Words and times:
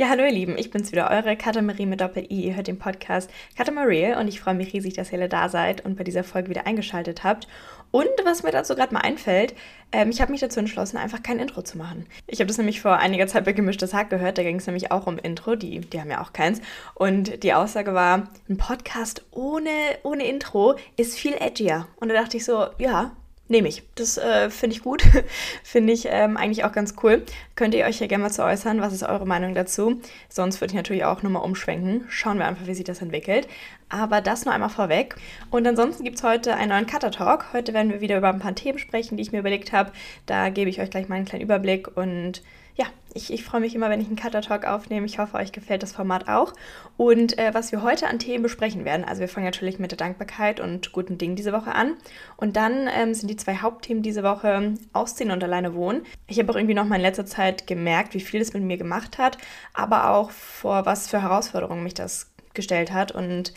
Ja, 0.00 0.10
hallo 0.10 0.22
ihr 0.22 0.30
Lieben, 0.30 0.56
ich 0.56 0.70
bin's 0.70 0.92
wieder, 0.92 1.10
eure 1.10 1.36
Katamarie 1.36 1.84
mit 1.84 2.00
Doppel-I. 2.00 2.46
Ihr 2.46 2.54
hört 2.54 2.68
den 2.68 2.78
Podcast 2.78 3.28
Katamarie 3.56 4.14
und 4.14 4.28
ich 4.28 4.40
freue 4.40 4.54
mich 4.54 4.72
riesig, 4.72 4.94
dass 4.94 5.10
ihr 5.10 5.18
alle 5.18 5.28
da 5.28 5.48
seid 5.48 5.84
und 5.84 5.96
bei 5.96 6.04
dieser 6.04 6.22
Folge 6.22 6.50
wieder 6.50 6.68
eingeschaltet 6.68 7.24
habt. 7.24 7.48
Und 7.90 8.08
was 8.22 8.44
mir 8.44 8.52
dazu 8.52 8.76
gerade 8.76 8.94
mal 8.94 9.00
einfällt, 9.00 9.56
ähm, 9.90 10.10
ich 10.10 10.20
habe 10.20 10.30
mich 10.30 10.40
dazu 10.40 10.60
entschlossen, 10.60 10.98
einfach 10.98 11.24
kein 11.24 11.40
Intro 11.40 11.62
zu 11.62 11.78
machen. 11.78 12.06
Ich 12.28 12.38
habe 12.38 12.46
das 12.46 12.58
nämlich 12.58 12.80
vor 12.80 12.98
einiger 12.98 13.26
Zeit 13.26 13.44
bei 13.44 13.52
Gemischtes 13.52 13.92
Hack 13.92 14.08
gehört, 14.08 14.38
da 14.38 14.44
ging 14.44 14.60
es 14.60 14.68
nämlich 14.68 14.92
auch 14.92 15.08
um 15.08 15.18
Intro, 15.18 15.56
die, 15.56 15.80
die 15.80 16.00
haben 16.00 16.12
ja 16.12 16.22
auch 16.22 16.32
keins. 16.32 16.60
Und 16.94 17.42
die 17.42 17.54
Aussage 17.54 17.92
war, 17.92 18.28
ein 18.48 18.56
Podcast 18.56 19.24
ohne, 19.32 19.70
ohne 20.04 20.28
Intro 20.28 20.76
ist 20.96 21.18
viel 21.18 21.34
edgier. 21.34 21.88
Und 21.96 22.10
da 22.10 22.14
dachte 22.14 22.36
ich 22.36 22.44
so, 22.44 22.68
ja, 22.78 23.16
nehme 23.48 23.68
ich. 23.68 23.82
Das 23.94 24.18
äh, 24.18 24.50
finde 24.50 24.76
ich 24.76 24.82
gut. 24.82 25.02
finde 25.64 25.92
ich 25.92 26.06
ähm, 26.10 26.36
eigentlich 26.36 26.64
auch 26.64 26.72
ganz 26.72 26.94
cool. 27.02 27.22
Könnt 27.54 27.74
ihr 27.74 27.84
euch 27.86 28.00
ja 28.00 28.06
gerne 28.06 28.22
mal 28.22 28.30
zu 28.30 28.44
äußern. 28.44 28.80
Was 28.80 28.92
ist 28.92 29.02
eure 29.02 29.26
Meinung 29.26 29.54
dazu? 29.54 30.00
Sonst 30.28 30.60
würde 30.60 30.72
ich 30.72 30.76
natürlich 30.76 31.04
auch 31.04 31.22
nochmal 31.22 31.42
umschwenken. 31.42 32.04
Schauen 32.08 32.38
wir 32.38 32.46
einfach, 32.46 32.66
wie 32.66 32.74
sich 32.74 32.84
das 32.84 33.02
entwickelt. 33.02 33.48
Aber 33.88 34.20
das 34.20 34.44
nur 34.44 34.54
einmal 34.54 34.68
vorweg. 34.68 35.16
Und 35.50 35.66
ansonsten 35.66 36.04
gibt 36.04 36.18
es 36.18 36.22
heute 36.22 36.54
einen 36.54 36.70
neuen 36.70 36.86
Cutter 36.86 37.10
Talk. 37.10 37.52
Heute 37.52 37.72
werden 37.72 37.90
wir 37.90 38.00
wieder 38.00 38.18
über 38.18 38.28
ein 38.28 38.38
paar 38.38 38.54
Themen 38.54 38.78
sprechen, 38.78 39.16
die 39.16 39.22
ich 39.22 39.32
mir 39.32 39.40
überlegt 39.40 39.72
habe. 39.72 39.92
Da 40.26 40.50
gebe 40.50 40.68
ich 40.68 40.80
euch 40.80 40.90
gleich 40.90 41.08
mal 41.08 41.16
einen 41.16 41.24
kleinen 41.24 41.44
Überblick 41.44 41.96
und 41.96 42.42
ja, 42.78 42.86
ich, 43.12 43.32
ich 43.32 43.44
freue 43.44 43.60
mich 43.60 43.74
immer, 43.74 43.90
wenn 43.90 44.00
ich 44.00 44.06
einen 44.06 44.14
Cutter 44.14 44.40
Talk 44.40 44.64
aufnehme. 44.64 45.04
Ich 45.04 45.18
hoffe, 45.18 45.36
euch 45.36 45.50
gefällt 45.50 45.82
das 45.82 45.92
Format 45.92 46.28
auch. 46.28 46.52
Und 46.96 47.36
äh, 47.36 47.52
was 47.52 47.72
wir 47.72 47.82
heute 47.82 48.06
an 48.06 48.20
Themen 48.20 48.44
besprechen 48.44 48.84
werden, 48.84 49.04
also 49.04 49.20
wir 49.20 49.28
fangen 49.28 49.46
natürlich 49.46 49.80
mit 49.80 49.90
der 49.90 49.98
Dankbarkeit 49.98 50.60
und 50.60 50.92
guten 50.92 51.18
Dingen 51.18 51.34
diese 51.34 51.52
Woche 51.52 51.74
an. 51.74 51.94
Und 52.36 52.54
dann 52.54 52.88
ähm, 52.88 53.14
sind 53.14 53.28
die 53.28 53.36
zwei 53.36 53.56
Hauptthemen 53.56 54.04
diese 54.04 54.22
Woche 54.22 54.74
Ausziehen 54.92 55.32
und 55.32 55.42
alleine 55.42 55.74
wohnen. 55.74 56.02
Ich 56.28 56.38
habe 56.38 56.52
auch 56.52 56.56
irgendwie 56.56 56.74
noch 56.74 56.84
mal 56.84 56.96
in 56.96 57.02
letzter 57.02 57.26
Zeit 57.26 57.66
gemerkt, 57.66 58.14
wie 58.14 58.20
viel 58.20 58.40
es 58.40 58.54
mit 58.54 58.62
mir 58.62 58.78
gemacht 58.78 59.18
hat, 59.18 59.38
aber 59.74 60.10
auch 60.10 60.30
vor 60.30 60.86
was 60.86 61.08
für 61.08 61.20
Herausforderungen 61.20 61.82
mich 61.82 61.94
das 61.94 62.30
gestellt 62.54 62.92
hat. 62.92 63.10
Und 63.10 63.52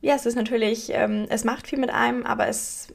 ja, 0.00 0.14
es 0.14 0.24
ist 0.24 0.36
natürlich, 0.36 0.90
ähm, 0.94 1.26
es 1.28 1.44
macht 1.44 1.66
viel 1.66 1.78
mit 1.78 1.90
einem, 1.90 2.24
aber 2.24 2.48
es 2.48 2.94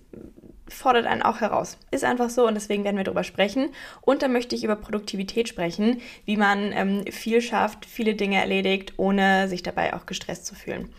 fordert 0.70 1.06
einen 1.06 1.22
auch 1.22 1.42
heraus. 1.42 1.78
Ist 1.92 2.03
einfach 2.03 2.30
so 2.30 2.48
und 2.48 2.56
deswegen 2.56 2.84
werden 2.84 2.98
wir 2.98 3.03
darüber 3.03 3.23
sprechen. 3.23 3.70
Und 4.02 4.22
dann 4.22 4.31
möchte 4.31 4.56
ich 4.56 4.64
über 4.64 4.75
Produktivität 4.75 5.50
sprechen, 5.50 6.02
wie 6.25 6.38
man 6.38 6.72
ähm, 6.73 7.06
viel 7.12 7.42
schafft, 7.42 7.86
viele 7.86 8.16
Dinge 8.16 8.39
erledigt, 8.39 8.94
ohne 8.97 9.47
sich 9.47 9.64
dabei 9.64 9.94
auch 9.94 10.06
gestresst 10.06 10.45
zu 10.45 10.56
fühlen. 10.56 10.90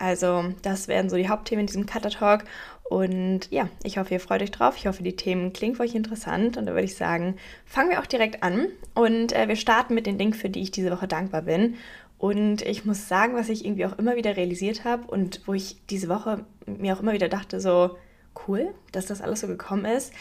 Also 0.00 0.44
das 0.62 0.88
werden 0.88 1.08
so 1.08 1.16
die 1.16 1.28
Hauptthemen 1.28 1.60
in 1.60 1.66
diesem 1.66 1.86
Cutter 1.86 2.10
Talk. 2.10 2.44
Und 2.82 3.50
ja, 3.50 3.68
ich 3.82 3.96
hoffe, 3.96 4.12
ihr 4.12 4.20
freut 4.20 4.42
euch 4.42 4.50
drauf. 4.50 4.76
Ich 4.76 4.86
hoffe, 4.86 5.02
die 5.02 5.16
Themen 5.16 5.52
klingen 5.52 5.76
für 5.76 5.84
euch 5.84 5.94
interessant. 5.94 6.56
Und 6.56 6.66
da 6.66 6.72
würde 6.72 6.84
ich 6.84 6.96
sagen, 6.96 7.36
fangen 7.64 7.90
wir 7.90 8.00
auch 8.00 8.06
direkt 8.06 8.42
an. 8.42 8.66
Und 8.94 9.32
äh, 9.32 9.48
wir 9.48 9.56
starten 9.56 9.94
mit 9.94 10.06
den 10.06 10.18
Dingen, 10.18 10.34
für 10.34 10.50
die 10.50 10.62
ich 10.62 10.70
diese 10.70 10.90
Woche 10.90 11.08
dankbar 11.08 11.42
bin. 11.42 11.76
Und 12.18 12.62
ich 12.62 12.84
muss 12.84 13.08
sagen, 13.08 13.34
was 13.34 13.48
ich 13.48 13.64
irgendwie 13.64 13.86
auch 13.86 13.98
immer 13.98 14.16
wieder 14.16 14.36
realisiert 14.36 14.84
habe 14.84 15.04
und 15.06 15.42
wo 15.46 15.52
ich 15.52 15.76
diese 15.90 16.08
Woche 16.08 16.44
mir 16.66 16.94
auch 16.94 17.00
immer 17.00 17.12
wieder 17.12 17.28
dachte, 17.28 17.60
so, 17.60 17.96
cool, 18.46 18.74
dass 18.92 19.06
das 19.06 19.20
alles 19.20 19.40
so 19.40 19.46
gekommen 19.46 19.84
ist. 19.84 20.12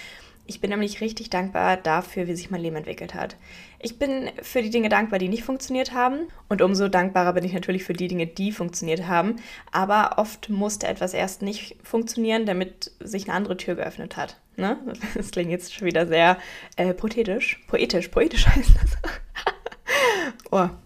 Ich 0.45 0.59
bin 0.59 0.71
nämlich 0.71 0.99
richtig 0.99 1.29
dankbar 1.29 1.77
dafür, 1.77 2.27
wie 2.27 2.35
sich 2.35 2.51
mein 2.51 2.61
Leben 2.61 2.75
entwickelt 2.75 3.13
hat. 3.13 3.37
Ich 3.79 3.97
bin 3.97 4.29
für 4.41 4.61
die 4.61 4.69
Dinge 4.69 4.89
dankbar, 4.89 5.17
die 5.17 5.29
nicht 5.29 5.43
funktioniert 5.43 5.93
haben. 5.93 6.27
Und 6.49 6.61
umso 6.61 6.89
dankbarer 6.89 7.33
bin 7.33 7.45
ich 7.45 7.53
natürlich 7.53 7.85
für 7.85 7.93
die 7.93 8.09
Dinge, 8.09 8.27
die 8.27 8.51
funktioniert 8.51 9.07
haben. 9.07 9.37
Aber 9.71 10.17
oft 10.17 10.49
musste 10.49 10.87
etwas 10.87 11.13
erst 11.13 11.41
nicht 11.41 11.77
funktionieren, 11.81 12.45
damit 12.45 12.91
sich 12.99 13.25
eine 13.25 13.37
andere 13.37 13.55
Tür 13.55 13.75
geöffnet 13.75 14.17
hat. 14.17 14.37
Ne? 14.57 14.77
Das 15.15 15.31
klingt 15.31 15.51
jetzt 15.51 15.73
schon 15.73 15.87
wieder 15.87 16.07
sehr 16.07 16.37
äh, 16.75 16.93
poetisch. 16.93 17.61
Poetisch, 17.67 18.09
poetisch 18.09 18.47
heißt 18.55 18.71
das. 18.81 18.97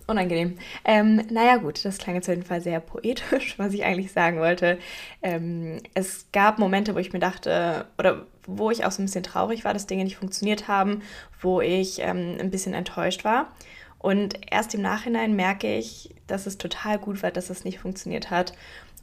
Unangenehm. 0.08 0.58
Ähm, 0.86 1.22
naja, 1.30 1.58
gut, 1.58 1.84
das 1.84 1.98
klang 1.98 2.16
jetzt 2.16 2.30
auf 2.30 2.36
jeden 2.36 2.48
Fall 2.48 2.62
sehr 2.62 2.80
poetisch, 2.80 3.56
was 3.60 3.74
ich 3.74 3.84
eigentlich 3.84 4.12
sagen 4.14 4.40
wollte. 4.40 4.78
Ähm, 5.22 5.80
es 5.94 6.28
gab 6.32 6.60
Momente, 6.60 6.96
wo 6.96 7.00
ich 7.00 7.12
mir 7.12 7.20
dachte, 7.20 7.86
oder 7.98 8.26
wo 8.46 8.72
ich 8.72 8.86
auch 8.86 8.92
so 8.92 9.02
ein 9.02 9.06
bisschen 9.06 9.24
traurig 9.24 9.66
war, 9.66 9.74
dass 9.74 9.88
Dinge 9.88 10.06
nicht 10.06 10.16
funktioniert 10.16 10.70
haben, 10.70 11.02
wo 11.42 11.60
ich 11.60 12.00
ähm, 12.00 12.38
ein 12.40 12.50
bisschen 12.50 12.74
enttäuscht 12.74 13.26
war. 13.26 13.52
Und 14.00 14.40
erst 14.50 14.74
im 14.74 14.82
Nachhinein 14.82 15.36
merke 15.36 15.76
ich, 15.76 16.16
dass 16.28 16.46
es 16.46 16.58
total 16.58 17.00
gut 17.00 17.22
war, 17.24 17.32
dass 17.32 17.50
es 17.50 17.66
nicht 17.66 17.80
funktioniert 17.80 18.30
hat 18.32 18.54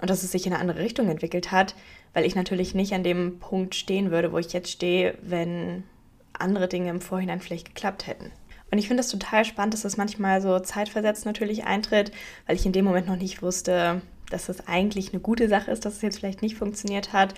und 0.00 0.08
dass 0.08 0.22
es 0.22 0.32
sich 0.32 0.46
in 0.46 0.52
eine 0.52 0.60
andere 0.60 0.80
Richtung 0.80 1.10
entwickelt 1.10 1.52
hat, 1.52 1.74
weil 2.14 2.24
ich 2.24 2.34
natürlich 2.34 2.74
nicht 2.74 2.94
an 2.94 3.02
dem 3.02 3.38
Punkt 3.40 3.74
stehen 3.74 4.10
würde, 4.10 4.32
wo 4.32 4.38
ich 4.38 4.52
jetzt 4.52 4.70
stehe, 4.70 5.18
wenn 5.20 5.84
andere 6.32 6.68
Dinge 6.68 6.90
im 6.90 7.00
Vorhinein 7.00 7.40
vielleicht 7.40 7.74
geklappt 7.74 8.06
hätten. 8.06 8.30
Und 8.74 8.78
ich 8.78 8.88
finde 8.88 9.02
es 9.02 9.08
total 9.08 9.44
spannend, 9.44 9.72
dass 9.72 9.82
das 9.82 9.96
manchmal 9.96 10.40
so 10.40 10.58
zeitversetzt 10.58 11.26
natürlich 11.26 11.62
eintritt, 11.62 12.10
weil 12.48 12.56
ich 12.56 12.66
in 12.66 12.72
dem 12.72 12.84
Moment 12.84 13.06
noch 13.06 13.14
nicht 13.14 13.40
wusste, 13.40 14.02
dass 14.30 14.46
das 14.46 14.66
eigentlich 14.66 15.12
eine 15.12 15.22
gute 15.22 15.48
Sache 15.48 15.70
ist, 15.70 15.84
dass 15.84 15.94
es 15.94 16.02
jetzt 16.02 16.18
vielleicht 16.18 16.42
nicht 16.42 16.56
funktioniert 16.56 17.12
hat. 17.12 17.34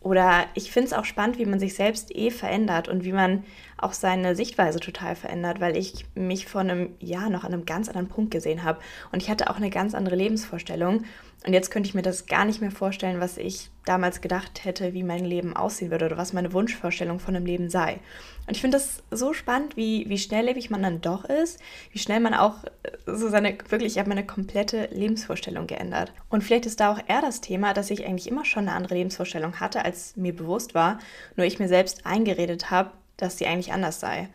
Oder 0.00 0.46
ich 0.54 0.72
finde 0.72 0.86
es 0.86 0.92
auch 0.94 1.04
spannend, 1.04 1.38
wie 1.38 1.44
man 1.44 1.60
sich 1.60 1.74
selbst 1.74 2.16
eh 2.16 2.30
verändert 2.30 2.88
und 2.88 3.04
wie 3.04 3.12
man 3.12 3.44
auch 3.76 3.92
seine 3.92 4.34
Sichtweise 4.34 4.80
total 4.80 5.16
verändert, 5.16 5.60
weil 5.60 5.76
ich 5.76 6.06
mich 6.14 6.46
vor 6.46 6.62
einem 6.62 6.94
Jahr 6.98 7.28
noch 7.28 7.44
an 7.44 7.52
einem 7.52 7.66
ganz 7.66 7.88
anderen 7.88 8.08
Punkt 8.08 8.30
gesehen 8.30 8.64
habe. 8.64 8.80
Und 9.12 9.22
ich 9.22 9.28
hatte 9.28 9.50
auch 9.50 9.56
eine 9.56 9.68
ganz 9.68 9.94
andere 9.94 10.16
Lebensvorstellung. 10.16 11.04
Und 11.46 11.54
jetzt 11.54 11.70
könnte 11.70 11.88
ich 11.88 11.94
mir 11.94 12.02
das 12.02 12.26
gar 12.26 12.44
nicht 12.44 12.60
mehr 12.60 12.70
vorstellen, 12.70 13.18
was 13.18 13.38
ich 13.38 13.70
damals 13.86 14.20
gedacht 14.20 14.64
hätte, 14.64 14.92
wie 14.92 15.02
mein 15.02 15.24
Leben 15.24 15.56
aussehen 15.56 15.90
würde 15.90 16.04
oder 16.04 16.18
was 16.18 16.34
meine 16.34 16.52
Wunschvorstellung 16.52 17.18
von 17.18 17.34
einem 17.34 17.46
Leben 17.46 17.70
sei. 17.70 17.98
Und 18.46 18.56
ich 18.56 18.60
finde 18.60 18.76
das 18.76 19.02
so 19.10 19.32
spannend, 19.32 19.74
wie, 19.74 20.06
wie 20.08 20.18
schnelllebig 20.18 20.68
man 20.68 20.82
dann 20.82 21.00
doch 21.00 21.24
ist, 21.24 21.58
wie 21.92 21.98
schnell 21.98 22.20
man 22.20 22.34
auch 22.34 22.64
äh, 22.64 22.90
so 23.06 23.30
seine, 23.30 23.56
wirklich, 23.68 23.94
ich 23.94 23.98
habe 23.98 24.10
meine 24.10 24.26
komplette 24.26 24.90
Lebensvorstellung 24.92 25.66
geändert. 25.66 26.12
Und 26.28 26.44
vielleicht 26.44 26.66
ist 26.66 26.80
da 26.80 26.92
auch 26.92 27.00
eher 27.08 27.22
das 27.22 27.40
Thema, 27.40 27.72
dass 27.72 27.90
ich 27.90 28.06
eigentlich 28.06 28.28
immer 28.28 28.44
schon 28.44 28.68
eine 28.68 28.76
andere 28.76 28.94
Lebensvorstellung 28.94 29.60
hatte, 29.60 29.82
als 29.82 30.16
mir 30.16 30.36
bewusst 30.36 30.74
war, 30.74 30.98
nur 31.36 31.46
ich 31.46 31.58
mir 31.58 31.68
selbst 31.68 32.04
eingeredet 32.04 32.70
habe, 32.70 32.90
dass 33.16 33.38
sie 33.38 33.46
eigentlich 33.46 33.72
anders 33.72 33.98
sei. 33.98 34.28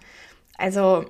Also 0.57 1.05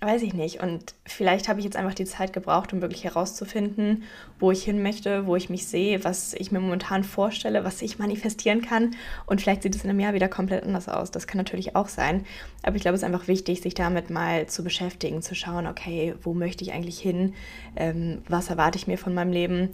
weiß 0.00 0.22
ich 0.22 0.32
nicht. 0.32 0.62
Und 0.62 0.94
vielleicht 1.04 1.48
habe 1.48 1.58
ich 1.58 1.64
jetzt 1.64 1.76
einfach 1.76 1.94
die 1.94 2.04
Zeit 2.04 2.32
gebraucht, 2.32 2.72
um 2.72 2.80
wirklich 2.80 3.02
herauszufinden, 3.02 4.04
wo 4.38 4.52
ich 4.52 4.62
hin 4.62 4.80
möchte, 4.80 5.26
wo 5.26 5.34
ich 5.34 5.50
mich 5.50 5.66
sehe, 5.66 6.04
was 6.04 6.34
ich 6.34 6.52
mir 6.52 6.60
momentan 6.60 7.02
vorstelle, 7.02 7.64
was 7.64 7.82
ich 7.82 7.98
manifestieren 7.98 8.62
kann. 8.62 8.94
Und 9.26 9.40
vielleicht 9.40 9.64
sieht 9.64 9.74
es 9.74 9.82
in 9.82 9.90
einem 9.90 9.98
Jahr 9.98 10.14
wieder 10.14 10.28
komplett 10.28 10.62
anders 10.62 10.88
aus. 10.88 11.10
Das 11.10 11.26
kann 11.26 11.38
natürlich 11.38 11.74
auch 11.74 11.88
sein. 11.88 12.24
Aber 12.62 12.76
ich 12.76 12.82
glaube, 12.82 12.94
es 12.94 13.02
ist 13.02 13.06
einfach 13.06 13.26
wichtig, 13.26 13.60
sich 13.60 13.74
damit 13.74 14.08
mal 14.08 14.46
zu 14.46 14.62
beschäftigen, 14.62 15.20
zu 15.20 15.34
schauen, 15.34 15.66
okay, 15.66 16.14
wo 16.22 16.32
möchte 16.32 16.62
ich 16.62 16.72
eigentlich 16.72 17.00
hin? 17.00 17.34
Ähm, 17.74 18.22
was 18.28 18.50
erwarte 18.50 18.78
ich 18.78 18.86
mir 18.86 18.98
von 18.98 19.14
meinem 19.14 19.32
Leben? 19.32 19.70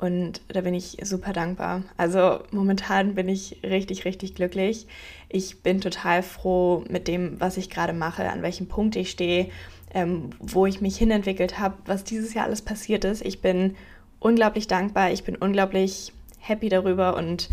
Und 0.00 0.40
da 0.48 0.62
bin 0.62 0.72
ich 0.72 0.96
super 1.02 1.34
dankbar. 1.34 1.82
Also 1.98 2.40
momentan 2.52 3.14
bin 3.14 3.28
ich 3.28 3.58
richtig, 3.62 4.06
richtig 4.06 4.34
glücklich. 4.34 4.86
Ich 5.28 5.62
bin 5.62 5.82
total 5.82 6.22
froh 6.22 6.84
mit 6.88 7.06
dem, 7.06 7.38
was 7.38 7.58
ich 7.58 7.68
gerade 7.68 7.92
mache, 7.92 8.30
an 8.30 8.40
welchem 8.40 8.66
Punkt 8.66 8.96
ich 8.96 9.10
stehe, 9.10 9.50
ähm, 9.92 10.30
wo 10.38 10.64
ich 10.64 10.80
mich 10.80 10.96
hinentwickelt 10.96 11.58
habe, 11.58 11.76
was 11.84 12.02
dieses 12.02 12.32
Jahr 12.32 12.46
alles 12.46 12.62
passiert 12.62 13.04
ist. 13.04 13.22
Ich 13.22 13.42
bin 13.42 13.76
unglaublich 14.20 14.66
dankbar. 14.66 15.10
Ich 15.10 15.22
bin 15.22 15.36
unglaublich 15.36 16.14
happy 16.38 16.70
darüber 16.70 17.14
und 17.14 17.50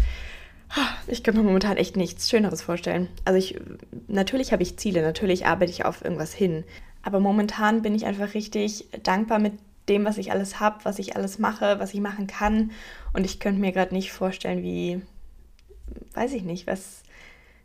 ich 1.07 1.24
kann 1.24 1.36
mir 1.36 1.44
momentan 1.44 1.75
echt 1.75 1.97
nichts 1.97 2.30
Schöneres 2.30 2.62
vorstellen. 2.62 3.09
Also 3.25 3.38
ich, 3.38 3.59
natürlich 4.07 4.53
habe 4.53 4.63
ich 4.63 4.78
Ziele, 4.78 5.02
natürlich 5.02 5.46
arbeite 5.46 5.72
ich 5.72 5.84
auf 5.84 6.02
irgendwas 6.02 6.34
hin. 6.34 6.63
Aber 7.03 7.19
momentan 7.19 7.81
bin 7.81 7.94
ich 7.94 8.06
einfach 8.06 8.34
richtig 8.34 8.86
dankbar 9.03 9.40
mit 9.40 9.53
dem, 9.90 10.06
was 10.06 10.18
ich 10.18 10.31
alles 10.31 10.59
habe, 10.59 10.84
was 10.84 11.00
ich 11.00 11.16
alles 11.16 11.40
mache, 11.40 11.80
was 11.80 11.94
ich 11.94 12.02
machen 12.02 12.28
kann. 12.28 12.72
Und 13.14 13.25
ich 13.25 13.40
könnte 13.40 13.62
mir 13.62 13.72
gerade 13.72 13.94
nicht 13.94 14.12
vorstellen, 14.12 14.64
wie, 14.64 15.02
weiß 16.14 16.34
ich 16.34 16.44
nicht, 16.44 16.68
was, 16.68 17.03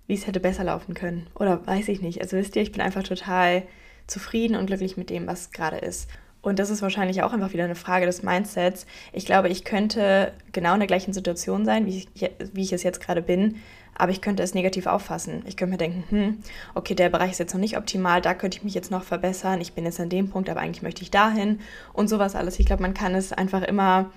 wie 0.07 0.15
es 0.15 0.27
hätte 0.27 0.41
besser 0.41 0.65
laufen 0.65 0.95
können. 0.95 1.27
Oder 1.35 1.67
weiß 1.67 1.89
ich 1.89 2.01
nicht. 2.01 2.21
Also 2.21 2.37
wisst 2.37 2.57
ihr, 2.57 2.63
ich 2.63 2.73
bin 2.73 2.81
einfach 2.81 3.03
total 3.03 3.65
zufrieden 4.07 4.57
und 4.57 4.67
glücklich 4.67 4.97
mit 4.97 5.11
dem, 5.11 5.27
was 5.27 5.51
gerade 5.51 5.79
ist. 5.79 6.09
Und 6.43 6.59
das 6.59 6.71
ist 6.71 6.83
wahrscheinlich 6.83 7.23
auch 7.23 7.33
einfach 7.33 7.53
wieder 7.53 7.65
eine 7.65 7.77
Frage 7.77 8.05
des 8.05 8.25
Mindsets. 8.25 8.87
Ich 9.13 9.27
glaube, 9.27 9.49
ich 9.49 9.65
könnte 9.65 10.33
genau 10.51 10.75
in 10.75 10.81
der 10.81 10.89
gleichen 10.89 11.13
Situation 11.13 11.65
sein, 11.65 11.87
wie 11.87 11.99
ich, 12.15 12.31
wie 12.53 12.63
ich 12.63 12.73
es 12.73 12.83
jetzt 12.83 13.01
gerade 13.01 13.23
bin, 13.23 13.57
aber 13.95 14.13
ich 14.13 14.21
könnte 14.21 14.43
es 14.43 14.55
negativ 14.55 14.87
auffassen. 14.87 15.43
Ich 15.47 15.57
könnte 15.57 15.73
mir 15.73 15.79
denken, 15.79 16.05
hm, 16.09 16.39
okay, 16.75 16.95
der 16.95 17.11
Bereich 17.11 17.33
ist 17.33 17.39
jetzt 17.39 17.53
noch 17.53 17.61
nicht 17.61 17.77
optimal, 17.77 18.21
da 18.21 18.35
könnte 18.35 18.59
ich 18.59 18.65
mich 18.65 18.75
jetzt 18.75 18.91
noch 18.91 19.05
verbessern, 19.05 19.61
ich 19.61 19.75
bin 19.75 19.85
jetzt 19.85 20.01
an 20.01 20.09
dem 20.09 20.29
Punkt, 20.31 20.49
aber 20.49 20.61
eigentlich 20.61 20.83
möchte 20.83 21.03
ich 21.03 21.11
dahin 21.11 21.61
und 21.93 22.09
sowas 22.09 22.35
alles. 22.35 22.59
Ich 22.59 22.67
glaube, 22.67 22.83
man 22.83 22.95
kann 22.95 23.15
es 23.15 23.33
einfach 23.33 23.63
immer 23.63 24.11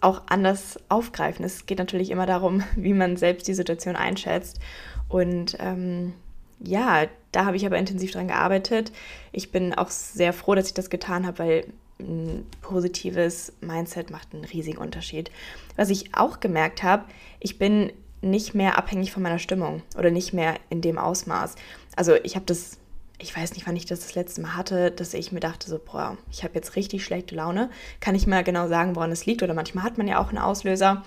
auch 0.00 0.22
anders 0.28 0.78
aufgreifen. 0.88 1.44
Es 1.44 1.66
geht 1.66 1.78
natürlich 1.78 2.10
immer 2.10 2.26
darum, 2.26 2.62
wie 2.76 2.94
man 2.94 3.16
selbst 3.16 3.48
die 3.48 3.54
Situation 3.54 3.96
einschätzt. 3.96 4.60
Und 5.08 5.56
ähm, 5.60 6.12
ja, 6.60 7.06
da 7.32 7.44
habe 7.44 7.56
ich 7.56 7.66
aber 7.66 7.78
intensiv 7.78 8.12
dran 8.12 8.28
gearbeitet. 8.28 8.92
Ich 9.32 9.50
bin 9.50 9.74
auch 9.74 9.90
sehr 9.90 10.32
froh, 10.32 10.54
dass 10.54 10.68
ich 10.68 10.74
das 10.74 10.90
getan 10.90 11.26
habe, 11.26 11.38
weil 11.38 11.64
ein 11.98 12.46
positives 12.60 13.52
Mindset 13.60 14.10
macht 14.10 14.34
einen 14.34 14.44
riesigen 14.44 14.78
Unterschied. 14.78 15.30
Was 15.76 15.90
ich 15.90 16.14
auch 16.14 16.40
gemerkt 16.40 16.82
habe, 16.82 17.04
ich 17.40 17.58
bin 17.58 17.92
nicht 18.22 18.54
mehr 18.54 18.78
abhängig 18.78 19.12
von 19.12 19.22
meiner 19.22 19.38
Stimmung 19.38 19.82
oder 19.98 20.10
nicht 20.10 20.32
mehr 20.32 20.54
in 20.70 20.80
dem 20.80 20.96
Ausmaß. 20.96 21.56
Also 21.96 22.14
ich 22.22 22.36
habe 22.36 22.46
das 22.46 22.78
ich 23.22 23.36
weiß 23.36 23.54
nicht, 23.54 23.66
wann 23.66 23.76
ich 23.76 23.86
das 23.86 24.00
das 24.00 24.14
letzte 24.14 24.40
Mal 24.40 24.56
hatte, 24.56 24.90
dass 24.90 25.14
ich 25.14 25.30
mir 25.30 25.40
dachte, 25.40 25.70
so, 25.70 25.78
boah, 25.78 26.18
ich 26.30 26.42
habe 26.42 26.54
jetzt 26.54 26.74
richtig 26.74 27.04
schlechte 27.04 27.36
Laune. 27.36 27.70
Kann 28.00 28.16
ich 28.16 28.26
mal 28.26 28.42
genau 28.42 28.66
sagen, 28.66 28.96
woran 28.96 29.12
es 29.12 29.26
liegt. 29.26 29.42
Oder 29.42 29.54
manchmal 29.54 29.84
hat 29.84 29.96
man 29.96 30.08
ja 30.08 30.20
auch 30.20 30.30
einen 30.30 30.38
Auslöser. 30.38 31.04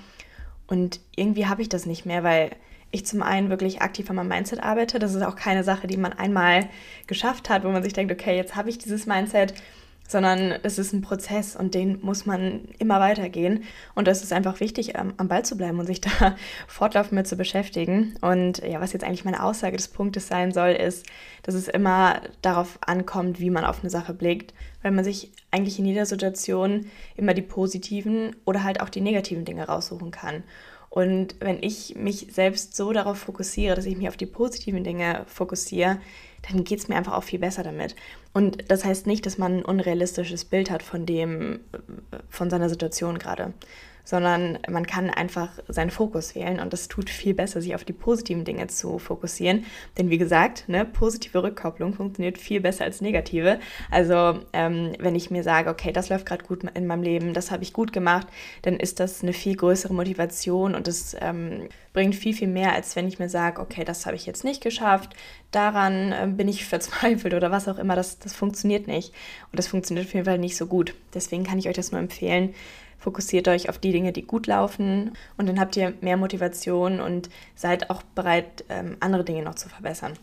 Und 0.66 1.02
irgendwie 1.16 1.46
habe 1.46 1.62
ich 1.62 1.70
das 1.70 1.86
nicht 1.86 2.06
mehr, 2.06 2.24
weil 2.24 2.52
ich 2.92 3.06
zum 3.06 3.22
einen 3.22 3.50
wirklich 3.50 3.82
aktiv 3.82 4.10
an 4.10 4.16
meinem 4.16 4.30
Mindset 4.30 4.64
arbeite. 4.64 4.98
Das 4.98 5.14
ist 5.14 5.22
auch 5.24 5.36
keine 5.36 5.64
Sache, 5.64 5.88
die 5.88 5.98
man 5.98 6.14
einmal 6.14 6.70
geschafft 7.08 7.50
hat, 7.50 7.66
wo 7.66 7.70
man 7.70 7.84
sich 7.84 7.94
denkt, 7.94 8.14
okay, 8.14 8.38
jetzt 8.38 8.56
habe 8.56 8.70
ich 8.70 8.78
dieses 8.78 9.06
Mindset 9.06 9.54
sondern 10.08 10.54
es 10.64 10.78
ist 10.78 10.94
ein 10.94 11.02
Prozess 11.02 11.56
und 11.56 11.74
den 11.74 12.00
muss 12.02 12.26
man 12.26 12.66
immer 12.78 13.00
weitergehen. 13.00 13.64
Und 13.96 14.08
es 14.08 14.22
ist 14.22 14.34
einfach 14.34 14.60
wichtig, 14.60 14.96
am 14.98 15.28
Ball 15.28 15.44
zu 15.44 15.58
bleiben 15.58 15.80
und 15.80 15.88
sich 15.88 16.02
da 16.20 16.36
fortlaufend 16.68 17.14
mit 17.14 17.28
zu 17.28 17.36
beschäftigen. 17.36 18.16
Und 18.22 18.60
ja, 18.60 18.80
was 18.82 18.94
jetzt 18.94 19.04
eigentlich 19.04 19.26
meine 19.26 19.44
Aussage 19.44 19.78
des 19.78 19.88
Punktes 19.88 20.28
sein 20.28 20.52
soll, 20.52 20.72
ist, 20.72 21.06
dass 21.44 21.56
es 21.56 21.68
immer 21.68 22.22
darauf 22.42 22.78
ankommt, 22.82 23.40
wie 23.40 23.50
man 23.50 23.66
auf 23.66 23.82
eine 23.82 23.90
Sache 23.90 24.14
blickt, 24.14 24.54
weil 24.84 24.92
man 24.92 25.04
sich 25.04 25.32
eigentlich 25.52 25.80
in 25.80 25.86
jeder 25.86 26.06
Situation 26.06 26.86
immer 27.16 27.34
die 27.34 27.42
positiven 27.42 28.36
oder 28.46 28.64
halt 28.64 28.82
auch 28.82 28.90
die 28.90 29.02
negativen 29.02 29.46
Dinge 29.46 29.66
raussuchen 29.68 30.12
kann. 30.12 30.44
Und 30.90 31.36
wenn 31.42 31.62
ich 31.62 31.96
mich 31.96 32.28
selbst 32.32 32.76
so 32.76 32.94
darauf 32.94 33.18
fokussiere, 33.18 33.76
dass 33.76 33.86
ich 33.86 33.98
mich 33.98 34.08
auf 34.08 34.16
die 34.16 34.26
positiven 34.26 34.86
Dinge 34.86 35.26
fokussiere, 35.28 36.00
dann 36.50 36.64
geht 36.64 36.80
es 36.80 36.88
mir 36.88 36.96
einfach 36.96 37.14
auch 37.14 37.24
viel 37.24 37.40
besser 37.40 37.64
damit. 37.64 37.96
Und 38.34 38.70
das 38.70 38.86
heißt 38.86 39.08
nicht, 39.08 39.26
dass 39.26 39.38
man 39.38 39.58
ein 39.60 39.66
unrealistisches 39.66 40.46
Bild 40.46 40.70
hat 40.70 40.84
von 40.84 41.06
dem, 41.06 41.60
von 42.30 42.50
seiner 42.50 42.70
Situation 42.70 43.18
gerade, 43.18 43.54
sondern 44.06 44.60
man 44.70 44.88
kann 44.88 45.10
einfach 45.10 45.50
seinen 45.68 45.90
Fokus 45.90 46.36
wählen 46.36 46.60
und 46.62 46.72
das 46.72 46.88
tut 46.88 47.10
viel 47.10 47.34
besser, 47.34 47.60
sich 47.62 47.76
auf 47.76 47.84
die 47.84 47.92
positiven 47.92 48.46
Dinge 48.46 48.68
zu 48.68 49.00
fokussieren. 49.00 49.66
Denn 49.98 50.10
wie 50.10 50.18
gesagt, 50.18 50.70
ne, 50.70 50.86
positive 50.86 51.44
Rückkopplung 51.44 51.94
funktioniert 51.94 52.38
viel 52.38 52.62
besser 52.62 52.86
als 52.86 53.02
negative. 53.02 53.60
Also 53.92 54.40
ähm, 54.54 54.94
wenn 55.00 55.16
ich 55.16 55.32
mir 55.32 55.44
sage, 55.44 55.70
okay, 55.70 55.92
das 55.92 56.10
läuft 56.10 56.26
gerade 56.26 56.46
gut 56.46 56.64
in 56.76 56.88
meinem 56.88 57.04
Leben, 57.04 57.34
das 57.34 57.52
habe 57.52 57.64
ich 57.64 57.74
gut 57.74 57.92
gemacht, 57.92 58.28
dann 58.62 58.78
ist 58.78 59.00
das 59.00 59.24
eine 59.24 59.34
viel 59.34 59.56
größere 59.56 59.94
Motivation 59.94 60.76
und 60.76 60.88
das 60.88 61.18
ähm, 61.20 61.68
bringt 61.94 62.16
viel, 62.16 62.34
viel 62.34 62.48
mehr, 62.48 62.74
als 62.74 62.96
wenn 62.96 63.08
ich 63.08 63.18
mir 63.18 63.30
sage, 63.30 63.60
okay, 63.60 63.84
das 63.84 64.06
habe 64.06 64.16
ich 64.16 64.28
jetzt 64.28 64.44
nicht 64.44 64.62
geschafft, 64.62 65.16
daran 65.52 66.12
äh, 66.12 66.28
bin 66.28 66.48
ich 66.48 66.66
verzweifelt 66.68 67.34
oder 67.34 67.50
was 67.50 67.68
auch 67.68 67.80
immer, 67.80 67.96
das, 67.96 68.20
das 68.20 68.36
funktioniert 68.36 68.88
nicht. 68.88 69.14
Und 69.52 69.58
das 69.58 69.68
funktioniert 69.68 70.06
auf 70.06 70.14
jeden 70.14 70.26
Fall 70.26 70.38
nicht 70.38 70.58
so 70.58 70.68
gut. 70.68 70.94
Deswegen 71.14 71.44
kann 71.44 71.58
ich 71.58 71.68
euch 71.68 71.76
das 71.76 71.92
nur 71.92 72.02
empfehlen, 72.02 72.54
fokussiert 73.06 73.48
euch 73.48 73.70
auf 73.70 73.78
die 73.78 73.92
Dinge, 73.92 74.12
die 74.12 74.24
gut 74.24 74.48
laufen 74.48 75.12
und 75.38 75.48
dann 75.48 75.60
habt 75.60 75.78
ihr 75.78 75.94
mehr 76.02 76.18
Motivation 76.18 77.00
und 77.00 77.30
seid 77.54 77.92
auch 77.92 78.02
bereit, 78.02 78.66
ähm, 78.68 78.98
andere 79.00 79.24
Dinge 79.24 79.44
noch 79.44 79.54
zu 79.54 79.70
verbessern. 79.70 80.14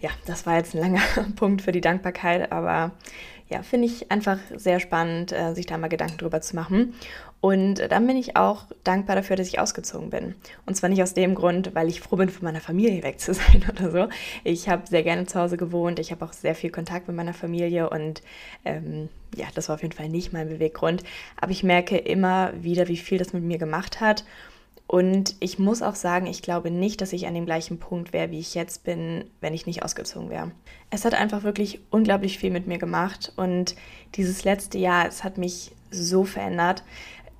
Ja, 0.00 0.10
das 0.24 0.46
war 0.46 0.56
jetzt 0.56 0.72
ein 0.72 0.80
langer 0.80 1.02
Punkt 1.36 1.62
für 1.62 1.72
die 1.72 1.80
Dankbarkeit, 1.80 2.52
aber 2.52 2.92
ja, 3.48 3.62
finde 3.62 3.86
ich 3.86 4.10
einfach 4.10 4.38
sehr 4.54 4.78
spannend, 4.78 5.32
äh, 5.32 5.54
sich 5.54 5.66
da 5.66 5.78
mal 5.78 5.88
Gedanken 5.88 6.18
drüber 6.18 6.40
zu 6.40 6.54
machen. 6.54 6.94
Und 7.40 7.76
dann 7.90 8.06
bin 8.06 8.16
ich 8.16 8.36
auch 8.36 8.64
dankbar 8.82 9.14
dafür, 9.14 9.36
dass 9.36 9.46
ich 9.46 9.60
ausgezogen 9.60 10.10
bin. 10.10 10.34
Und 10.66 10.74
zwar 10.74 10.90
nicht 10.90 11.02
aus 11.02 11.14
dem 11.14 11.36
Grund, 11.36 11.74
weil 11.74 11.88
ich 11.88 12.00
froh 12.00 12.16
bin, 12.16 12.28
von 12.28 12.44
meiner 12.44 12.60
Familie 12.60 13.02
weg 13.04 13.20
zu 13.20 13.32
sein 13.34 13.64
oder 13.70 13.90
so. 13.90 14.08
Ich 14.44 14.68
habe 14.68 14.86
sehr 14.86 15.04
gerne 15.04 15.26
zu 15.26 15.38
Hause 15.38 15.56
gewohnt. 15.56 15.98
Ich 15.98 16.10
habe 16.10 16.24
auch 16.24 16.32
sehr 16.32 16.54
viel 16.54 16.70
Kontakt 16.70 17.06
mit 17.06 17.16
meiner 17.16 17.34
Familie 17.34 17.90
und 17.90 18.22
ähm, 18.64 19.08
ja, 19.36 19.46
das 19.54 19.68
war 19.68 19.76
auf 19.76 19.82
jeden 19.82 19.94
Fall 19.94 20.08
nicht 20.08 20.32
mein 20.32 20.48
Beweggrund. 20.48 21.04
Aber 21.40 21.52
ich 21.52 21.62
merke 21.62 21.96
immer 21.96 22.52
wieder, 22.60 22.88
wie 22.88 22.96
viel 22.96 23.18
das 23.18 23.32
mit 23.32 23.44
mir 23.44 23.58
gemacht 23.58 24.00
hat. 24.00 24.24
Und 24.88 25.36
ich 25.40 25.58
muss 25.58 25.82
auch 25.82 25.94
sagen, 25.94 26.26
ich 26.26 26.42
glaube 26.42 26.70
nicht, 26.70 27.00
dass 27.00 27.12
ich 27.12 27.26
an 27.26 27.34
dem 27.34 27.44
gleichen 27.44 27.78
Punkt 27.78 28.12
wäre, 28.12 28.30
wie 28.30 28.40
ich 28.40 28.54
jetzt 28.54 28.84
bin, 28.84 29.24
wenn 29.40 29.54
ich 29.54 29.66
nicht 29.66 29.84
ausgezogen 29.84 30.30
wäre. 30.30 30.50
Es 30.90 31.04
hat 31.04 31.14
einfach 31.14 31.42
wirklich 31.42 31.80
unglaublich 31.90 32.38
viel 32.38 32.50
mit 32.50 32.66
mir 32.66 32.78
gemacht 32.78 33.32
und 33.36 33.76
dieses 34.14 34.44
letzte 34.44 34.78
Jahr, 34.78 35.06
es 35.06 35.22
hat 35.24 35.36
mich 35.36 35.72
so 35.90 36.24
verändert 36.24 36.82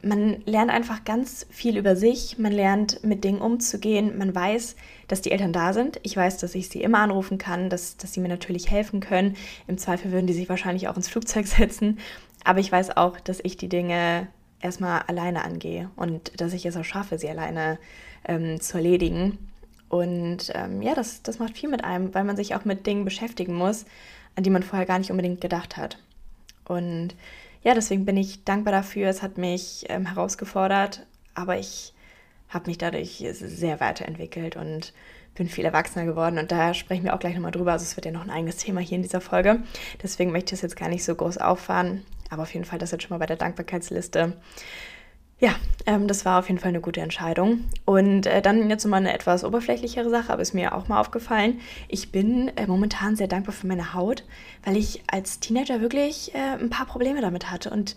man 0.02 0.42
lernt 0.44 0.70
einfach 0.70 1.04
ganz 1.04 1.46
viel 1.50 1.76
über 1.76 1.96
sich, 1.96 2.38
man 2.38 2.52
lernt 2.52 3.02
mit 3.02 3.24
Dingen 3.24 3.40
umzugehen, 3.40 4.16
man 4.16 4.34
weiß, 4.34 4.76
dass 5.08 5.22
die 5.22 5.32
Eltern 5.32 5.52
da 5.52 5.72
sind. 5.72 5.98
Ich 6.02 6.16
weiß, 6.16 6.38
dass 6.38 6.54
ich 6.54 6.68
sie 6.68 6.82
immer 6.82 7.00
anrufen 7.00 7.38
kann, 7.38 7.68
dass, 7.68 7.96
dass 7.96 8.12
sie 8.12 8.20
mir 8.20 8.28
natürlich 8.28 8.70
helfen 8.70 9.00
können. 9.00 9.36
Im 9.66 9.78
Zweifel 9.78 10.12
würden 10.12 10.26
die 10.26 10.34
sich 10.34 10.48
wahrscheinlich 10.48 10.88
auch 10.88 10.96
ins 10.96 11.08
Flugzeug 11.08 11.46
setzen. 11.48 11.98
Aber 12.44 12.60
ich 12.60 12.70
weiß 12.70 12.96
auch, 12.96 13.18
dass 13.18 13.40
ich 13.42 13.56
die 13.56 13.68
Dinge 13.68 14.28
erstmal 14.60 15.02
alleine 15.02 15.44
angehe 15.44 15.90
und 15.96 16.40
dass 16.40 16.52
ich 16.52 16.66
es 16.66 16.76
auch 16.76 16.84
schaffe, 16.84 17.18
sie 17.18 17.28
alleine 17.28 17.78
ähm, 18.24 18.60
zu 18.60 18.78
erledigen. 18.78 19.38
Und 19.88 20.52
ähm, 20.54 20.82
ja, 20.82 20.94
das, 20.94 21.22
das 21.22 21.38
macht 21.38 21.56
viel 21.56 21.68
mit 21.68 21.84
einem, 21.84 22.14
weil 22.14 22.24
man 22.24 22.36
sich 22.36 22.54
auch 22.54 22.64
mit 22.64 22.86
Dingen 22.86 23.04
beschäftigen 23.04 23.54
muss, 23.54 23.86
an 24.36 24.44
die 24.44 24.50
man 24.50 24.62
vorher 24.62 24.86
gar 24.86 24.98
nicht 24.98 25.10
unbedingt 25.10 25.40
gedacht 25.40 25.76
hat. 25.76 25.98
Und 26.66 27.14
ja, 27.62 27.74
deswegen 27.74 28.04
bin 28.04 28.16
ich 28.16 28.44
dankbar 28.44 28.72
dafür. 28.72 29.08
Es 29.08 29.22
hat 29.22 29.38
mich 29.38 29.86
ähm, 29.88 30.06
herausgefordert, 30.06 31.06
aber 31.34 31.58
ich 31.58 31.94
habe 32.48 32.68
mich 32.68 32.78
dadurch 32.78 33.24
sehr 33.32 33.80
weiterentwickelt 33.80 34.56
und 34.56 34.92
bin 35.34 35.48
viel 35.48 35.64
erwachsener 35.64 36.04
geworden. 36.04 36.38
Und 36.38 36.50
da 36.50 36.74
sprechen 36.74 37.04
wir 37.04 37.14
auch 37.14 37.18
gleich 37.18 37.34
nochmal 37.34 37.52
drüber. 37.52 37.72
Also 37.72 37.84
es 37.84 37.96
wird 37.96 38.06
ja 38.06 38.12
noch 38.12 38.22
ein 38.22 38.30
eigenes 38.30 38.56
Thema 38.56 38.80
hier 38.80 38.96
in 38.96 39.02
dieser 39.02 39.20
Folge. 39.20 39.60
Deswegen 40.02 40.32
möchte 40.32 40.54
ich 40.54 40.58
es 40.58 40.62
jetzt 40.62 40.76
gar 40.76 40.88
nicht 40.88 41.04
so 41.04 41.14
groß 41.14 41.38
auffahren. 41.38 42.02
Aber 42.30 42.42
auf 42.42 42.52
jeden 42.52 42.64
Fall 42.64 42.78
das 42.78 42.90
jetzt 42.90 43.02
schon 43.02 43.10
mal 43.10 43.18
bei 43.18 43.26
der 43.26 43.36
Dankbarkeitsliste. 43.36 44.34
Ja, 45.40 45.54
ähm, 45.86 46.08
das 46.08 46.24
war 46.24 46.40
auf 46.40 46.48
jeden 46.48 46.58
Fall 46.58 46.70
eine 46.70 46.80
gute 46.80 47.00
Entscheidung. 47.00 47.64
Und 47.84 48.26
äh, 48.26 48.42
dann 48.42 48.68
jetzt 48.68 48.84
mal 48.86 48.96
eine 48.96 49.14
etwas 49.14 49.44
oberflächlichere 49.44 50.10
Sache, 50.10 50.32
aber 50.32 50.42
ist 50.42 50.52
mir 50.52 50.74
auch 50.74 50.88
mal 50.88 51.00
aufgefallen. 51.00 51.60
Ich 51.86 52.10
bin 52.10 52.48
äh, 52.56 52.66
momentan 52.66 53.14
sehr 53.14 53.28
dankbar 53.28 53.54
für 53.54 53.68
meine 53.68 53.94
Haut, 53.94 54.24
weil 54.64 54.76
ich 54.76 55.02
als 55.06 55.38
Teenager 55.38 55.80
wirklich 55.80 56.34
äh, 56.34 56.60
ein 56.60 56.70
paar 56.70 56.86
Probleme 56.86 57.20
damit 57.20 57.52
hatte. 57.52 57.70
Und 57.70 57.94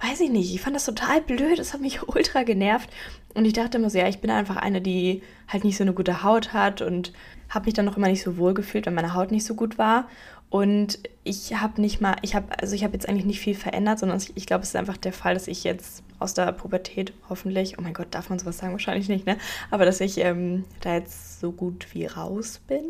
weiß 0.00 0.20
ich 0.20 0.30
nicht, 0.30 0.54
ich 0.54 0.60
fand 0.60 0.76
das 0.76 0.84
total 0.84 1.20
blöd, 1.20 1.58
das 1.58 1.72
hat 1.72 1.80
mich 1.80 2.06
ultra 2.14 2.44
genervt. 2.44 2.88
Und 3.34 3.44
ich 3.44 3.54
dachte 3.54 3.78
immer 3.78 3.90
so, 3.90 3.98
ja, 3.98 4.06
ich 4.06 4.20
bin 4.20 4.30
einfach 4.30 4.56
eine, 4.56 4.80
die 4.80 5.22
halt 5.48 5.64
nicht 5.64 5.76
so 5.76 5.82
eine 5.82 5.94
gute 5.94 6.22
Haut 6.22 6.52
hat 6.52 6.80
und 6.80 7.12
habe 7.48 7.66
mich 7.66 7.74
dann 7.74 7.84
noch 7.84 7.96
immer 7.96 8.08
nicht 8.08 8.22
so 8.22 8.36
wohl 8.36 8.54
gefühlt, 8.54 8.86
wenn 8.86 8.94
meine 8.94 9.14
Haut 9.14 9.32
nicht 9.32 9.44
so 9.44 9.54
gut 9.54 9.78
war. 9.78 10.08
Und 10.50 11.00
ich 11.24 11.54
habe 11.60 11.80
nicht 11.80 12.00
mal, 12.00 12.16
ich 12.22 12.34
habe, 12.34 12.46
also 12.60 12.74
ich 12.74 12.84
habe 12.84 12.92
jetzt 12.92 13.08
eigentlich 13.08 13.24
nicht 13.24 13.40
viel 13.40 13.56
verändert, 13.56 13.98
sondern 13.98 14.18
ich, 14.18 14.36
ich 14.36 14.46
glaube, 14.46 14.62
es 14.62 14.68
ist 14.68 14.76
einfach 14.76 14.96
der 14.96 15.12
Fall, 15.12 15.34
dass 15.34 15.48
ich 15.48 15.64
jetzt 15.64 16.04
aus 16.20 16.34
der 16.34 16.52
Pubertät 16.52 17.12
hoffentlich, 17.28 17.78
oh 17.78 17.82
mein 17.82 17.94
Gott, 17.94 18.08
darf 18.12 18.30
man 18.30 18.38
sowas 18.38 18.58
sagen? 18.58 18.72
Wahrscheinlich 18.72 19.08
nicht, 19.08 19.26
ne? 19.26 19.36
Aber 19.70 19.84
dass 19.84 20.00
ich 20.00 20.18
ähm, 20.18 20.64
da 20.80 20.94
jetzt 20.94 21.40
so 21.40 21.50
gut 21.50 21.88
wie 21.92 22.06
raus 22.06 22.60
bin 22.68 22.84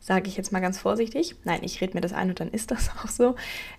sage 0.00 0.28
ich 0.28 0.36
jetzt 0.36 0.52
mal 0.52 0.60
ganz 0.60 0.78
vorsichtig. 0.78 1.36
Nein, 1.44 1.60
ich 1.62 1.80
rede 1.80 1.94
mir 1.94 2.00
das 2.00 2.12
ein 2.12 2.28
und 2.30 2.40
dann 2.40 2.50
ist 2.50 2.70
das 2.70 2.90
auch 3.04 3.08
so. 3.08 3.34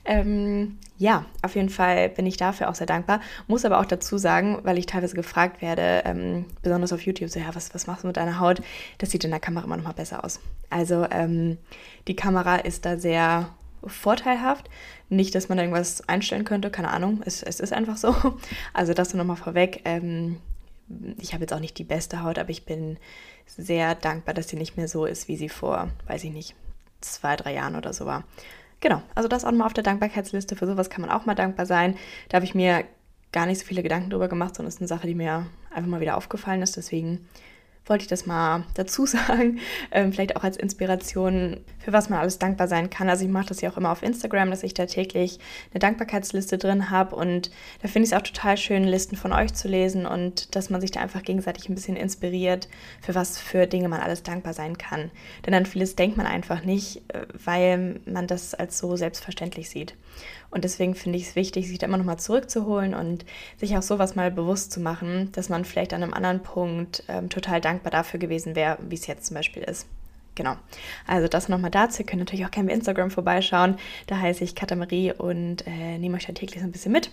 Ähm, 0.06 0.78
ja, 0.98 1.26
auf 1.42 1.56
jeden 1.56 1.70
Fall 1.70 2.10
bin 2.10 2.26
ich 2.26 2.38
dafür 2.38 2.70
auch 2.70 2.76
sehr 2.76 2.88
dankbar. 2.88 3.22
Muss 3.48 3.66
aber 3.66 3.80
auch 3.80 3.86
dazu 3.86 4.18
sagen, 4.18 4.60
weil 4.64 4.78
ich 4.78 4.86
teilweise 4.86 5.16
gefragt 5.16 5.62
werde, 5.62 6.04
ähm, 6.06 6.46
besonders 6.62 6.94
auf 6.94 7.02
YouTube, 7.02 7.30
so 7.30 7.40
ja, 7.40 7.54
was, 7.54 7.74
was 7.74 7.88
machst 7.88 8.04
du 8.04 8.08
mit 8.08 8.18
deiner 8.18 8.40
Haut? 8.40 8.62
Das 8.98 9.12
sieht 9.12 9.24
in 9.24 9.32
der 9.32 9.40
Kamera 9.40 9.66
immer 9.66 9.78
noch 9.78 9.86
mal 9.86 9.94
besser 9.94 10.24
aus. 10.24 10.40
Also 10.70 11.06
ähm, 11.10 11.58
die 12.08 12.16
Kamera 12.16 12.58
ist 12.58 12.86
da 12.86 12.98
sehr 12.98 13.50
vorteilhaft. 13.86 14.70
Nicht, 15.10 15.34
dass 15.34 15.50
man 15.50 15.58
da 15.58 15.64
irgendwas 15.64 16.08
einstellen 16.08 16.44
könnte, 16.44 16.70
keine 16.70 16.90
Ahnung, 16.90 17.22
es, 17.26 17.42
es 17.42 17.60
ist 17.60 17.74
einfach 17.74 17.98
so. 17.98 18.14
Also 18.74 18.94
das 18.94 19.14
nur 19.14 19.24
nochmal 19.24 19.38
vorweg. 19.38 19.82
Ähm, 19.86 20.38
ich 21.18 21.34
habe 21.34 21.44
jetzt 21.44 21.54
auch 21.54 21.60
nicht 21.60 21.78
die 21.78 21.84
beste 21.84 22.24
Haut, 22.24 22.40
aber 22.40 22.50
ich 22.50 22.66
bin 22.66 22.98
sehr 23.46 23.96
dankbar, 23.96 24.34
dass 24.34 24.50
sie 24.50 24.58
nicht 24.58 24.78
mehr 24.78 24.88
so 24.88 25.06
ist, 25.06 25.28
wie 25.28 25.38
sie 25.38 25.50
vor, 25.50 25.90
weiß 26.08 26.24
ich 26.24 26.32
nicht, 26.32 26.56
zwei, 27.02 27.36
drei 27.36 27.54
Jahren 27.54 27.76
oder 27.76 27.94
so 27.94 28.06
war. 28.06 28.24
Genau, 28.80 29.02
also 29.16 29.28
das 29.28 29.46
auch 29.46 29.52
mal 29.52 29.66
auf 29.66 29.74
der 29.74 29.84
Dankbarkeitsliste. 29.84 30.56
Für 30.56 30.68
sowas 30.68 30.90
kann 30.90 31.02
man 31.02 31.10
auch 31.10 31.26
mal 31.26 31.36
dankbar 31.36 31.66
sein. 31.66 31.98
Da 32.30 32.36
habe 32.36 32.46
ich 32.46 32.56
mir 32.56 32.86
gar 33.32 33.46
nicht 33.46 33.60
so 33.60 33.66
viele 33.66 33.84
Gedanken 33.84 34.10
drüber 34.10 34.28
gemacht, 34.28 34.56
sondern 34.56 34.70
es 34.70 34.76
ist 34.76 34.82
eine 34.82 34.88
Sache, 34.88 35.08
die 35.08 35.16
mir 35.16 35.48
einfach 35.70 35.90
mal 35.90 36.02
wieder 36.02 36.18
aufgefallen 36.18 36.62
ist. 36.62 36.78
Deswegen 36.78 37.28
wollte 37.90 38.04
ich 38.04 38.08
das 38.08 38.26
mal 38.26 38.64
dazu 38.76 39.06
sagen. 39.06 39.60
Ähm, 39.92 40.14
vielleicht 40.14 40.36
auch 40.36 40.44
als 40.44 40.58
Inspiration, 40.58 41.58
für 41.80 41.94
was 41.94 42.10
man 42.10 42.20
alles 42.20 42.40
dankbar 42.40 42.68
sein 42.68 42.90
kann. 42.90 43.10
Also 43.10 43.26
ich 43.26 43.32
mache 43.32 43.48
das 43.48 43.62
ja 43.62 43.70
auch 43.70 43.78
immer 43.78 43.92
auf 43.92 44.04
Instagram, 44.04 44.50
dass 44.52 44.64
ich 44.64 44.74
da 44.74 44.86
täglich 44.86 45.40
eine 45.72 45.80
Dankbarkeitsliste 45.80 46.58
drin 46.58 46.90
habe. 46.90 47.16
Und 47.16 47.52
da 47.82 47.88
finde 47.88 48.06
ich 48.06 48.14
es 48.14 48.18
auch 48.18 48.24
total 48.24 48.58
schön, 48.58 48.84
Listen 48.84 49.16
von 49.16 49.34
euch 49.34 49.54
zu 49.54 49.68
lesen 49.68 50.06
und 50.06 50.56
dass 50.56 50.70
man 50.70 50.82
sich 50.82 50.92
da 50.92 51.00
einfach 51.00 51.24
gegenseitig 51.24 51.70
ein 51.70 51.76
bisschen 51.76 51.96
inspiriert, 51.96 52.68
für 53.02 53.16
was 53.16 53.40
für 53.40 53.68
Dinge 53.68 53.90
man 53.90 54.02
alles 54.02 54.24
dankbar 54.24 54.54
sein 54.54 54.78
kann. 54.78 55.12
Denn 55.46 55.54
an 55.54 55.66
vieles 55.66 55.96
denkt 55.96 56.18
man 56.18 56.26
einfach 56.26 56.64
nicht, 56.64 57.02
äh, 57.10 57.26
weil 57.44 58.00
man 58.06 58.28
das 58.28 58.54
als 58.54 58.78
so 58.78 58.96
selbstverständlich 58.96 59.70
sieht. 59.70 59.96
Und 60.52 60.64
deswegen 60.64 60.96
finde 60.96 61.18
ich 61.18 61.30
es 61.30 61.36
wichtig, 61.36 61.68
sich 61.68 61.78
da 61.78 61.88
immer 61.88 61.98
nochmal 61.98 62.20
zurückzuholen 62.20 62.94
und 62.94 63.26
sich 63.58 63.78
auch 63.78 63.84
sowas 63.84 64.16
mal 64.16 64.32
bewusst 64.32 64.72
zu 64.72 64.80
machen, 64.80 65.32
dass 65.34 65.50
man 65.50 65.66
vielleicht 65.66 65.94
an 65.94 66.02
einem 66.02 66.14
anderen 66.14 66.42
Punkt 66.42 67.04
ähm, 67.08 67.30
total 67.30 67.62
dankbar 67.62 67.92
dafür 67.92 68.20
gewesen 68.20 68.56
wäre, 68.56 68.78
wie 68.88 68.96
es 68.96 69.08
jetzt 69.08 69.28
zum 69.28 69.36
Beispiel 69.36 69.64
ist. 69.64 69.88
Genau. 70.40 70.56
Also 71.06 71.28
das 71.28 71.50
nochmal 71.50 71.70
dazu. 71.70 72.02
Ihr 72.02 72.06
könnt 72.06 72.22
natürlich 72.22 72.46
auch 72.46 72.52
gerne 72.52 72.70
bei 72.70 72.74
Instagram 72.74 73.12
vorbeischauen. 73.12 73.76
Da 74.08 74.20
heiße 74.20 74.44
ich 74.44 74.56
Katamarie 74.56 75.12
und 75.12 75.68
äh, 75.68 75.98
nehme 75.98 76.16
euch 76.16 76.28
da 76.28 76.32
täglich 76.32 76.62
so 76.62 76.66
ein 76.66 76.72
bisschen 76.72 76.94
mit. 76.94 77.12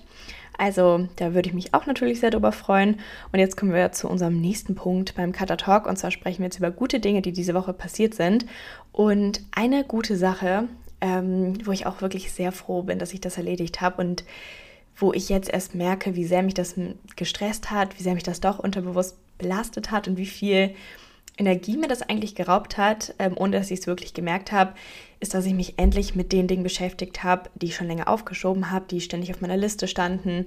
Also 0.57 1.09
da 1.17 1.35
würde 1.35 1.49
ich 1.49 1.55
mich 1.55 1.75
auch 1.75 1.87
natürlich 1.87 2.21
sehr 2.21 2.31
darüber 2.31 2.53
freuen. 2.53 3.01
Und 3.33 3.41
jetzt 3.41 3.57
kommen 3.57 3.73
wir 3.73 3.91
zu 3.91 4.09
unserem 4.09 4.41
nächsten 4.41 4.77
Punkt 4.77 5.17
beim 5.17 5.33
Cutter 5.33 5.57
Talk. 5.57 5.87
Und 5.87 5.97
zwar 5.97 6.13
sprechen 6.13 6.39
wir 6.39 6.47
jetzt 6.47 6.59
über 6.59 6.71
gute 6.71 7.01
Dinge, 7.01 7.21
die 7.21 7.33
diese 7.33 7.55
Woche 7.55 7.73
passiert 7.73 8.15
sind. 8.15 8.47
Und 8.93 9.41
eine 9.51 9.83
gute 9.83 10.17
Sache 10.17 10.69
ähm, 11.01 11.59
wo 11.67 11.73
ich 11.73 11.87
auch 11.87 12.01
wirklich 12.01 12.33
sehr 12.33 12.53
froh 12.53 12.83
bin, 12.83 12.99
dass 12.99 13.13
ich 13.13 13.21
das 13.21 13.37
erledigt 13.37 13.81
habe 13.81 14.03
und 14.03 14.25
wo 14.97 15.13
ich 15.13 15.29
jetzt 15.29 15.51
erst 15.51 15.75
merke, 15.75 16.17
wie 16.17 16.25
sehr 16.25 16.43
mich 16.43 16.55
das 16.55 16.75
gestresst 17.17 17.71
hat, 17.71 17.99
wie 17.99 18.03
sehr 18.03 18.15
mich 18.15 18.23
das 18.23 18.41
doch 18.41 18.59
unterbewusst 18.59 19.17
belastet 19.39 19.91
hat 19.91 20.09
und 20.09 20.17
wie 20.17 20.27
viel 20.27 20.75
Energie 21.39 21.77
mir 21.77 21.89
das 21.89 22.03
eigentlich 22.03 22.35
geraubt 22.35 22.79
hat, 22.79 23.15
ähm, 23.19 23.35
ohne 23.37 23.59
dass 23.59 23.71
ich 23.71 23.81
es 23.81 23.87
wirklich 23.87 24.15
gemerkt 24.15 24.53
habe, 24.53 24.73
ist, 25.21 25.35
dass 25.35 25.45
ich 25.45 25.53
mich 25.53 25.79
endlich 25.79 26.15
mit 26.15 26.33
den 26.33 26.47
Dingen 26.47 26.63
beschäftigt 26.63 27.25
habe, 27.25 27.51
die 27.55 27.67
ich 27.67 27.77
schon 27.77 27.89
länger 27.89 28.09
aufgeschoben 28.09 28.71
habe, 28.71 28.87
die 28.91 29.03
ständig 29.03 29.31
auf 29.31 29.43
meiner 29.43 29.57
Liste 29.57 29.87
standen, 29.87 30.47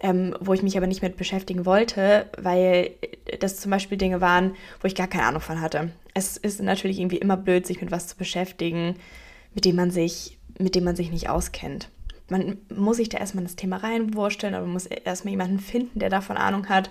ähm, 0.00 0.36
wo 0.40 0.52
ich 0.52 0.62
mich 0.62 0.76
aber 0.76 0.86
nicht 0.86 1.02
mit 1.02 1.16
beschäftigen 1.16 1.64
wollte, 1.64 2.26
weil 2.36 2.90
das 3.40 3.56
zum 3.56 3.70
Beispiel 3.70 3.96
Dinge 3.96 4.20
waren, 4.20 4.54
wo 4.80 4.86
ich 4.86 4.94
gar 4.94 5.06
keine 5.06 5.24
Ahnung 5.24 5.40
von 5.40 5.62
hatte. 5.62 5.90
Es 6.12 6.36
ist 6.36 6.60
natürlich 6.60 6.98
irgendwie 6.98 7.16
immer 7.16 7.38
blöd, 7.38 7.66
sich 7.66 7.80
mit 7.80 7.90
was 7.90 8.06
zu 8.06 8.16
beschäftigen, 8.16 8.96
mit 9.56 9.64
dem 9.64 9.74
man 9.74 9.90
sich, 9.90 10.38
mit 10.58 10.76
dem 10.76 10.84
man 10.84 10.94
sich 10.94 11.10
nicht 11.10 11.28
auskennt. 11.28 11.88
Man 12.28 12.58
muss 12.74 12.98
sich 12.98 13.08
da 13.08 13.18
erstmal 13.18 13.44
das 13.44 13.56
Thema 13.56 13.78
reinwursteln, 13.78 14.54
aber 14.54 14.66
man 14.66 14.74
muss 14.74 14.86
erstmal 14.86 15.30
jemanden 15.30 15.58
finden, 15.58 15.98
der 15.98 16.10
davon 16.10 16.36
Ahnung 16.36 16.68
hat. 16.68 16.90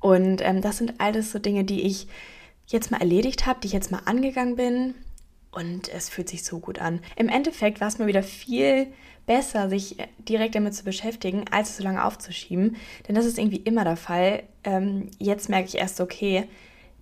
Und 0.00 0.42
ähm, 0.42 0.60
das 0.60 0.78
sind 0.78 0.94
alles 0.98 1.30
so 1.30 1.38
Dinge, 1.38 1.64
die 1.64 1.82
ich 1.82 2.08
jetzt 2.66 2.90
mal 2.90 3.00
erledigt 3.00 3.46
habe, 3.46 3.60
die 3.60 3.68
ich 3.68 3.72
jetzt 3.72 3.92
mal 3.92 4.02
angegangen 4.04 4.56
bin. 4.56 4.94
Und 5.52 5.88
es 5.90 6.08
fühlt 6.08 6.28
sich 6.28 6.42
so 6.42 6.58
gut 6.58 6.80
an. 6.80 7.00
Im 7.14 7.28
Endeffekt 7.28 7.80
war 7.80 7.88
es 7.88 7.98
mir 7.98 8.06
wieder 8.06 8.22
viel 8.22 8.88
besser, 9.26 9.68
sich 9.68 9.96
direkt 10.18 10.56
damit 10.56 10.74
zu 10.74 10.82
beschäftigen, 10.82 11.44
als 11.52 11.70
es 11.70 11.76
so 11.76 11.84
lange 11.84 12.04
aufzuschieben. 12.04 12.76
Denn 13.06 13.14
das 13.14 13.26
ist 13.26 13.38
irgendwie 13.38 13.58
immer 13.58 13.84
der 13.84 13.96
Fall. 13.96 14.42
Ähm, 14.64 15.10
jetzt 15.18 15.48
merke 15.48 15.68
ich 15.68 15.76
erst, 15.76 16.00
okay, 16.00 16.48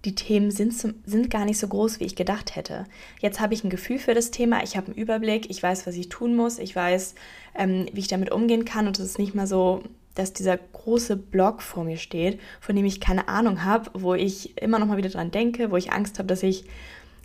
die 0.04 0.14
Themen 0.14 0.50
sind, 0.50 0.72
sind 0.72 1.30
gar 1.30 1.44
nicht 1.44 1.58
so 1.58 1.68
groß, 1.68 2.00
wie 2.00 2.04
ich 2.04 2.16
gedacht 2.16 2.56
hätte. 2.56 2.86
Jetzt 3.20 3.40
habe 3.40 3.54
ich 3.54 3.64
ein 3.64 3.70
Gefühl 3.70 3.98
für 3.98 4.14
das 4.14 4.30
Thema, 4.30 4.62
ich 4.62 4.76
habe 4.76 4.88
einen 4.88 4.96
Überblick, 4.96 5.50
ich 5.50 5.62
weiß, 5.62 5.86
was 5.86 5.94
ich 5.94 6.08
tun 6.08 6.34
muss, 6.34 6.58
ich 6.58 6.74
weiß, 6.74 7.14
ähm, 7.54 7.86
wie 7.92 8.00
ich 8.00 8.08
damit 8.08 8.32
umgehen 8.32 8.64
kann 8.64 8.86
und 8.86 8.98
es 8.98 9.04
ist 9.04 9.18
nicht 9.18 9.34
mehr 9.34 9.46
so 9.46 9.82
dass 10.14 10.32
dieser 10.32 10.58
große 10.58 11.16
Block 11.16 11.62
vor 11.62 11.84
mir 11.84 11.96
steht, 11.96 12.40
von 12.60 12.74
dem 12.74 12.84
ich 12.84 13.00
keine 13.00 13.28
Ahnung 13.28 13.64
habe, 13.64 13.90
wo 13.94 14.14
ich 14.14 14.60
immer 14.60 14.78
noch 14.78 14.86
mal 14.86 14.96
wieder 14.96 15.08
dran 15.08 15.30
denke, 15.30 15.70
wo 15.70 15.76
ich 15.76 15.92
Angst 15.92 16.18
habe, 16.18 16.26
dass 16.26 16.42
ich, 16.42 16.64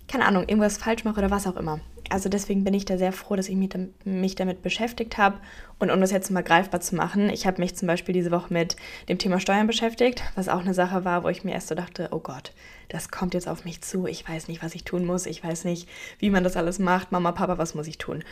keine 0.07 0.25
Ahnung, 0.25 0.43
irgendwas 0.47 0.77
falsch 0.77 1.03
mache 1.03 1.19
oder 1.19 1.31
was 1.31 1.47
auch 1.47 1.55
immer. 1.55 1.79
Also 2.09 2.29
deswegen 2.29 2.63
bin 2.63 2.73
ich 2.73 2.85
da 2.85 2.97
sehr 2.97 3.11
froh, 3.11 3.35
dass 3.35 3.49
ich 3.49 3.55
mich, 3.55 3.71
mich 4.03 4.35
damit 4.35 4.61
beschäftigt 4.61 5.17
habe. 5.17 5.39
Und 5.79 5.89
um 5.89 5.99
das 6.01 6.11
jetzt 6.11 6.29
mal 6.29 6.43
greifbar 6.43 6.79
zu 6.79 6.95
machen, 6.95 7.29
ich 7.29 7.47
habe 7.47 7.59
mich 7.61 7.75
zum 7.75 7.87
Beispiel 7.87 8.13
diese 8.13 8.31
Woche 8.31 8.53
mit 8.53 8.75
dem 9.09 9.17
Thema 9.17 9.39
Steuern 9.39 9.67
beschäftigt, 9.67 10.21
was 10.35 10.47
auch 10.47 10.59
eine 10.59 10.73
Sache 10.73 11.03
war, 11.03 11.23
wo 11.23 11.29
ich 11.29 11.43
mir 11.43 11.53
erst 11.53 11.67
so 11.67 11.75
dachte, 11.75 12.09
oh 12.11 12.19
Gott, 12.19 12.53
das 12.89 13.09
kommt 13.09 13.33
jetzt 13.33 13.47
auf 13.47 13.65
mich 13.65 13.81
zu. 13.81 14.05
Ich 14.05 14.27
weiß 14.27 14.47
nicht, 14.47 14.63
was 14.63 14.75
ich 14.75 14.83
tun 14.83 15.05
muss. 15.05 15.25
Ich 15.25 15.43
weiß 15.43 15.65
nicht, 15.65 15.89
wie 16.19 16.29
man 16.29 16.43
das 16.43 16.57
alles 16.57 16.77
macht. 16.77 17.11
Mama, 17.11 17.31
Papa, 17.31 17.57
was 17.57 17.73
muss 17.73 17.87
ich 17.87 17.97
tun? 17.97 18.23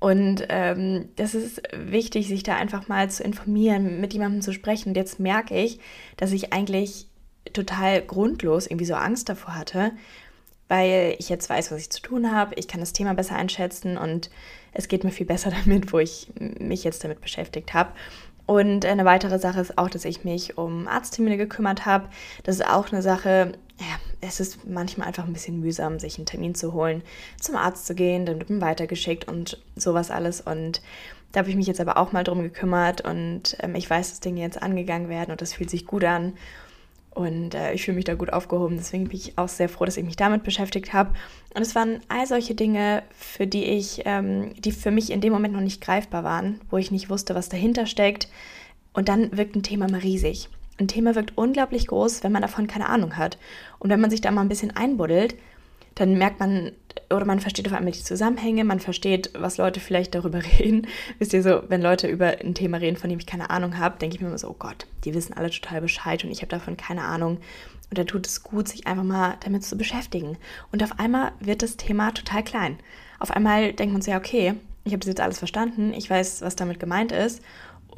Und 0.00 0.46
ähm, 0.48 1.08
das 1.16 1.34
ist 1.34 1.60
wichtig, 1.76 2.28
sich 2.28 2.44
da 2.44 2.56
einfach 2.56 2.88
mal 2.88 3.10
zu 3.10 3.22
informieren, 3.24 4.00
mit 4.00 4.14
jemandem 4.14 4.40
zu 4.40 4.52
sprechen. 4.52 4.90
Und 4.90 4.96
jetzt 4.96 5.20
merke 5.20 5.58
ich, 5.60 5.80
dass 6.16 6.32
ich 6.32 6.52
eigentlich 6.52 7.08
total 7.52 8.02
grundlos 8.02 8.66
irgendwie 8.66 8.84
so 8.84 8.94
Angst 8.94 9.28
davor 9.28 9.54
hatte, 9.54 9.92
weil 10.68 11.16
ich 11.18 11.28
jetzt 11.28 11.48
weiß, 11.48 11.72
was 11.72 11.80
ich 11.80 11.90
zu 11.90 12.02
tun 12.02 12.32
habe. 12.32 12.54
Ich 12.56 12.68
kann 12.68 12.80
das 12.80 12.92
Thema 12.92 13.14
besser 13.14 13.36
einschätzen 13.36 13.96
und 13.96 14.30
es 14.72 14.88
geht 14.88 15.04
mir 15.04 15.10
viel 15.10 15.26
besser 15.26 15.50
damit, 15.64 15.92
wo 15.92 15.98
ich 15.98 16.28
mich 16.38 16.84
jetzt 16.84 17.02
damit 17.04 17.20
beschäftigt 17.20 17.74
habe. 17.74 17.90
Und 18.46 18.86
eine 18.86 19.04
weitere 19.04 19.38
Sache 19.38 19.60
ist 19.60 19.76
auch, 19.76 19.90
dass 19.90 20.06
ich 20.06 20.24
mich 20.24 20.56
um 20.56 20.88
Arzttermine 20.88 21.36
gekümmert 21.36 21.84
habe. 21.84 22.08
Das 22.44 22.56
ist 22.56 22.66
auch 22.66 22.90
eine 22.90 23.02
Sache, 23.02 23.52
ja, 23.78 23.98
es 24.22 24.40
ist 24.40 24.66
manchmal 24.66 25.06
einfach 25.06 25.26
ein 25.26 25.34
bisschen 25.34 25.60
mühsam, 25.60 25.98
sich 25.98 26.16
einen 26.16 26.24
Termin 26.24 26.54
zu 26.54 26.72
holen, 26.72 27.02
zum 27.38 27.56
Arzt 27.56 27.86
zu 27.86 27.94
gehen, 27.94 28.24
dann 28.24 28.38
wird 28.38 28.48
man 28.48 28.62
weitergeschickt 28.62 29.28
und 29.28 29.62
sowas 29.76 30.10
alles. 30.10 30.40
Und 30.40 30.80
da 31.32 31.40
habe 31.40 31.50
ich 31.50 31.56
mich 31.56 31.66
jetzt 31.66 31.80
aber 31.80 31.98
auch 31.98 32.12
mal 32.12 32.24
drum 32.24 32.42
gekümmert 32.42 33.02
und 33.02 33.56
ähm, 33.60 33.74
ich 33.74 33.88
weiß, 33.88 34.10
dass 34.10 34.20
Dinge 34.20 34.40
jetzt 34.40 34.62
angegangen 34.62 35.10
werden 35.10 35.30
und 35.30 35.42
das 35.42 35.52
fühlt 35.52 35.68
sich 35.68 35.86
gut 35.86 36.04
an. 36.04 36.32
Und 37.18 37.56
äh, 37.56 37.72
ich 37.72 37.84
fühle 37.84 37.96
mich 37.96 38.04
da 38.04 38.14
gut 38.14 38.32
aufgehoben. 38.32 38.76
Deswegen 38.76 39.08
bin 39.08 39.16
ich 39.16 39.36
auch 39.36 39.48
sehr 39.48 39.68
froh, 39.68 39.84
dass 39.84 39.96
ich 39.96 40.04
mich 40.04 40.14
damit 40.14 40.44
beschäftigt 40.44 40.92
habe. 40.92 41.14
Und 41.52 41.62
es 41.62 41.74
waren 41.74 41.98
all 42.06 42.28
solche 42.28 42.54
Dinge, 42.54 43.02
für 43.10 43.48
die 43.48 43.64
ich, 43.64 44.02
ähm, 44.04 44.54
die 44.56 44.70
für 44.70 44.92
mich 44.92 45.10
in 45.10 45.20
dem 45.20 45.32
Moment 45.32 45.52
noch 45.52 45.60
nicht 45.60 45.80
greifbar 45.80 46.22
waren, 46.22 46.60
wo 46.70 46.76
ich 46.76 46.92
nicht 46.92 47.10
wusste, 47.10 47.34
was 47.34 47.48
dahinter 47.48 47.86
steckt. 47.86 48.28
Und 48.92 49.08
dann 49.08 49.36
wirkt 49.36 49.56
ein 49.56 49.64
Thema 49.64 49.90
mal 49.90 49.98
riesig. 49.98 50.48
Ein 50.78 50.86
Thema 50.86 51.16
wirkt 51.16 51.36
unglaublich 51.36 51.88
groß, 51.88 52.22
wenn 52.22 52.30
man 52.30 52.42
davon 52.42 52.68
keine 52.68 52.88
Ahnung 52.88 53.16
hat. 53.16 53.36
Und 53.80 53.90
wenn 53.90 54.00
man 54.00 54.10
sich 54.10 54.20
da 54.20 54.30
mal 54.30 54.42
ein 54.42 54.48
bisschen 54.48 54.76
einbuddelt, 54.76 55.34
dann 55.98 56.16
merkt 56.16 56.38
man 56.38 56.72
oder 57.10 57.24
man 57.24 57.40
versteht 57.40 57.66
auf 57.66 57.72
einmal 57.72 57.92
die 57.92 58.02
Zusammenhänge, 58.02 58.64
man 58.64 58.80
versteht, 58.80 59.30
was 59.36 59.56
Leute 59.56 59.80
vielleicht 59.80 60.14
darüber 60.14 60.42
reden. 60.58 60.86
Wisst 61.18 61.32
ihr 61.32 61.42
so, 61.42 61.62
wenn 61.68 61.82
Leute 61.82 62.06
über 62.06 62.38
ein 62.40 62.54
Thema 62.54 62.78
reden, 62.78 62.96
von 62.96 63.10
dem 63.10 63.18
ich 63.18 63.26
keine 63.26 63.50
Ahnung 63.50 63.78
habe, 63.78 63.98
denke 63.98 64.16
ich 64.16 64.20
mir 64.20 64.28
immer 64.28 64.38
so, 64.38 64.48
oh 64.48 64.56
Gott, 64.58 64.86
die 65.04 65.14
wissen 65.14 65.34
alle 65.34 65.50
total 65.50 65.80
Bescheid 65.80 66.24
und 66.24 66.30
ich 66.30 66.38
habe 66.38 66.50
davon 66.50 66.76
keine 66.76 67.02
Ahnung. 67.02 67.38
Und 67.90 67.96
da 67.96 68.04
tut 68.04 68.26
es 68.26 68.42
gut, 68.42 68.68
sich 68.68 68.86
einfach 68.86 69.02
mal 69.02 69.38
damit 69.40 69.64
zu 69.64 69.76
beschäftigen. 69.76 70.36
Und 70.70 70.82
auf 70.82 70.98
einmal 70.98 71.32
wird 71.40 71.62
das 71.62 71.78
Thema 71.78 72.12
total 72.12 72.44
klein. 72.44 72.78
Auf 73.18 73.30
einmal 73.30 73.72
denkt 73.72 73.92
man 73.94 74.02
sich, 74.02 74.12
ja, 74.12 74.18
okay, 74.18 74.54
ich 74.84 74.92
habe 74.92 75.00
das 75.00 75.08
jetzt 75.08 75.20
alles 75.20 75.38
verstanden, 75.38 75.92
ich 75.94 76.08
weiß, 76.08 76.42
was 76.42 76.56
damit 76.56 76.78
gemeint 76.78 77.12
ist 77.12 77.42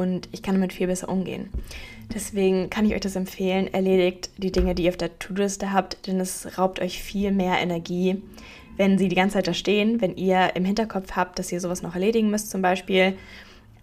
und 0.00 0.30
ich 0.33 0.42
kann 0.42 0.54
damit 0.54 0.73
viel 0.73 0.87
besser 0.87 1.11
umgehen. 1.11 1.50
Deswegen 2.14 2.71
kann 2.71 2.87
ich 2.87 2.95
euch 2.95 3.02
das 3.02 3.16
empfehlen. 3.16 3.73
Erledigt 3.73 4.30
die 4.38 4.50
Dinge, 4.50 4.75
die 4.75 4.85
ihr 4.85 4.90
auf 4.90 4.97
der 4.97 5.19
To-Do-Liste 5.19 5.73
habt, 5.73 6.07
denn 6.07 6.19
es 6.19 6.57
raubt 6.59 6.80
euch 6.80 7.02
viel 7.02 7.33
mehr 7.33 7.59
Energie, 7.59 8.23
wenn 8.78 8.97
sie 8.97 9.09
die 9.09 9.14
ganze 9.14 9.35
Zeit 9.35 9.47
da 9.47 9.52
stehen, 9.52 10.00
wenn 10.00 10.16
ihr 10.16 10.57
im 10.57 10.64
Hinterkopf 10.64 11.12
habt, 11.16 11.38
dass 11.38 11.52
ihr 11.52 11.61
sowas 11.61 11.83
noch 11.83 11.95
erledigen 11.95 12.30
müsst 12.30 12.50
zum 12.50 12.62
Beispiel. 12.62 13.14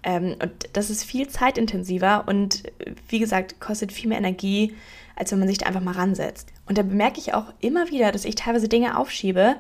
Ähm, 0.02 0.36
und 0.42 0.52
das 0.74 0.90
ist 0.90 1.04
viel 1.04 1.28
zeitintensiver 1.28 2.24
und 2.28 2.64
wie 3.10 3.20
gesagt, 3.20 3.60
kostet 3.60 3.92
viel 3.92 4.10
mehr 4.10 4.18
Energie, 4.18 4.74
als 5.16 5.32
wenn 5.32 5.40
man 5.40 5.48
sich 5.48 5.60
da 5.60 5.68
einfach 5.68 5.82
mal 5.82 5.94
ransetzt. 5.94 6.52
Und 6.66 6.80
da 6.80 6.82
bemerke 6.82 7.20
ich 7.20 7.36
auch 7.36 7.54
immer 7.62 7.92
wieder, 7.92 8.12
dass 8.12 8.26
ich 8.26 8.34
teilweise 8.34 8.68
Dinge 8.68 8.98
aufschiebe, 8.98 9.56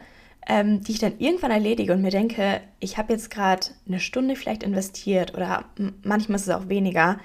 ähm, 0.47 0.81
die 0.81 0.93
ich 0.93 0.99
dann 0.99 1.19
irgendwann 1.19 1.51
erledige 1.51 1.93
und 1.93 2.01
mir 2.01 2.11
denke, 2.11 2.61
ich 2.79 2.97
habe 2.97 3.13
jetzt 3.13 3.29
gerade 3.29 3.67
eine 3.87 3.99
Stunde 3.99 4.35
vielleicht 4.35 4.63
investiert 4.63 5.33
oder 5.35 5.65
manchmal 6.03 6.37
ist 6.37 6.47
es 6.47 6.53
auch 6.53 6.69
weniger 6.69 7.19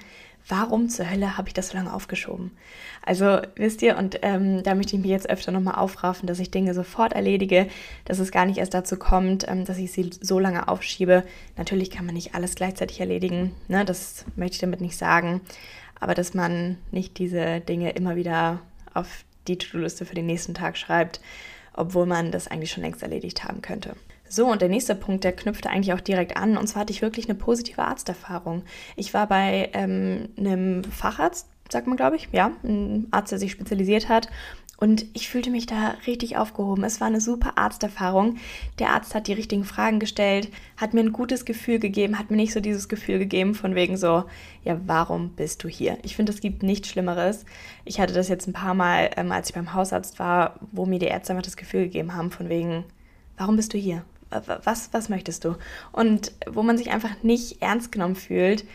warum 0.47 0.89
zur 0.89 1.09
Hölle 1.09 1.37
habe 1.37 1.47
ich 1.47 1.53
das 1.53 1.69
so 1.69 1.77
lange 1.77 1.93
aufgeschoben? 1.93 2.51
Also 3.05 3.39
wisst 3.55 3.81
ihr, 3.81 3.97
und 3.97 4.19
ähm, 4.21 4.63
da 4.63 4.75
möchte 4.75 4.95
ich 4.95 5.01
mich 5.01 5.11
jetzt 5.11 5.29
öfter 5.29 5.51
nochmal 5.51 5.75
aufraffen, 5.75 6.27
dass 6.27 6.39
ich 6.39 6.51
Dinge 6.51 6.73
sofort 6.73 7.13
erledige, 7.13 7.67
dass 8.05 8.19
es 8.19 8.31
gar 8.31 8.45
nicht 8.45 8.57
erst 8.57 8.73
dazu 8.73 8.97
kommt, 8.97 9.47
ähm, 9.47 9.65
dass 9.65 9.77
ich 9.77 9.91
sie 9.91 10.09
so 10.21 10.39
lange 10.39 10.67
aufschiebe. 10.67 11.23
Natürlich 11.57 11.91
kann 11.91 12.05
man 12.05 12.15
nicht 12.15 12.35
alles 12.35 12.55
gleichzeitig 12.55 12.99
erledigen, 12.99 13.53
ne? 13.67 13.85
das 13.85 14.25
möchte 14.35 14.55
ich 14.55 14.61
damit 14.61 14.81
nicht 14.81 14.97
sagen, 14.97 15.41
aber 15.99 16.13
dass 16.13 16.33
man 16.33 16.77
nicht 16.91 17.17
diese 17.17 17.59
Dinge 17.61 17.91
immer 17.91 18.15
wieder 18.15 18.59
auf 18.93 19.23
die 19.47 19.57
To-Do-Liste 19.57 20.05
für 20.05 20.15
den 20.15 20.25
nächsten 20.25 20.53
Tag 20.53 20.77
schreibt, 20.77 21.19
obwohl 21.73 22.05
man 22.05 22.31
das 22.31 22.47
eigentlich 22.47 22.71
schon 22.71 22.83
längst 22.83 23.03
erledigt 23.03 23.43
haben 23.43 23.61
könnte. 23.61 23.95
So, 24.29 24.47
und 24.47 24.61
der 24.61 24.69
nächste 24.69 24.95
Punkt, 24.95 25.23
der 25.23 25.33
knüpfte 25.33 25.69
eigentlich 25.69 25.93
auch 25.93 26.01
direkt 26.01 26.37
an. 26.37 26.57
Und 26.57 26.67
zwar 26.67 26.81
hatte 26.81 26.93
ich 26.93 27.01
wirklich 27.03 27.29
eine 27.29 27.37
positive 27.37 27.83
Arzterfahrung. 27.83 28.63
Ich 28.95 29.13
war 29.13 29.27
bei 29.27 29.69
ähm, 29.73 30.29
einem 30.37 30.83
Facharzt, 30.85 31.47
sagt 31.69 31.85
man, 31.85 31.97
glaube 31.97 32.15
ich, 32.15 32.29
ja, 32.31 32.51
ein 32.63 33.07
Arzt, 33.11 33.31
der 33.31 33.39
sich 33.39 33.51
spezialisiert 33.51 34.09
hat. 34.09 34.29
Und 34.83 35.05
ich 35.13 35.29
fühlte 35.29 35.49
mich 35.49 35.65
da 35.65 35.95
richtig 36.07 36.35
aufgehoben. 36.35 36.83
Es 36.83 36.99
war 36.99 37.07
eine 37.07 37.21
super 37.21 37.57
Arzterfahrung. 37.57 38.35
Der 38.79 38.89
Arzt 38.89 39.15
hat 39.15 39.27
die 39.27 39.33
richtigen 39.33 39.63
Fragen 39.63 39.97
gestellt, 39.97 40.49
hat 40.75 40.93
mir 40.93 40.99
ein 40.99 41.13
gutes 41.13 41.45
Gefühl 41.45 41.79
gegeben, 41.79 42.19
hat 42.19 42.31
mir 42.31 42.35
nicht 42.35 42.51
so 42.51 42.59
dieses 42.59 42.89
Gefühl 42.89 43.17
gegeben 43.17 43.55
von 43.55 43.75
wegen 43.75 43.95
so, 43.95 44.25
ja, 44.65 44.77
warum 44.85 45.29
bist 45.29 45.63
du 45.63 45.69
hier? 45.69 45.97
Ich 46.03 46.17
finde, 46.17 46.33
es 46.33 46.41
gibt 46.41 46.63
nichts 46.63 46.89
Schlimmeres. 46.89 47.45
Ich 47.85 48.01
hatte 48.01 48.13
das 48.13 48.27
jetzt 48.27 48.45
ein 48.45 48.51
paar 48.51 48.73
Mal, 48.73 49.11
ähm, 49.15 49.31
als 49.31 49.47
ich 49.47 49.55
beim 49.55 49.73
Hausarzt 49.73 50.19
war, 50.19 50.59
wo 50.73 50.85
mir 50.85 50.99
die 50.99 51.05
Ärzte 51.05 51.31
einfach 51.31 51.45
das 51.45 51.55
Gefühl 51.55 51.83
gegeben 51.83 52.13
haben 52.13 52.29
von 52.29 52.49
wegen, 52.49 52.83
warum 53.37 53.55
bist 53.55 53.73
du 53.73 53.77
hier? 53.77 54.03
was, 54.65 54.89
was 54.91 55.07
möchtest 55.07 55.45
du? 55.45 55.55
Und 55.93 56.33
wo 56.45 56.61
man 56.61 56.77
sich 56.77 56.91
einfach 56.91 57.23
nicht 57.23 57.61
ernst 57.61 57.93
genommen 57.93 58.17
fühlt. 58.17 58.65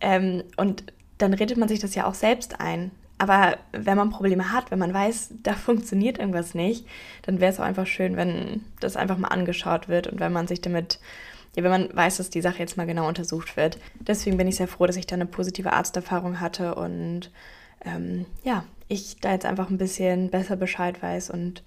Ähm, 0.00 0.44
und 0.56 0.84
dann 1.16 1.34
redet 1.34 1.58
man 1.58 1.68
sich 1.68 1.80
das 1.80 1.96
ja 1.96 2.06
auch 2.06 2.14
selbst 2.14 2.60
ein. 2.60 2.92
Aber 3.18 3.58
wenn 3.72 3.96
man 3.96 4.10
Probleme 4.10 4.52
hat, 4.52 4.70
wenn 4.70 4.78
man 4.78 4.94
weiß, 4.94 5.34
da 5.42 5.54
funktioniert 5.54 6.18
irgendwas 6.18 6.54
nicht, 6.54 6.86
dann 7.22 7.40
wäre 7.40 7.52
es 7.52 7.60
auch 7.60 7.64
einfach 7.64 7.86
schön, 7.86 8.16
wenn 8.16 8.64
das 8.80 8.96
einfach 8.96 9.18
mal 9.18 9.28
angeschaut 9.28 9.88
wird 9.88 10.06
und 10.06 10.20
wenn 10.20 10.32
man 10.32 10.46
sich 10.46 10.60
damit, 10.60 11.00
ja, 11.56 11.64
wenn 11.64 11.70
man 11.70 11.94
weiß, 11.94 12.18
dass 12.18 12.30
die 12.30 12.40
Sache 12.40 12.60
jetzt 12.60 12.76
mal 12.76 12.86
genau 12.86 13.08
untersucht 13.08 13.56
wird. 13.56 13.78
Deswegen 14.00 14.36
bin 14.36 14.48
ich 14.48 14.56
sehr 14.56 14.68
froh, 14.68 14.86
dass 14.86 14.96
ich 14.96 15.06
da 15.06 15.14
eine 15.14 15.26
positive 15.26 15.72
Arzterfahrung 15.72 16.40
hatte 16.40 16.74
und 16.76 17.30
ähm, 17.84 18.26
ja, 18.44 18.64
ich 18.88 19.16
da 19.20 19.32
jetzt 19.32 19.46
einfach 19.46 19.70
ein 19.70 19.78
bisschen 19.78 20.30
besser 20.30 20.56
Bescheid 20.56 21.02
weiß 21.02 21.30
und 21.30 21.62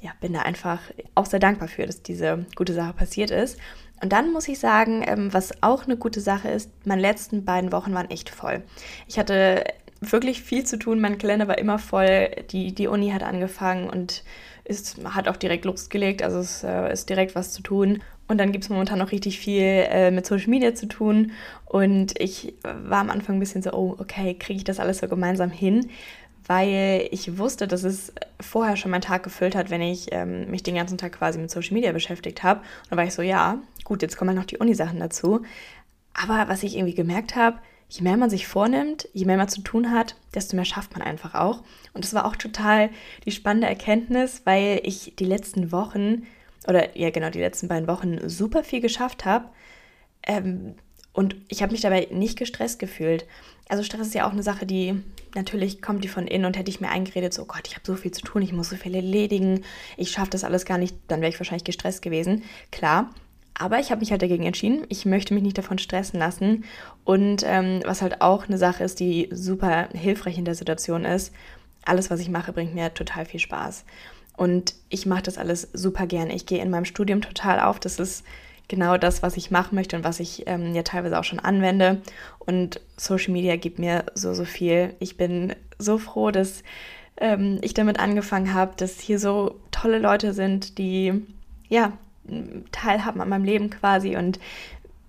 ja, 0.00 0.12
bin 0.20 0.32
da 0.32 0.40
einfach 0.40 0.80
auch 1.14 1.26
sehr 1.26 1.40
dankbar 1.40 1.68
für, 1.68 1.84
dass 1.84 2.02
diese 2.02 2.46
gute 2.56 2.72
Sache 2.72 2.94
passiert 2.94 3.30
ist. 3.30 3.58
Und 4.02 4.14
dann 4.14 4.32
muss 4.32 4.48
ich 4.48 4.58
sagen, 4.58 5.04
ähm, 5.06 5.32
was 5.32 5.62
auch 5.62 5.84
eine 5.84 5.98
gute 5.98 6.22
Sache 6.22 6.48
ist, 6.48 6.70
meine 6.86 7.02
letzten 7.02 7.44
beiden 7.44 7.70
Wochen 7.70 7.92
waren 7.92 8.08
echt 8.08 8.30
voll. 8.30 8.62
Ich 9.06 9.18
hatte 9.18 9.64
wirklich 10.00 10.42
viel 10.42 10.64
zu 10.64 10.78
tun, 10.78 11.00
mein 11.00 11.18
Kalender 11.18 11.48
war 11.48 11.58
immer 11.58 11.78
voll, 11.78 12.30
die, 12.50 12.74
die 12.74 12.86
Uni 12.86 13.10
hat 13.10 13.22
angefangen 13.22 13.88
und 13.88 14.24
ist, 14.64 14.98
hat 15.04 15.28
auch 15.28 15.36
direkt 15.36 15.64
losgelegt, 15.64 16.22
also 16.22 16.38
es 16.38 16.62
äh, 16.64 16.92
ist 16.92 17.08
direkt 17.08 17.34
was 17.34 17.52
zu 17.52 17.62
tun. 17.62 18.02
Und 18.28 18.38
dann 18.38 18.52
gibt 18.52 18.62
es 18.62 18.70
momentan 18.70 19.00
noch 19.00 19.10
richtig 19.10 19.40
viel 19.40 19.64
äh, 19.64 20.12
mit 20.12 20.24
Social 20.24 20.50
Media 20.50 20.72
zu 20.72 20.86
tun. 20.86 21.32
Und 21.66 22.18
ich 22.20 22.54
war 22.62 23.00
am 23.00 23.10
Anfang 23.10 23.36
ein 23.36 23.40
bisschen 23.40 23.60
so, 23.62 23.72
oh, 23.72 23.96
okay, 23.98 24.34
kriege 24.34 24.58
ich 24.58 24.64
das 24.64 24.78
alles 24.78 24.98
so 24.98 25.08
gemeinsam 25.08 25.50
hin? 25.50 25.90
Weil 26.46 27.08
ich 27.10 27.38
wusste, 27.38 27.66
dass 27.66 27.82
es 27.82 28.12
vorher 28.40 28.76
schon 28.76 28.92
meinen 28.92 29.00
Tag 29.00 29.24
gefüllt 29.24 29.56
hat, 29.56 29.68
wenn 29.68 29.82
ich 29.82 30.12
ähm, 30.12 30.48
mich 30.48 30.62
den 30.62 30.76
ganzen 30.76 30.96
Tag 30.96 31.12
quasi 31.12 31.40
mit 31.40 31.50
Social 31.50 31.74
Media 31.74 31.90
beschäftigt 31.90 32.44
habe. 32.44 32.60
Und 32.60 32.90
dann 32.90 32.98
war 32.98 33.04
ich 33.04 33.14
so, 33.14 33.22
ja, 33.22 33.58
gut, 33.82 34.00
jetzt 34.00 34.16
kommen 34.16 34.30
halt 34.30 34.38
noch 34.38 34.46
die 34.46 34.58
Uni-Sachen 34.58 35.00
dazu. 35.00 35.42
Aber 36.14 36.48
was 36.48 36.62
ich 36.62 36.76
irgendwie 36.76 36.94
gemerkt 36.94 37.34
habe, 37.34 37.58
je 37.90 38.02
mehr 38.02 38.16
man 38.16 38.30
sich 38.30 38.46
vornimmt, 38.46 39.08
je 39.12 39.26
mehr 39.26 39.36
man 39.36 39.48
zu 39.48 39.60
tun 39.62 39.90
hat, 39.90 40.14
desto 40.34 40.56
mehr 40.56 40.64
schafft 40.64 40.92
man 40.92 41.02
einfach 41.02 41.34
auch. 41.34 41.62
Und 41.92 42.04
das 42.04 42.14
war 42.14 42.24
auch 42.24 42.36
total 42.36 42.88
die 43.26 43.32
spannende 43.32 43.66
Erkenntnis, 43.66 44.42
weil 44.44 44.80
ich 44.84 45.14
die 45.18 45.24
letzten 45.24 45.72
Wochen 45.72 46.22
oder 46.66 46.96
ja 46.96 47.10
genau 47.10 47.30
die 47.30 47.40
letzten 47.40 47.68
beiden 47.68 47.88
Wochen 47.88 48.28
super 48.28 48.62
viel 48.62 48.80
geschafft 48.80 49.24
habe. 49.24 49.46
Ähm, 50.22 50.74
und 51.12 51.34
ich 51.48 51.62
habe 51.62 51.72
mich 51.72 51.80
dabei 51.80 52.06
nicht 52.12 52.38
gestresst 52.38 52.78
gefühlt. 52.78 53.26
Also 53.68 53.82
Stress 53.82 54.08
ist 54.08 54.14
ja 54.14 54.26
auch 54.26 54.32
eine 54.32 54.44
Sache, 54.44 54.66
die 54.66 55.02
natürlich 55.34 55.82
kommt 55.82 56.04
die 56.04 56.08
von 56.08 56.26
innen 56.26 56.44
und 56.44 56.56
hätte 56.56 56.70
ich 56.70 56.80
mir 56.80 56.88
eingeredet, 56.88 57.32
so 57.34 57.42
oh 57.42 57.46
Gott, 57.46 57.66
ich 57.66 57.74
habe 57.74 57.84
so 57.84 57.96
viel 57.96 58.12
zu 58.12 58.22
tun, 58.22 58.42
ich 58.42 58.52
muss 58.52 58.70
so 58.70 58.76
viel 58.76 58.94
erledigen, 58.94 59.64
ich 59.96 60.10
schaffe 60.10 60.30
das 60.30 60.44
alles 60.44 60.64
gar 60.64 60.78
nicht, 60.78 60.96
dann 61.08 61.20
wäre 61.20 61.30
ich 61.30 61.38
wahrscheinlich 61.38 61.64
gestresst 61.64 62.02
gewesen. 62.02 62.44
Klar, 62.70 63.10
aber 63.60 63.78
ich 63.78 63.90
habe 63.90 64.00
mich 64.00 64.10
halt 64.10 64.22
dagegen 64.22 64.44
entschieden. 64.44 64.86
Ich 64.88 65.04
möchte 65.04 65.34
mich 65.34 65.42
nicht 65.42 65.58
davon 65.58 65.78
stressen 65.78 66.18
lassen. 66.18 66.64
Und 67.04 67.44
ähm, 67.46 67.80
was 67.84 68.00
halt 68.00 68.22
auch 68.22 68.48
eine 68.48 68.56
Sache 68.56 68.84
ist, 68.84 69.00
die 69.00 69.28
super 69.30 69.90
hilfreich 69.92 70.38
in 70.38 70.46
der 70.46 70.54
Situation 70.54 71.04
ist, 71.04 71.34
alles, 71.84 72.10
was 72.10 72.20
ich 72.20 72.30
mache, 72.30 72.54
bringt 72.54 72.74
mir 72.74 72.94
total 72.94 73.26
viel 73.26 73.38
Spaß. 73.38 73.84
Und 74.36 74.74
ich 74.88 75.04
mache 75.04 75.24
das 75.24 75.36
alles 75.36 75.68
super 75.74 76.06
gerne. 76.06 76.34
Ich 76.34 76.46
gehe 76.46 76.62
in 76.62 76.70
meinem 76.70 76.86
Studium 76.86 77.20
total 77.20 77.60
auf. 77.60 77.78
Das 77.78 78.00
ist 78.00 78.24
genau 78.68 78.96
das, 78.96 79.22
was 79.22 79.36
ich 79.36 79.50
machen 79.50 79.74
möchte 79.74 79.94
und 79.94 80.04
was 80.04 80.20
ich 80.20 80.44
ähm, 80.46 80.74
ja 80.74 80.82
teilweise 80.82 81.18
auch 81.18 81.24
schon 81.24 81.40
anwende. 81.40 82.00
Und 82.38 82.80
Social 82.96 83.32
Media 83.32 83.56
gibt 83.56 83.78
mir 83.78 84.06
so, 84.14 84.32
so 84.32 84.46
viel. 84.46 84.94
Ich 85.00 85.18
bin 85.18 85.54
so 85.78 85.98
froh, 85.98 86.30
dass 86.30 86.62
ähm, 87.18 87.58
ich 87.60 87.74
damit 87.74 88.00
angefangen 88.00 88.54
habe, 88.54 88.72
dass 88.78 89.00
hier 89.00 89.18
so 89.18 89.60
tolle 89.70 89.98
Leute 89.98 90.32
sind, 90.32 90.78
die 90.78 91.26
ja 91.68 91.92
teilhaben 92.72 93.20
an 93.20 93.28
meinem 93.28 93.44
Leben 93.44 93.70
quasi 93.70 94.16
und 94.16 94.38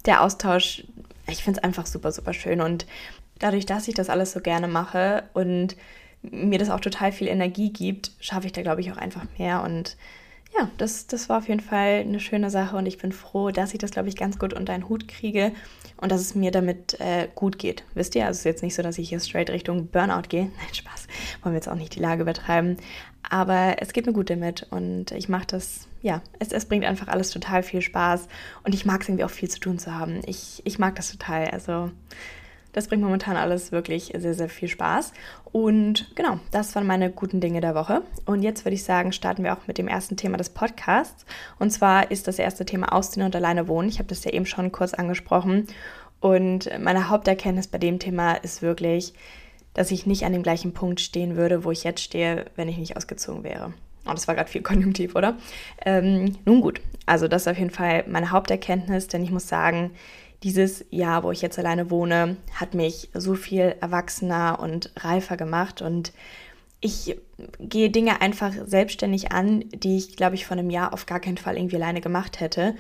der 0.05 0.21
Austausch, 0.21 0.83
ich 1.27 1.43
finde 1.43 1.59
es 1.59 1.63
einfach 1.63 1.85
super, 1.85 2.11
super 2.11 2.33
schön 2.33 2.61
und 2.61 2.85
dadurch, 3.39 3.65
dass 3.65 3.87
ich 3.87 3.95
das 3.95 4.09
alles 4.09 4.31
so 4.31 4.39
gerne 4.39 4.67
mache 4.67 5.23
und 5.33 5.75
mir 6.21 6.59
das 6.59 6.69
auch 6.69 6.79
total 6.79 7.11
viel 7.11 7.27
Energie 7.27 7.71
gibt, 7.71 8.11
schaffe 8.19 8.47
ich 8.47 8.53
da, 8.53 8.61
glaube 8.61 8.81
ich, 8.81 8.91
auch 8.91 8.97
einfach 8.97 9.25
mehr 9.37 9.63
und 9.63 9.97
ja, 10.57 10.69
das, 10.77 11.07
das 11.07 11.29
war 11.29 11.37
auf 11.37 11.47
jeden 11.47 11.61
Fall 11.61 12.01
eine 12.01 12.19
schöne 12.19 12.49
Sache 12.49 12.75
und 12.75 12.85
ich 12.85 12.97
bin 12.97 13.13
froh, 13.13 13.51
dass 13.51 13.73
ich 13.73 13.79
das, 13.79 13.91
glaube 13.91 14.09
ich, 14.09 14.17
ganz 14.17 14.37
gut 14.37 14.53
unter 14.53 14.73
einen 14.73 14.89
Hut 14.89 15.07
kriege 15.07 15.53
und 15.97 16.11
dass 16.11 16.19
es 16.19 16.35
mir 16.35 16.51
damit 16.51 16.99
äh, 16.99 17.29
gut 17.35 17.57
geht. 17.57 17.85
Wisst 17.93 18.15
ihr, 18.15 18.25
also 18.25 18.35
es 18.35 18.39
ist 18.39 18.45
jetzt 18.45 18.63
nicht 18.63 18.75
so, 18.75 18.81
dass 18.81 18.97
ich 18.97 19.07
hier 19.09 19.19
straight 19.21 19.49
Richtung 19.49 19.87
Burnout 19.87 20.27
gehe. 20.27 20.43
Nein, 20.57 20.73
Spaß. 20.73 21.07
Wollen 21.41 21.53
wir 21.53 21.57
jetzt 21.57 21.69
auch 21.69 21.75
nicht 21.75 21.95
die 21.95 22.01
Lage 22.01 22.23
übertreiben. 22.23 22.77
Aber 23.31 23.77
es 23.79 23.93
geht 23.93 24.07
mir 24.07 24.11
gut 24.11 24.29
damit 24.29 24.67
und 24.71 25.11
ich 25.13 25.29
mache 25.29 25.47
das, 25.47 25.87
ja, 26.01 26.21
es, 26.39 26.51
es 26.51 26.65
bringt 26.65 26.83
einfach 26.83 27.07
alles 27.07 27.29
total 27.29 27.63
viel 27.63 27.81
Spaß 27.81 28.27
und 28.65 28.75
ich 28.75 28.85
mag 28.85 29.01
es 29.01 29.07
irgendwie 29.07 29.23
auch 29.23 29.29
viel 29.29 29.49
zu 29.49 29.61
tun 29.61 29.79
zu 29.79 29.95
haben. 29.95 30.19
Ich, 30.25 30.61
ich 30.65 30.79
mag 30.79 30.95
das 30.95 31.13
total. 31.13 31.47
Also 31.47 31.91
das 32.73 32.89
bringt 32.89 33.03
momentan 33.03 33.37
alles 33.37 33.71
wirklich 33.71 34.11
sehr, 34.17 34.33
sehr 34.33 34.49
viel 34.49 34.67
Spaß. 34.67 35.13
Und 35.53 36.13
genau, 36.15 36.39
das 36.51 36.75
waren 36.75 36.85
meine 36.85 37.09
guten 37.09 37.39
Dinge 37.39 37.61
der 37.61 37.73
Woche. 37.73 38.01
Und 38.25 38.43
jetzt 38.43 38.65
würde 38.65 38.75
ich 38.75 38.83
sagen, 38.83 39.13
starten 39.13 39.45
wir 39.45 39.53
auch 39.53 39.65
mit 39.65 39.77
dem 39.77 39.87
ersten 39.87 40.17
Thema 40.17 40.35
des 40.35 40.49
Podcasts. 40.49 41.25
Und 41.57 41.71
zwar 41.71 42.11
ist 42.11 42.27
das 42.27 42.37
erste 42.37 42.65
Thema 42.65 42.91
Ausziehen 42.91 43.25
und 43.25 43.33
alleine 43.33 43.69
wohnen. 43.69 43.87
Ich 43.87 43.99
habe 43.99 44.09
das 44.09 44.25
ja 44.25 44.31
eben 44.31 44.45
schon 44.45 44.73
kurz 44.73 44.93
angesprochen. 44.93 45.67
Und 46.19 46.69
meine 46.81 47.07
Haupterkenntnis 47.07 47.67
bei 47.67 47.77
dem 47.77 47.97
Thema 47.97 48.33
ist 48.33 48.61
wirklich, 48.61 49.13
dass 49.73 49.91
ich 49.91 50.05
nicht 50.05 50.25
an 50.25 50.33
dem 50.33 50.43
gleichen 50.43 50.73
Punkt 50.73 50.99
stehen 50.99 51.37
würde, 51.37 51.63
wo 51.63 51.71
ich 51.71 51.83
jetzt 51.83 52.01
stehe, 52.01 52.45
wenn 52.55 52.67
ich 52.67 52.77
nicht 52.77 52.97
ausgezogen 52.97 53.43
wäre. 53.43 53.73
Oh, 54.05 54.11
das 54.11 54.27
war 54.27 54.35
gerade 54.35 54.49
viel 54.49 54.61
konjunktiv, 54.63 55.15
oder? 55.15 55.37
Ähm, 55.85 56.37
nun 56.45 56.61
gut, 56.61 56.81
also 57.05 57.27
das 57.27 57.43
ist 57.43 57.47
auf 57.47 57.57
jeden 57.57 57.71
Fall 57.71 58.03
meine 58.07 58.31
Haupterkenntnis, 58.31 59.07
denn 59.07 59.23
ich 59.23 59.31
muss 59.31 59.47
sagen, 59.47 59.91
dieses 60.43 60.85
Jahr, 60.89 61.23
wo 61.23 61.31
ich 61.31 61.41
jetzt 61.41 61.59
alleine 61.59 61.91
wohne, 61.91 62.37
hat 62.55 62.73
mich 62.73 63.09
so 63.13 63.35
viel 63.35 63.75
erwachsener 63.79 64.59
und 64.59 64.91
reifer 64.97 65.37
gemacht 65.37 65.81
und 65.81 66.13
ich 66.79 67.15
gehe 67.59 67.91
Dinge 67.91 68.21
einfach 68.21 68.53
selbstständig 68.65 69.31
an, 69.31 69.65
die 69.71 69.97
ich, 69.97 70.15
glaube 70.15 70.33
ich, 70.33 70.47
vor 70.47 70.57
einem 70.57 70.71
Jahr 70.71 70.93
auf 70.93 71.05
gar 71.05 71.19
keinen 71.19 71.37
Fall 71.37 71.57
irgendwie 71.57 71.75
alleine 71.75 72.01
gemacht 72.01 72.39
hätte 72.39 72.75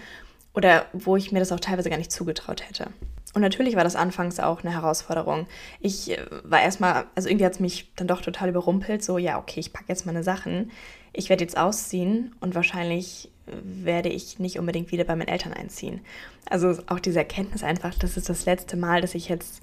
oder 0.55 0.87
wo 0.91 1.15
ich 1.15 1.31
mir 1.31 1.39
das 1.39 1.51
auch 1.51 1.59
teilweise 1.59 1.89
gar 1.91 1.97
nicht 1.97 2.11
zugetraut 2.11 2.67
hätte. 2.67 2.87
Und 3.33 3.41
natürlich 3.41 3.75
war 3.75 3.83
das 3.83 3.95
anfangs 3.95 4.39
auch 4.39 4.63
eine 4.63 4.73
Herausforderung. 4.73 5.47
Ich 5.79 6.11
äh, 6.11 6.25
war 6.43 6.61
erstmal, 6.61 7.05
also 7.15 7.29
irgendwie 7.29 7.45
hat 7.45 7.53
es 7.53 7.59
mich 7.59 7.91
dann 7.95 8.07
doch 8.07 8.21
total 8.21 8.49
überrumpelt, 8.49 9.03
so, 9.03 9.17
ja, 9.17 9.37
okay, 9.39 9.59
ich 9.59 9.73
packe 9.73 9.85
jetzt 9.87 10.05
meine 10.05 10.23
Sachen. 10.23 10.71
Ich 11.13 11.29
werde 11.29 11.43
jetzt 11.43 11.57
ausziehen 11.57 12.33
und 12.39 12.55
wahrscheinlich 12.55 13.29
werde 13.63 14.09
ich 14.09 14.39
nicht 14.39 14.59
unbedingt 14.59 14.91
wieder 14.91 15.03
bei 15.03 15.15
meinen 15.15 15.27
Eltern 15.27 15.53
einziehen. 15.53 16.01
Also 16.49 16.77
auch 16.87 16.99
diese 16.99 17.19
Erkenntnis 17.19 17.63
einfach, 17.63 17.93
das 17.95 18.17
ist 18.17 18.29
das 18.29 18.45
letzte 18.45 18.77
Mal, 18.77 19.01
dass 19.01 19.15
ich 19.15 19.29
jetzt 19.29 19.61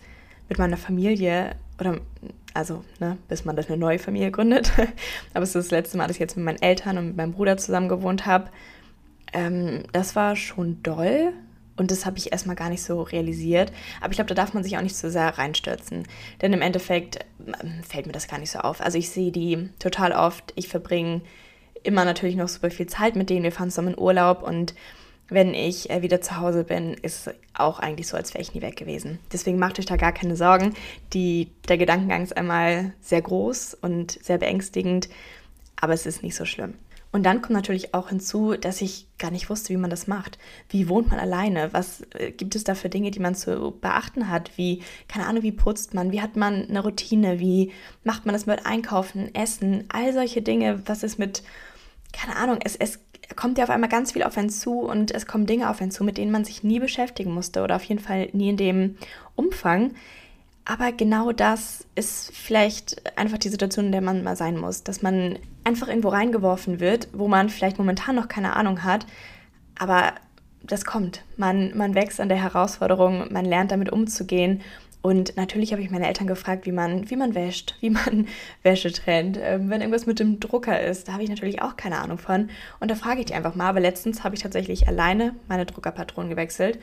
mit 0.49 0.59
meiner 0.59 0.77
Familie 0.77 1.55
oder 1.79 2.01
also, 2.55 2.85
ne, 2.99 3.19
bis 3.29 3.45
man 3.45 3.57
das 3.57 3.69
eine 3.69 3.77
neue 3.77 3.99
Familie 3.99 4.31
gründet, 4.31 4.73
aber 5.35 5.43
es 5.43 5.51
ist 5.51 5.67
das 5.67 5.71
letzte 5.71 5.97
Mal, 5.97 6.07
dass 6.07 6.17
ich 6.17 6.21
jetzt 6.21 6.37
mit 6.37 6.45
meinen 6.45 6.63
Eltern 6.63 6.99
und 6.99 7.07
mit 7.09 7.17
meinem 7.17 7.33
Bruder 7.33 7.57
zusammen 7.57 7.89
gewohnt 7.89 8.27
habe. 8.27 8.51
Ähm, 9.33 9.85
das 9.93 10.17
war 10.17 10.37
schon 10.37 10.83
doll 10.83 11.33
und 11.79 11.91
das 11.91 12.05
habe 12.05 12.19
ich 12.19 12.33
erstmal 12.33 12.57
gar 12.57 12.69
nicht 12.69 12.83
so 12.83 13.03
realisiert. 13.03 13.73
Aber 14.01 14.11
ich 14.11 14.17
glaube, 14.17 14.29
da 14.29 14.35
darf 14.35 14.53
man 14.53 14.65
sich 14.65 14.77
auch 14.77 14.83
nicht 14.83 14.97
so 14.97 15.09
sehr 15.09 15.39
reinstürzen. 15.39 16.07
Denn 16.43 16.53
im 16.53 16.61
Endeffekt 16.61 17.25
ähm, 17.47 17.83
fällt 17.89 18.07
mir 18.07 18.13
das 18.13 18.29
gar 18.29 18.39
nicht 18.39 18.51
so 18.51 18.59
auf. 18.59 18.81
Also 18.81 18.99
ich 18.99 19.11
sehe 19.11 19.33
die 19.33 19.71
total 19.79 20.13
oft. 20.13 20.53
Ich 20.57 20.69
verbringe 20.69 21.23
immer 21.85 22.05
natürlich 22.05 22.37
noch 22.37 22.49
super 22.49 22.71
viel 22.71 22.87
Zeit 22.87 23.17
mit 23.17 23.31
denen. 23.31 23.45
Wir 23.45 23.53
fahren 23.53 23.71
zusammen 23.71 23.95
in 23.95 23.99
Urlaub 23.99 24.43
und 24.43 24.75
wenn 25.31 25.53
ich 25.55 25.91
äh, 25.91 26.03
wieder 26.03 26.21
zu 26.21 26.39
Hause 26.39 26.65
bin, 26.65 26.95
ist 26.95 27.27
es 27.27 27.35
auch 27.55 27.81
eigentlich 27.81 28.09
so, 28.09 28.17
als 28.17 28.33
wäre 28.33 28.43
ich 28.43 28.55
nie 28.55 28.63
weg 28.63 28.77
gewesen. 28.77 29.19
Deswegen 29.33 29.59
macht 29.59 29.79
euch 29.79 29.87
da 29.87 29.97
gar 29.97 30.13
keine 30.13 30.37
Sorgen. 30.37 30.75
Die, 31.13 31.49
der 31.69 31.77
Gedankengang 31.77 32.23
ist 32.23 32.37
einmal 32.37 32.95
sehr 33.01 33.21
groß 33.21 33.75
und 33.75 34.13
sehr 34.23 34.39
beängstigend, 34.39 35.09
aber 35.77 35.93
es 35.93 36.07
ist 36.07 36.23
nicht 36.23 36.35
so 36.35 36.45
schlimm. 36.45 36.75
Und 37.11 37.23
dann 37.25 37.41
kommt 37.41 37.55
natürlich 37.55 37.95
auch 37.95 38.11
hinzu, 38.11 38.55
dass 38.55 38.83
ich 38.83 39.07
gar 39.19 39.31
nicht 39.31 39.49
wusste, 39.49 39.71
wie 39.71 39.79
man 39.79 39.91
das 39.91 40.07
macht. 40.07 40.39
Wie 40.69 40.89
wohnt 40.89 41.09
man 41.09 41.19
alleine? 41.19 41.73
Was 41.73 42.03
äh, 42.15 42.33
gibt 42.33 42.55
es 42.55 42.65
da 42.65 42.75
für 42.75 42.91
Dinge, 42.91 43.11
die 43.11 43.21
man 43.21 43.35
zu 43.35 43.73
beachten 43.81 44.29
hat? 44.29 44.51
Wie, 44.57 44.83
keine 45.09 45.27
Ahnung, 45.27 45.43
wie 45.43 45.53
putzt 45.53 45.95
man? 45.95 46.13
Wie 46.13 46.21
hat 46.21 46.37
man 46.37 46.69
eine 46.69 46.81
Routine? 46.81 47.41
Wie 47.41 47.73
macht 48.05 48.27
man 48.27 48.35
das 48.35 48.47
mit 48.47 48.67
Einkaufen, 48.67 49.35
Essen? 49.35 49.85
All 49.89 50.13
solche 50.13 50.43
Dinge. 50.43 50.83
Was 50.87 51.03
ist 51.03 51.19
mit 51.19 51.43
keine 52.13 52.37
Ahnung, 52.37 52.59
es, 52.65 52.77
es 52.77 53.01
kommt 53.37 53.59
ja 53.59 53.65
auf 53.65 53.71
einmal 53.71 53.91
ganz 53.91 54.13
viel 54.13 54.23
auf 54.23 54.37
einen 54.39 54.51
zu 54.51 54.81
und 54.81 55.11
es 55.11 55.27
kommen 55.27 55.47
Dinge 55.47 55.71
auf 55.71 55.81
einen 55.81 55.91
zu, 55.91 56.05
mit 56.05 56.19
denen 56.19 56.33
man 56.33 56.45
sich 56.45 56.63
nie 56.63 56.81
beschäftigen 56.81 57.33
musste 57.33 57.63
oder 57.63 57.77
auf 57.77 57.85
jeden 57.85 58.01
Fall 58.01 58.29
nie 58.33 58.51
in 58.51 58.57
dem 58.57 58.97
Umfang. 59.35 59.95
Aber 60.69 60.93
genau 60.93 61.33
das 61.33 61.87
ist 61.95 62.31
vielleicht 62.35 63.17
einfach 63.19 63.39
die 63.39 63.49
Situation, 63.49 63.87
in 63.87 63.93
der 63.93 64.03
man 64.03 64.23
mal 64.23 64.37
sein 64.37 64.59
muss, 64.59 64.85
dass 64.85 65.01
man 65.01 65.39
einfach 65.65 65.89
irgendwo 65.89 66.11
reingeworfen 66.11 66.79
wird, 66.79 67.09
wo 67.15 67.27
man 67.27 67.49
vielleicht 67.49 67.79
momentan 67.79 68.17
noch 68.17 68.29
keine 68.29 68.55
Ahnung 68.55 68.85
hat, 68.85 69.07
aber 69.79 70.13
das 70.63 70.85
kommt. 70.85 71.25
Man, 71.39 71.75
man 71.75 71.95
wächst 71.95 72.21
an 72.21 72.29
der 72.29 72.37
Herausforderung, 72.43 73.33
man 73.33 73.47
lernt 73.47 73.71
damit 73.71 73.91
umzugehen 73.91 74.61
und 75.01 75.39
natürlich 75.39 75.73
habe 75.73 75.81
ich 75.81 75.91
meine 75.91 76.07
Eltern 76.07 76.27
gefragt, 76.27 76.67
wie 76.67 76.73
man, 76.73 77.09
wie 77.09 77.17
man 77.17 77.35
wäscht, 77.35 77.77
wie 77.81 77.89
man 77.89 78.27
Wäsche 78.63 78.93
trennt. 78.93 79.39
Ähm, 79.41 79.71
wenn 79.71 79.81
irgendwas 79.81 80.05
mit 80.05 80.21
dem 80.21 80.39
Drucker 80.39 80.81
ist, 80.83 81.09
da 81.09 81.15
habe 81.15 81.23
ich 81.23 81.31
natürlich 81.31 81.63
auch 81.63 81.77
keine 81.77 81.99
Ahnung 81.99 82.19
von. 82.19 82.51
Und 82.81 82.91
da 82.91 82.95
frage 82.95 83.21
ich 83.21 83.27
die 83.27 83.35
einfach 83.35 83.55
mal. 83.55 83.69
Aber 83.69 83.81
letztens 83.81 84.23
habe 84.23 84.35
ich 84.35 84.43
tatsächlich 84.43 84.87
alleine 84.87 85.35
meine 85.49 85.65
Druckerpatronen 85.65 86.29
gewechselt. 86.29 86.79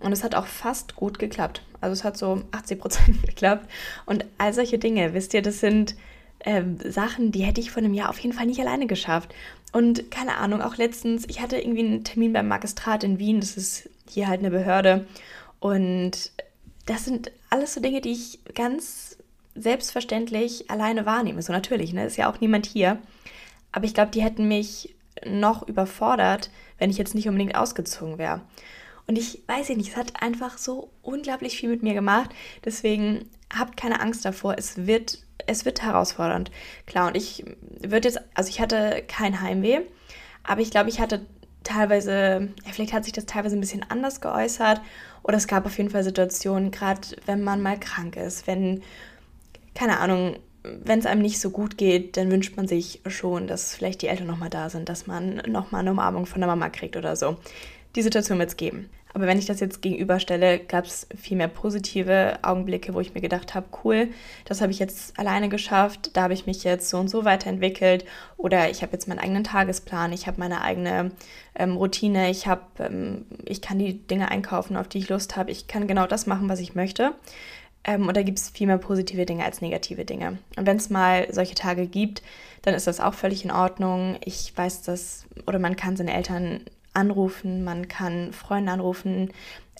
Und 0.00 0.12
es 0.12 0.22
hat 0.24 0.34
auch 0.34 0.46
fast 0.46 0.96
gut 0.96 1.18
geklappt. 1.18 1.62
Also 1.80 1.92
es 1.92 2.04
hat 2.04 2.16
so 2.16 2.42
80 2.52 2.78
Prozent 2.78 3.22
geklappt. 3.26 3.68
Und 4.06 4.24
all 4.38 4.52
solche 4.52 4.78
Dinge, 4.78 5.14
wisst 5.14 5.34
ihr, 5.34 5.42
das 5.42 5.60
sind 5.60 5.96
ähm, 6.40 6.78
Sachen, 6.84 7.32
die 7.32 7.42
hätte 7.42 7.60
ich 7.60 7.70
vor 7.70 7.82
einem 7.82 7.94
Jahr 7.94 8.10
auf 8.10 8.18
jeden 8.18 8.34
Fall 8.34 8.46
nicht 8.46 8.60
alleine 8.60 8.86
geschafft. 8.86 9.34
Und 9.72 10.10
keine 10.10 10.36
Ahnung, 10.36 10.62
auch 10.62 10.76
letztens, 10.76 11.26
ich 11.28 11.40
hatte 11.40 11.58
irgendwie 11.58 11.84
einen 11.84 12.04
Termin 12.04 12.32
beim 12.32 12.48
Magistrat 12.48 13.04
in 13.04 13.18
Wien. 13.18 13.40
Das 13.40 13.56
ist 13.56 13.88
hier 14.08 14.28
halt 14.28 14.40
eine 14.40 14.50
Behörde. 14.50 15.06
Und 15.60 16.32
das 16.86 17.04
sind 17.04 17.32
alles 17.50 17.74
so 17.74 17.80
Dinge, 17.80 18.00
die 18.00 18.12
ich 18.12 18.38
ganz 18.54 19.18
selbstverständlich 19.54 20.70
alleine 20.70 21.04
wahrnehme. 21.04 21.42
So 21.42 21.52
natürlich, 21.52 21.92
ne? 21.92 22.06
Ist 22.06 22.16
ja 22.16 22.30
auch 22.30 22.40
niemand 22.40 22.66
hier. 22.66 22.98
Aber 23.72 23.84
ich 23.84 23.94
glaube, 23.94 24.10
die 24.10 24.22
hätten 24.22 24.48
mich 24.48 24.94
noch 25.26 25.66
überfordert, 25.66 26.50
wenn 26.78 26.90
ich 26.90 26.98
jetzt 26.98 27.14
nicht 27.14 27.28
unbedingt 27.28 27.56
ausgezogen 27.56 28.18
wäre. 28.18 28.40
Und 29.08 29.16
ich 29.16 29.42
weiß 29.48 29.70
nicht, 29.70 29.90
es 29.90 29.96
hat 29.96 30.22
einfach 30.22 30.58
so 30.58 30.90
unglaublich 31.02 31.56
viel 31.56 31.70
mit 31.70 31.82
mir 31.82 31.94
gemacht. 31.94 32.30
Deswegen 32.64 33.28
habt 33.52 33.78
keine 33.78 34.00
Angst 34.00 34.24
davor. 34.24 34.56
Es 34.58 34.86
wird, 34.86 35.24
es 35.46 35.64
wird 35.64 35.82
herausfordernd. 35.82 36.50
Klar, 36.86 37.08
und 37.08 37.16
ich 37.16 37.42
würde 37.80 38.08
jetzt, 38.08 38.20
also 38.34 38.50
ich 38.50 38.60
hatte 38.60 39.02
kein 39.08 39.40
Heimweh, 39.40 39.80
aber 40.44 40.60
ich 40.60 40.70
glaube, 40.70 40.90
ich 40.90 41.00
hatte 41.00 41.24
teilweise, 41.64 42.48
vielleicht 42.70 42.92
hat 42.92 43.04
sich 43.04 43.14
das 43.14 43.24
teilweise 43.24 43.56
ein 43.56 43.60
bisschen 43.60 43.84
anders 43.88 44.20
geäußert 44.20 44.82
oder 45.22 45.38
es 45.38 45.46
gab 45.46 45.64
auf 45.64 45.76
jeden 45.78 45.90
Fall 45.90 46.04
Situationen, 46.04 46.70
gerade 46.70 47.00
wenn 47.24 47.42
man 47.42 47.62
mal 47.62 47.80
krank 47.80 48.16
ist, 48.16 48.46
wenn, 48.46 48.82
keine 49.74 50.00
Ahnung, 50.00 50.36
wenn 50.62 50.98
es 50.98 51.06
einem 51.06 51.22
nicht 51.22 51.40
so 51.40 51.50
gut 51.50 51.78
geht, 51.78 52.16
dann 52.16 52.30
wünscht 52.30 52.56
man 52.56 52.68
sich 52.68 53.00
schon, 53.06 53.46
dass 53.46 53.74
vielleicht 53.74 54.02
die 54.02 54.08
Eltern 54.08 54.26
nochmal 54.26 54.50
da 54.50 54.68
sind, 54.68 54.88
dass 54.88 55.06
man 55.06 55.36
nochmal 55.46 55.80
eine 55.80 55.92
Umarmung 55.92 56.26
von 56.26 56.40
der 56.40 56.48
Mama 56.48 56.68
kriegt 56.68 56.96
oder 56.96 57.16
so. 57.16 57.38
Die 57.96 58.02
Situation 58.02 58.38
wird 58.38 58.50
es 58.50 58.56
geben. 58.56 58.90
Aber 59.14 59.26
wenn 59.26 59.38
ich 59.38 59.46
das 59.46 59.60
jetzt 59.60 59.80
gegenüberstelle, 59.80 60.58
gab 60.58 60.84
es 60.84 61.06
viel 61.16 61.36
mehr 61.36 61.48
positive 61.48 62.38
Augenblicke, 62.42 62.92
wo 62.92 63.00
ich 63.00 63.14
mir 63.14 63.20
gedacht 63.20 63.54
habe, 63.54 63.66
cool, 63.82 64.08
das 64.44 64.60
habe 64.60 64.70
ich 64.70 64.78
jetzt 64.78 65.18
alleine 65.18 65.48
geschafft, 65.48 66.10
da 66.14 66.22
habe 66.22 66.34
ich 66.34 66.46
mich 66.46 66.62
jetzt 66.62 66.88
so 66.88 66.98
und 66.98 67.08
so 67.08 67.24
weiterentwickelt 67.24 68.04
oder 68.36 68.70
ich 68.70 68.82
habe 68.82 68.92
jetzt 68.92 69.08
meinen 69.08 69.18
eigenen 69.18 69.44
Tagesplan, 69.44 70.12
ich 70.12 70.26
habe 70.26 70.38
meine 70.38 70.60
eigene 70.60 71.10
ähm, 71.54 71.76
Routine, 71.76 72.30
ich 72.30 72.46
habe, 72.46 72.62
ähm, 72.78 73.24
ich 73.46 73.62
kann 73.62 73.78
die 73.78 73.94
Dinge 74.06 74.30
einkaufen, 74.30 74.76
auf 74.76 74.88
die 74.88 74.98
ich 74.98 75.08
Lust 75.08 75.36
habe, 75.36 75.50
ich 75.50 75.66
kann 75.66 75.88
genau 75.88 76.06
das 76.06 76.26
machen, 76.26 76.48
was 76.48 76.60
ich 76.60 76.74
möchte. 76.74 77.12
Ähm, 77.84 78.06
und 78.06 78.16
da 78.16 78.22
gibt 78.22 78.38
es 78.38 78.50
viel 78.50 78.66
mehr 78.66 78.78
positive 78.78 79.24
Dinge 79.24 79.44
als 79.44 79.62
negative 79.62 80.04
Dinge. 80.04 80.38
Und 80.56 80.66
wenn 80.66 80.76
es 80.76 80.90
mal 80.90 81.26
solche 81.32 81.54
Tage 81.54 81.86
gibt, 81.86 82.22
dann 82.62 82.74
ist 82.74 82.86
das 82.86 83.00
auch 83.00 83.14
völlig 83.14 83.44
in 83.44 83.50
Ordnung. 83.50 84.18
Ich 84.24 84.52
weiß 84.54 84.82
das, 84.82 85.24
oder 85.46 85.58
man 85.58 85.76
kann 85.76 85.96
seine 85.96 86.12
Eltern 86.12 86.60
anrufen, 86.98 87.64
man 87.64 87.88
kann 87.88 88.32
Freunde 88.32 88.72
anrufen. 88.72 89.30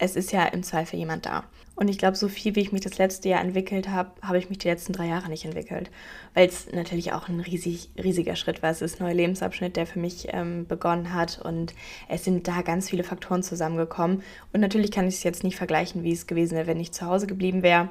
Es 0.00 0.16
ist 0.16 0.32
ja 0.32 0.44
im 0.44 0.62
Zweifel 0.62 0.98
jemand 0.98 1.26
da. 1.26 1.44
Und 1.74 1.88
ich 1.88 1.98
glaube, 1.98 2.16
so 2.16 2.28
viel, 2.28 2.56
wie 2.56 2.60
ich 2.60 2.72
mich 2.72 2.80
das 2.80 2.98
letzte 2.98 3.28
Jahr 3.28 3.40
entwickelt 3.40 3.88
habe, 3.88 4.10
habe 4.20 4.38
ich 4.38 4.48
mich 4.48 4.58
die 4.58 4.68
letzten 4.68 4.92
drei 4.92 5.06
Jahre 5.06 5.28
nicht 5.28 5.44
entwickelt. 5.44 5.90
Weil 6.34 6.48
es 6.48 6.72
natürlich 6.72 7.12
auch 7.12 7.28
ein 7.28 7.38
riesig, 7.38 7.90
riesiger 7.96 8.34
Schritt 8.34 8.62
war. 8.62 8.70
Es 8.70 8.82
ist 8.82 9.00
ein 9.00 9.04
neuer 9.04 9.14
Lebensabschnitt, 9.14 9.76
der 9.76 9.86
für 9.86 10.00
mich 10.00 10.26
ähm, 10.32 10.66
begonnen 10.66 11.14
hat. 11.14 11.40
Und 11.40 11.74
es 12.08 12.24
sind 12.24 12.48
da 12.48 12.62
ganz 12.62 12.90
viele 12.90 13.04
Faktoren 13.04 13.44
zusammengekommen. 13.44 14.22
Und 14.52 14.60
natürlich 14.60 14.90
kann 14.90 15.06
ich 15.06 15.14
es 15.14 15.22
jetzt 15.22 15.44
nicht 15.44 15.56
vergleichen, 15.56 16.02
wie 16.02 16.12
es 16.12 16.26
gewesen 16.26 16.56
wäre, 16.56 16.66
wenn 16.66 16.80
ich 16.80 16.90
zu 16.90 17.06
Hause 17.06 17.28
geblieben 17.28 17.62
wäre. 17.62 17.88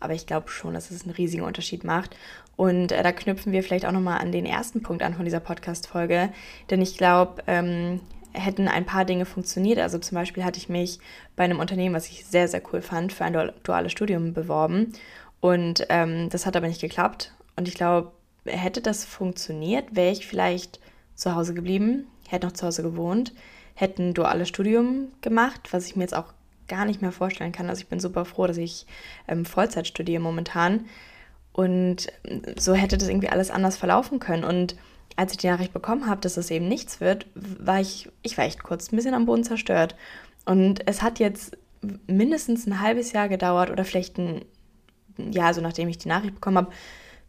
Aber 0.00 0.14
ich 0.14 0.26
glaube 0.26 0.48
schon, 0.48 0.72
dass 0.72 0.90
es 0.90 1.02
einen 1.02 1.14
riesigen 1.14 1.42
Unterschied 1.42 1.84
macht. 1.84 2.16
Und 2.56 2.90
äh, 2.90 3.02
da 3.02 3.12
knüpfen 3.12 3.52
wir 3.52 3.62
vielleicht 3.62 3.84
auch 3.84 3.92
nochmal 3.92 4.20
an 4.20 4.32
den 4.32 4.46
ersten 4.46 4.82
Punkt 4.82 5.02
an 5.02 5.14
von 5.14 5.26
dieser 5.26 5.40
Podcast-Folge. 5.40 6.30
Denn 6.70 6.80
ich 6.80 6.96
glaube, 6.96 7.42
ähm, 7.46 8.00
hätten 8.32 8.68
ein 8.68 8.86
paar 8.86 9.04
Dinge 9.04 9.26
funktioniert. 9.26 9.78
Also 9.78 9.98
zum 9.98 10.16
Beispiel 10.16 10.44
hatte 10.44 10.58
ich 10.58 10.68
mich 10.68 10.98
bei 11.36 11.44
einem 11.44 11.58
Unternehmen, 11.58 11.94
was 11.94 12.08
ich 12.08 12.24
sehr, 12.26 12.48
sehr 12.48 12.62
cool 12.72 12.82
fand, 12.82 13.12
für 13.12 13.24
ein 13.24 13.52
duales 13.62 13.92
Studium 13.92 14.32
beworben. 14.32 14.92
Und 15.40 15.86
ähm, 15.88 16.28
das 16.30 16.46
hat 16.46 16.56
aber 16.56 16.68
nicht 16.68 16.80
geklappt. 16.80 17.32
Und 17.56 17.68
ich 17.68 17.74
glaube, 17.74 18.12
hätte 18.44 18.80
das 18.80 19.04
funktioniert, 19.04 19.94
wäre 19.94 20.12
ich 20.12 20.26
vielleicht 20.26 20.80
zu 21.14 21.34
Hause 21.34 21.54
geblieben, 21.54 22.06
hätte 22.28 22.46
noch 22.46 22.52
zu 22.52 22.66
Hause 22.66 22.82
gewohnt, 22.82 23.32
hätte 23.74 24.02
ein 24.02 24.14
duales 24.14 24.48
Studium 24.48 25.08
gemacht, 25.20 25.68
was 25.72 25.86
ich 25.86 25.96
mir 25.96 26.02
jetzt 26.02 26.16
auch 26.16 26.32
gar 26.68 26.84
nicht 26.84 27.02
mehr 27.02 27.12
vorstellen 27.12 27.52
kann. 27.52 27.68
Also 27.68 27.82
ich 27.82 27.88
bin 27.88 28.00
super 28.00 28.24
froh, 28.24 28.46
dass 28.46 28.56
ich 28.56 28.86
ähm, 29.28 29.44
Vollzeit 29.44 29.86
studiere 29.86 30.22
momentan. 30.22 30.86
Und 31.52 32.06
so 32.56 32.74
hätte 32.74 32.96
das 32.96 33.08
irgendwie 33.08 33.28
alles 33.28 33.50
anders 33.50 33.76
verlaufen 33.76 34.20
können. 34.20 34.44
Und 34.44 34.76
als 35.16 35.32
ich 35.32 35.38
die 35.38 35.48
Nachricht 35.48 35.72
bekommen 35.72 36.06
habe, 36.06 36.20
dass 36.20 36.36
es 36.36 36.50
eben 36.50 36.68
nichts 36.68 37.00
wird, 37.00 37.26
war 37.34 37.80
ich, 37.80 38.10
ich 38.22 38.38
war 38.38 38.44
echt 38.44 38.62
kurz 38.62 38.90
ein 38.90 38.96
bisschen 38.96 39.14
am 39.14 39.26
Boden 39.26 39.44
zerstört. 39.44 39.96
Und 40.44 40.86
es 40.86 41.02
hat 41.02 41.18
jetzt 41.18 41.56
mindestens 42.06 42.66
ein 42.66 42.80
halbes 42.80 43.12
Jahr 43.12 43.28
gedauert 43.28 43.70
oder 43.70 43.84
vielleicht 43.84 44.18
ein 44.18 44.44
Jahr, 45.16 45.54
so 45.54 45.60
nachdem 45.60 45.88
ich 45.88 45.98
die 45.98 46.08
Nachricht 46.08 46.34
bekommen 46.34 46.58
habe, 46.58 46.72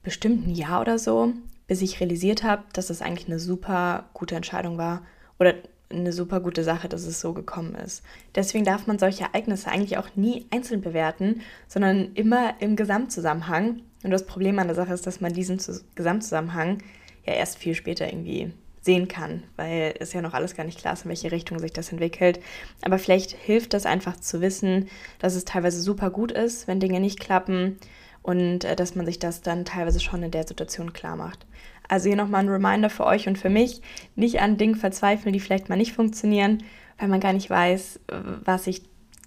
bestimmt 0.03 0.47
ein 0.47 0.55
Jahr 0.55 0.81
oder 0.81 0.97
so, 0.97 1.33
bis 1.67 1.81
ich 1.81 1.99
realisiert 1.99 2.43
habe, 2.43 2.63
dass 2.73 2.87
das 2.87 3.01
eigentlich 3.01 3.27
eine 3.27 3.39
super 3.39 4.09
gute 4.13 4.35
Entscheidung 4.35 4.77
war 4.77 5.03
oder 5.39 5.55
eine 5.89 6.13
super 6.13 6.39
gute 6.39 6.63
Sache, 6.63 6.87
dass 6.87 7.05
es 7.05 7.19
so 7.19 7.33
gekommen 7.33 7.75
ist. 7.75 8.03
Deswegen 8.35 8.65
darf 8.65 8.87
man 8.87 8.99
solche 8.99 9.25
Ereignisse 9.25 9.69
eigentlich 9.69 9.97
auch 9.97 10.15
nie 10.15 10.45
einzeln 10.51 10.81
bewerten, 10.81 11.41
sondern 11.67 12.13
immer 12.13 12.55
im 12.59 12.75
Gesamtzusammenhang. 12.75 13.81
Und 14.03 14.11
das 14.11 14.25
Problem 14.25 14.57
an 14.59 14.67
der 14.67 14.75
Sache 14.75 14.93
ist, 14.93 15.05
dass 15.05 15.21
man 15.21 15.33
diesen 15.33 15.59
Gesamtzusammenhang 15.95 16.79
ja 17.25 17.33
erst 17.33 17.57
viel 17.57 17.75
später 17.75 18.07
irgendwie 18.07 18.53
sehen 18.81 19.07
kann, 19.07 19.43
weil 19.57 19.93
es 19.99 20.13
ja 20.13 20.21
noch 20.21 20.33
alles 20.33 20.55
gar 20.55 20.63
nicht 20.63 20.79
klar 20.79 20.93
ist, 20.93 21.05
in 21.05 21.09
welche 21.09 21.31
Richtung 21.31 21.59
sich 21.59 21.71
das 21.71 21.91
entwickelt. 21.91 22.39
Aber 22.81 22.97
vielleicht 22.97 23.31
hilft 23.31 23.73
das 23.73 23.85
einfach 23.85 24.19
zu 24.19 24.41
wissen, 24.41 24.89
dass 25.19 25.35
es 25.35 25.45
teilweise 25.45 25.81
super 25.81 26.09
gut 26.09 26.31
ist, 26.31 26.67
wenn 26.67 26.79
Dinge 26.79 26.99
nicht 26.99 27.19
klappen 27.19 27.77
und 28.23 28.63
äh, 28.63 28.75
dass 28.75 28.95
man 28.95 29.05
sich 29.05 29.19
das 29.19 29.41
dann 29.41 29.65
teilweise 29.65 29.99
schon 29.99 30.23
in 30.23 30.31
der 30.31 30.47
Situation 30.47 30.93
klar 30.93 31.15
macht. 31.15 31.45
Also 31.87 32.07
hier 32.07 32.17
nochmal 32.17 32.41
ein 32.41 32.49
Reminder 32.49 32.89
für 32.89 33.05
euch 33.05 33.27
und 33.27 33.37
für 33.37 33.49
mich, 33.49 33.81
nicht 34.15 34.39
an 34.39 34.57
Dingen 34.57 34.75
verzweifeln, 34.75 35.33
die 35.33 35.39
vielleicht 35.39 35.69
mal 35.69 35.75
nicht 35.75 35.93
funktionieren, 35.93 36.63
weil 36.97 37.09
man 37.09 37.19
gar 37.19 37.33
nicht 37.33 37.49
weiß, 37.49 37.99
was 38.45 38.63
sich 38.63 38.83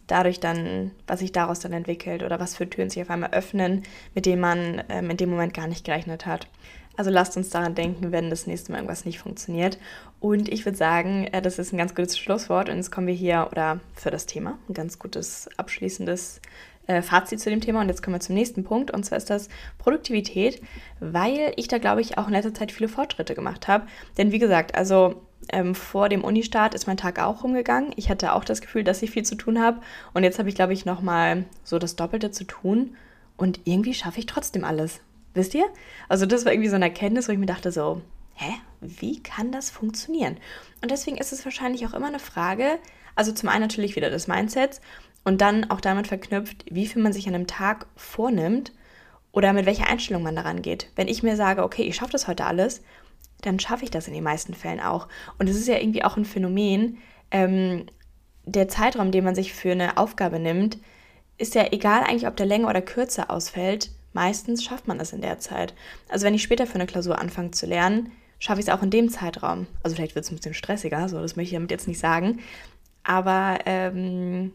dadurch 0.06 0.40
dann, 0.40 0.92
was 1.06 1.20
sich 1.20 1.32
daraus 1.32 1.60
dann 1.60 1.72
entwickelt 1.72 2.22
oder 2.22 2.40
was 2.40 2.56
für 2.56 2.68
Türen 2.68 2.90
sich 2.90 3.02
auf 3.02 3.10
einmal 3.10 3.30
öffnen, 3.32 3.82
mit 4.14 4.26
denen 4.26 4.40
man 4.40 4.82
ähm, 4.88 5.10
in 5.10 5.16
dem 5.16 5.30
Moment 5.30 5.54
gar 5.54 5.66
nicht 5.66 5.84
gerechnet 5.84 6.26
hat. 6.26 6.46
Also 6.96 7.10
lasst 7.10 7.36
uns 7.36 7.50
daran 7.50 7.74
denken, 7.74 8.12
wenn 8.12 8.30
das 8.30 8.46
nächste 8.46 8.70
Mal 8.70 8.78
irgendwas 8.78 9.04
nicht 9.04 9.18
funktioniert. 9.18 9.78
Und 10.20 10.48
ich 10.48 10.64
würde 10.64 10.78
sagen, 10.78 11.26
äh, 11.32 11.42
das 11.42 11.58
ist 11.58 11.72
ein 11.72 11.78
ganz 11.78 11.94
gutes 11.94 12.18
Schlusswort. 12.18 12.68
Und 12.68 12.76
jetzt 12.76 12.92
kommen 12.92 13.06
wir 13.06 13.14
hier, 13.14 13.48
oder 13.50 13.80
für 13.94 14.10
das 14.10 14.26
Thema, 14.26 14.58
ein 14.68 14.74
ganz 14.74 14.98
gutes 14.98 15.48
abschließendes 15.56 16.40
äh, 16.86 17.02
Fazit 17.02 17.40
zu 17.40 17.50
dem 17.50 17.60
Thema. 17.60 17.80
Und 17.80 17.88
jetzt 17.88 18.02
kommen 18.02 18.14
wir 18.14 18.20
zum 18.20 18.36
nächsten 18.36 18.64
Punkt. 18.64 18.92
Und 18.92 19.04
zwar 19.04 19.18
ist 19.18 19.30
das 19.30 19.48
Produktivität, 19.78 20.62
weil 21.00 21.52
ich 21.56 21.68
da, 21.68 21.78
glaube 21.78 22.00
ich, 22.00 22.16
auch 22.16 22.28
in 22.28 22.32
letzter 22.32 22.54
Zeit 22.54 22.70
viele 22.70 22.88
Fortschritte 22.88 23.34
gemacht 23.34 23.66
habe. 23.66 23.86
Denn 24.16 24.30
wie 24.30 24.38
gesagt, 24.38 24.76
also 24.76 25.22
ähm, 25.52 25.74
vor 25.74 26.08
dem 26.08 26.22
Unistart 26.22 26.74
ist 26.74 26.86
mein 26.86 26.96
Tag 26.96 27.20
auch 27.20 27.42
rumgegangen. 27.42 27.92
Ich 27.96 28.08
hatte 28.08 28.32
auch 28.34 28.44
das 28.44 28.60
Gefühl, 28.60 28.84
dass 28.84 29.02
ich 29.02 29.10
viel 29.10 29.24
zu 29.24 29.34
tun 29.34 29.60
habe. 29.60 29.80
Und 30.12 30.22
jetzt 30.22 30.38
habe 30.38 30.48
ich, 30.48 30.54
glaube 30.54 30.72
ich, 30.72 30.84
nochmal 30.84 31.44
so 31.64 31.78
das 31.78 31.96
Doppelte 31.96 32.30
zu 32.30 32.44
tun. 32.44 32.96
Und 33.36 33.60
irgendwie 33.64 33.94
schaffe 33.94 34.20
ich 34.20 34.26
trotzdem 34.26 34.64
alles. 34.64 35.00
Wisst 35.34 35.54
ihr? 35.54 35.66
Also 36.08 36.26
das 36.26 36.44
war 36.44 36.52
irgendwie 36.52 36.70
so 36.70 36.76
eine 36.76 36.86
Erkenntnis, 36.86 37.28
wo 37.28 37.32
ich 37.32 37.38
mir 37.38 37.46
dachte 37.46 37.72
so, 37.72 38.00
hä, 38.34 38.54
wie 38.80 39.22
kann 39.22 39.52
das 39.52 39.70
funktionieren? 39.70 40.38
Und 40.80 40.90
deswegen 40.90 41.16
ist 41.16 41.32
es 41.32 41.44
wahrscheinlich 41.44 41.86
auch 41.86 41.94
immer 41.94 42.06
eine 42.06 42.18
Frage, 42.18 42.78
also 43.16 43.32
zum 43.32 43.48
einen 43.48 43.62
natürlich 43.62 43.96
wieder 43.96 44.10
des 44.10 44.28
Mindsets 44.28 44.80
und 45.24 45.40
dann 45.40 45.70
auch 45.70 45.80
damit 45.80 46.06
verknüpft, 46.06 46.64
wie 46.70 46.86
viel 46.86 47.02
man 47.02 47.12
sich 47.12 47.26
an 47.28 47.34
einem 47.34 47.46
Tag 47.46 47.86
vornimmt 47.96 48.72
oder 49.32 49.52
mit 49.52 49.66
welcher 49.66 49.88
Einstellung 49.88 50.22
man 50.22 50.36
daran 50.36 50.62
geht. 50.62 50.90
Wenn 50.96 51.08
ich 51.08 51.22
mir 51.22 51.36
sage, 51.36 51.64
okay, 51.64 51.82
ich 51.82 51.96
schaffe 51.96 52.12
das 52.12 52.28
heute 52.28 52.46
alles, 52.46 52.82
dann 53.40 53.58
schaffe 53.58 53.84
ich 53.84 53.90
das 53.90 54.08
in 54.08 54.14
den 54.14 54.24
meisten 54.24 54.54
Fällen 54.54 54.80
auch. 54.80 55.08
Und 55.38 55.48
es 55.48 55.56
ist 55.56 55.68
ja 55.68 55.78
irgendwie 55.78 56.04
auch 56.04 56.16
ein 56.16 56.24
Phänomen, 56.24 56.98
ähm, 57.30 57.86
der 58.46 58.68
Zeitraum, 58.68 59.10
den 59.10 59.24
man 59.24 59.34
sich 59.34 59.54
für 59.54 59.72
eine 59.72 59.96
Aufgabe 59.96 60.38
nimmt, 60.38 60.78
ist 61.38 61.54
ja 61.54 61.72
egal 61.72 62.02
eigentlich, 62.02 62.26
ob 62.26 62.36
der 62.36 62.46
länger 62.46 62.68
oder 62.68 62.82
kürzer 62.82 63.30
ausfällt, 63.30 63.90
meistens 64.14 64.64
schafft 64.64 64.88
man 64.88 64.98
es 65.00 65.12
in 65.12 65.20
der 65.20 65.38
Zeit. 65.38 65.74
Also 66.08 66.24
wenn 66.24 66.34
ich 66.34 66.42
später 66.42 66.66
für 66.66 66.76
eine 66.76 66.86
Klausur 66.86 67.18
anfange 67.18 67.50
zu 67.50 67.66
lernen, 67.66 68.12
schaffe 68.38 68.60
ich 68.60 68.66
es 68.66 68.72
auch 68.72 68.82
in 68.82 68.90
dem 68.90 69.10
Zeitraum. 69.10 69.66
Also 69.82 69.96
vielleicht 69.96 70.14
wird 70.14 70.24
es 70.24 70.30
ein 70.30 70.36
bisschen 70.36 70.54
stressiger, 70.54 71.08
so 71.08 71.20
das 71.20 71.36
möchte 71.36 71.50
ich 71.50 71.56
damit 71.56 71.70
jetzt 71.70 71.88
nicht 71.88 71.98
sagen. 71.98 72.40
Aber 73.02 73.58
ähm, 73.66 74.52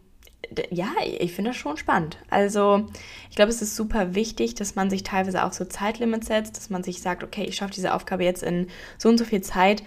ja, 0.72 0.88
ich 1.04 1.34
finde 1.34 1.52
das 1.52 1.58
schon 1.58 1.78
spannend. 1.78 2.18
Also 2.30 2.88
ich 3.30 3.36
glaube, 3.36 3.52
es 3.52 3.62
ist 3.62 3.76
super 3.76 4.16
wichtig, 4.16 4.56
dass 4.56 4.76
man 4.76 4.90
sich 4.90 5.04
teilweise 5.04 5.44
auch 5.44 5.54
so 5.54 5.66
Zeitlimits 5.66 6.28
setzt, 6.28 6.58
dass 6.58 6.70
man 6.70 6.84
sich 6.84 7.02
sagt, 7.02 7.24
okay, 7.24 7.44
ich 7.44 7.56
schaffe 7.56 7.74
diese 7.74 7.94
Aufgabe 7.94 8.24
jetzt 8.24 8.44
in 8.44 8.68
so 8.98 9.10
und 9.10 9.18
so 9.18 9.26
viel 9.26 9.42
Zeit, 9.42 9.84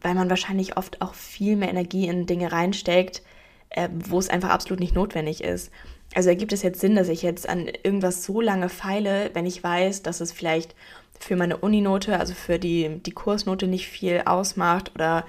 weil 0.00 0.14
man 0.14 0.30
wahrscheinlich 0.30 0.76
oft 0.76 1.02
auch 1.02 1.14
viel 1.14 1.56
mehr 1.56 1.68
Energie 1.68 2.08
in 2.08 2.26
Dinge 2.26 2.52
reinsteckt, 2.52 3.22
äh, 3.70 3.88
wo 3.92 4.18
es 4.18 4.30
einfach 4.30 4.50
absolut 4.50 4.80
nicht 4.80 4.94
notwendig 4.94 5.42
ist 5.42 5.70
also 6.14 6.28
ergibt 6.28 6.52
es 6.52 6.62
jetzt 6.62 6.80
Sinn, 6.80 6.96
dass 6.96 7.08
ich 7.08 7.22
jetzt 7.22 7.48
an 7.48 7.68
irgendwas 7.82 8.24
so 8.24 8.40
lange 8.40 8.68
feile, 8.68 9.30
wenn 9.34 9.46
ich 9.46 9.62
weiß, 9.62 10.02
dass 10.02 10.20
es 10.20 10.32
vielleicht 10.32 10.74
für 11.18 11.36
meine 11.36 11.58
Uninote, 11.58 12.18
also 12.18 12.34
für 12.34 12.58
die, 12.58 13.00
die 13.04 13.12
Kursnote 13.12 13.66
nicht 13.66 13.88
viel 13.88 14.22
ausmacht 14.24 14.92
oder 14.94 15.24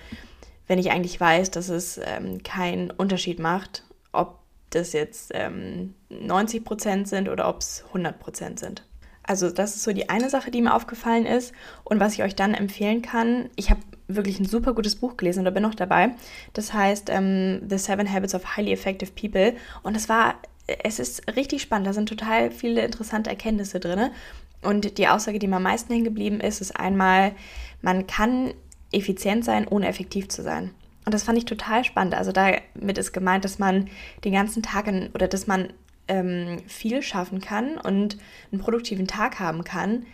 wenn 0.68 0.80
ich 0.80 0.92
eigentlich 0.92 1.20
weiß, 1.20 1.52
dass 1.52 1.70
es 1.70 2.00
ähm, 2.04 2.42
keinen 2.44 2.92
Unterschied 2.92 3.40
macht, 3.40 3.84
ob 4.14 4.40
das 4.70 4.94
jetzt 4.94 5.32
ähm, 5.34 5.94
90 6.10 6.64
Prozent 6.64 7.08
sind 7.10 7.30
oder 7.30 7.50
ob 7.50 7.60
es 7.60 7.84
100 7.90 8.20
Prozent 8.20 8.60
sind. 8.60 8.86
Also 9.24 9.52
das 9.52 9.76
ist 9.76 9.84
so 9.84 9.92
die 9.94 10.10
eine 10.10 10.30
Sache, 10.30 10.50
die 10.50 10.62
mir 10.62 10.74
aufgefallen 10.74 11.26
ist 11.26 11.54
und 11.84 12.00
was 12.00 12.14
ich 12.14 12.24
euch 12.24 12.36
dann 12.36 12.54
empfehlen 12.54 13.02
kann. 13.02 13.50
Ich 13.56 13.70
habe 13.70 13.82
wirklich 14.08 14.40
ein 14.40 14.46
super 14.46 14.74
gutes 14.74 14.96
Buch 14.96 15.18
gelesen 15.18 15.42
oder 15.42 15.52
bin 15.52 15.64
noch 15.64 15.76
dabei. 15.76 16.16
Das 16.54 16.74
heißt 16.74 17.10
ähm, 17.10 17.62
The 17.70 17.78
Seven 17.78 18.12
Habits 18.12 18.34
of 18.34 18.56
Highly 18.56 18.72
Effective 18.72 19.12
People 19.12 19.54
und 19.84 19.96
das 19.96 20.10
war 20.10 20.36
es 20.84 21.00
ist 21.00 21.36
richtig 21.36 21.62
spannend. 21.62 21.88
Da 21.88 21.94
sind 21.94 22.10
total 22.10 22.52
viele 22.52 22.84
interessante 22.84 23.30
Erkenntnisse 23.30 23.80
drin. 23.80 24.12
Und 24.62 24.98
die 24.98 25.08
Aussage, 25.08 25.40
die 25.40 25.48
mir 25.48 25.58
am 25.58 25.64
meisten 25.64 25.92
hängen 25.92 26.06
geblieben 26.06 26.40
ist, 26.40 26.62
ist 26.62 26.80
einmal, 26.80 27.34
man 27.82 28.06
kann 28.08 28.54
effizient 28.92 29.46
sein, 29.46 29.68
ohne 29.68 29.88
effektiv 29.88 30.30
zu 30.30 30.44
sein. 30.44 30.72
Und 31.06 31.14
das 31.14 31.24
fand 31.24 31.38
ich 31.38 31.46
total 31.46 31.84
spannend. 31.84 32.14
Also 32.14 32.32
damit 32.32 32.98
ist 32.98 33.12
gemeint, 33.12 33.44
dass 33.44 33.58
man 33.58 33.90
den 34.24 34.34
ganzen 34.34 34.62
Tag 34.62 34.88
in, 34.88 35.10
oder 35.14 35.28
dass 35.28 35.48
man 35.48 35.74
ähm, 36.08 36.60
viel 36.68 37.02
schaffen 37.02 37.42
kann 37.42 37.78
und 37.78 38.18
einen 38.52 38.62
produktiven 38.62 39.08
Tag 39.08 39.40
haben 39.40 39.64
kann, 39.64 40.06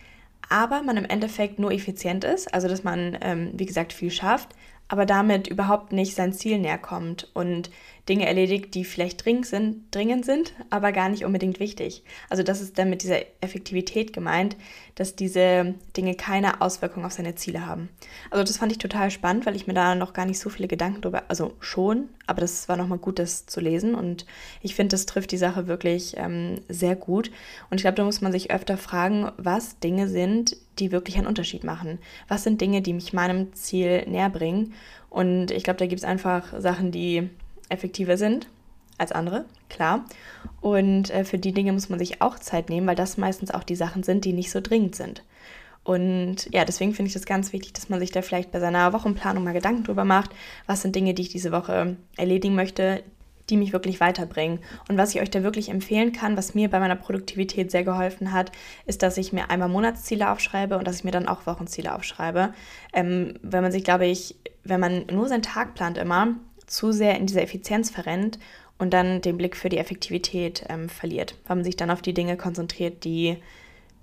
aber 0.50 0.82
man 0.84 0.96
im 0.96 1.06
Endeffekt 1.06 1.60
nur 1.60 1.72
effizient 1.72 2.24
ist. 2.24 2.54
Also 2.54 2.68
dass 2.70 2.84
man, 2.84 3.18
ähm, 3.22 3.52
wie 3.54 3.66
gesagt, 3.66 3.92
viel 3.92 4.12
schafft, 4.12 4.56
aber 4.88 5.06
damit 5.06 5.48
überhaupt 5.48 5.92
nicht 5.92 6.16
sein 6.16 6.34
Ziel 6.34 6.60
näher 6.60 6.78
kommt 6.78 7.30
und 7.34 7.70
Dinge 8.08 8.26
erledigt, 8.26 8.74
die 8.74 8.86
vielleicht 8.86 9.26
dringend 9.26 9.48
sind, 9.48 9.84
dringend 9.92 10.24
sind, 10.26 10.54
aber 10.70 10.94
gar 10.94 11.10
nicht 11.10 11.26
unbedingt 11.26 11.60
wichtig. 11.60 12.04
Also 12.30 12.42
das 12.42 12.62
ist 12.62 12.78
dann 12.78 12.90
mit 12.90 13.04
dieser 13.04 13.20
Effektivität 13.42 14.14
gemeint, 14.14 14.56
dass 14.96 15.16
diese 15.16 15.76
Dinge 15.98 16.16
keine 16.16 16.62
Auswirkung 16.62 17.04
auf 17.04 17.12
seine 17.12 17.36
Ziele 17.36 17.66
haben. 17.66 17.90
Also 18.32 18.46
das 18.46 18.58
fand 18.58 18.72
ich 18.72 18.78
total 18.78 19.12
spannend, 19.12 19.46
weil 19.46 19.58
ich 19.58 19.68
mir 19.68 19.74
da 19.74 19.94
noch 19.94 20.14
gar 20.14 20.26
nicht 20.26 20.40
so 20.40 20.50
viele 20.50 20.70
Gedanken 20.70 21.02
drüber, 21.02 21.24
also 21.28 21.54
schon, 21.60 22.08
aber 22.26 22.40
das 22.40 22.70
war 22.70 22.78
nochmal 22.78 22.98
gut, 22.98 23.20
das 23.20 23.46
zu 23.46 23.60
lesen 23.60 23.94
und 23.94 24.26
ich 24.62 24.76
finde, 24.76 24.94
das 24.94 25.06
trifft 25.06 25.32
die 25.32 25.38
Sache 25.38 25.68
wirklich 25.68 26.16
ähm, 26.18 26.62
sehr 26.70 26.96
gut. 26.96 27.30
Und 27.70 27.78
ich 27.78 27.84
glaube, 27.84 27.98
da 27.98 28.06
muss 28.06 28.22
man 28.22 28.32
sich 28.32 28.52
öfter 28.52 28.78
fragen, 28.78 29.32
was 29.38 29.80
Dinge 29.80 30.08
sind, 30.08 30.56
die 30.80 30.92
wirklich 30.92 31.18
einen 31.18 31.28
Unterschied 31.28 31.64
machen. 31.64 32.00
Was 32.28 32.44
sind 32.44 32.62
Dinge, 32.62 32.82
die 32.82 32.94
mich 32.94 33.14
meinem 33.14 33.54
Ziel 33.54 34.06
näher 34.08 34.30
bringen? 34.30 34.74
Und 35.10 35.52
ich 35.52 35.64
glaube, 35.64 35.80
da 35.80 35.86
gibt 35.86 36.00
es 36.00 36.06
einfach 36.06 36.60
Sachen, 36.60 36.92
die 36.92 37.30
effektiver 37.70 38.18
sind 38.18 38.48
als 38.98 39.12
andere, 39.12 39.46
klar. 39.70 40.06
Und 40.62 41.12
äh, 41.12 41.24
für 41.24 41.38
die 41.38 41.54
Dinge 41.54 41.74
muss 41.74 41.90
man 41.90 42.00
sich 42.00 42.22
auch 42.22 42.40
Zeit 42.40 42.70
nehmen, 42.70 42.88
weil 42.88 42.96
das 42.96 43.18
meistens 43.18 43.52
auch 43.52 43.64
die 43.64 43.76
Sachen 43.76 44.04
sind, 44.04 44.26
die 44.26 44.34
nicht 44.34 44.52
so 44.52 44.62
dringend 44.62 44.96
sind. 44.96 45.24
Und 45.84 46.50
ja, 46.52 46.66
deswegen 46.66 46.94
finde 46.94 47.08
ich 47.08 47.14
das 47.14 47.26
ganz 47.26 47.54
wichtig, 47.54 47.72
dass 47.74 47.88
man 47.88 48.00
sich 48.00 48.12
da 48.12 48.22
vielleicht 48.22 48.52
bei 48.52 48.60
seiner 48.60 48.92
Wochenplanung 48.92 49.44
mal 49.44 49.54
Gedanken 49.54 49.86
drüber 49.86 50.04
macht, 50.04 50.32
was 50.66 50.82
sind 50.82 50.96
Dinge, 50.96 51.14
die 51.14 51.22
ich 51.22 51.30
diese 51.30 51.54
Woche 51.54 51.96
erledigen 52.18 52.56
möchte, 52.56 53.04
die 53.50 53.58
mich 53.58 53.74
wirklich 53.74 54.00
weiterbringen. 54.00 54.60
Und 54.90 54.98
was 54.98 55.14
ich 55.16 55.22
euch 55.22 55.30
da 55.30 55.44
wirklich 55.44 55.70
empfehlen 55.70 56.12
kann, 56.12 56.38
was 56.38 56.54
mir 56.54 56.70
bei 56.70 56.80
meiner 56.80 56.96
Produktivität 56.96 57.72
sehr 57.72 57.84
geholfen 57.84 58.32
hat, 58.32 58.52
ist, 58.86 59.04
dass 59.04 59.18
ich 59.18 59.34
mir 59.34 59.50
einmal 59.50 59.70
Monatsziele 59.70 60.30
aufschreibe 60.32 60.78
und 60.78 60.88
dass 60.88 60.98
ich 60.98 61.04
mir 61.04 61.12
dann 61.12 61.28
auch 61.28 61.46
Wochenziele 61.46 61.94
aufschreibe. 61.94 62.54
Ähm, 62.94 63.36
wenn 63.42 63.64
man 63.64 63.72
sich, 63.72 63.84
glaube 63.84 64.06
ich, 64.06 64.36
wenn 64.64 64.80
man 64.80 65.06
nur 65.12 65.28
seinen 65.28 65.44
Tag 65.44 65.76
plant 65.76 65.98
immer, 65.98 66.36
zu 66.66 66.92
sehr 66.92 67.18
in 67.18 67.28
dieser 67.28 67.42
Effizienz 67.42 67.90
verrennt 67.90 68.40
und 68.78 68.94
dann 68.94 69.22
den 69.22 69.38
Blick 69.38 69.56
für 69.56 69.70
die 69.70 69.78
Effektivität 69.78 70.66
ähm, 70.70 70.90
verliert, 70.90 71.36
weil 71.48 71.56
man 71.56 71.66
sich 71.66 71.78
dann 71.78 71.90
auf 71.90 72.02
die 72.02 72.14
Dinge 72.14 72.38
konzentriert, 72.38 73.04
die 73.04 73.38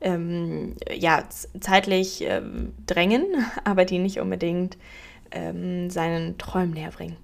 ähm, 0.01 0.75
ja, 0.95 1.25
zeitlich 1.61 2.23
ähm, 2.23 2.73
drängen, 2.87 3.27
aber 3.65 3.85
die 3.85 3.99
nicht 3.99 4.21
unbedingt 4.21 4.77
ähm, 5.31 5.91
seinen 5.91 6.39
Träumen 6.39 6.73
näher 6.73 6.91
bringen. 6.91 7.17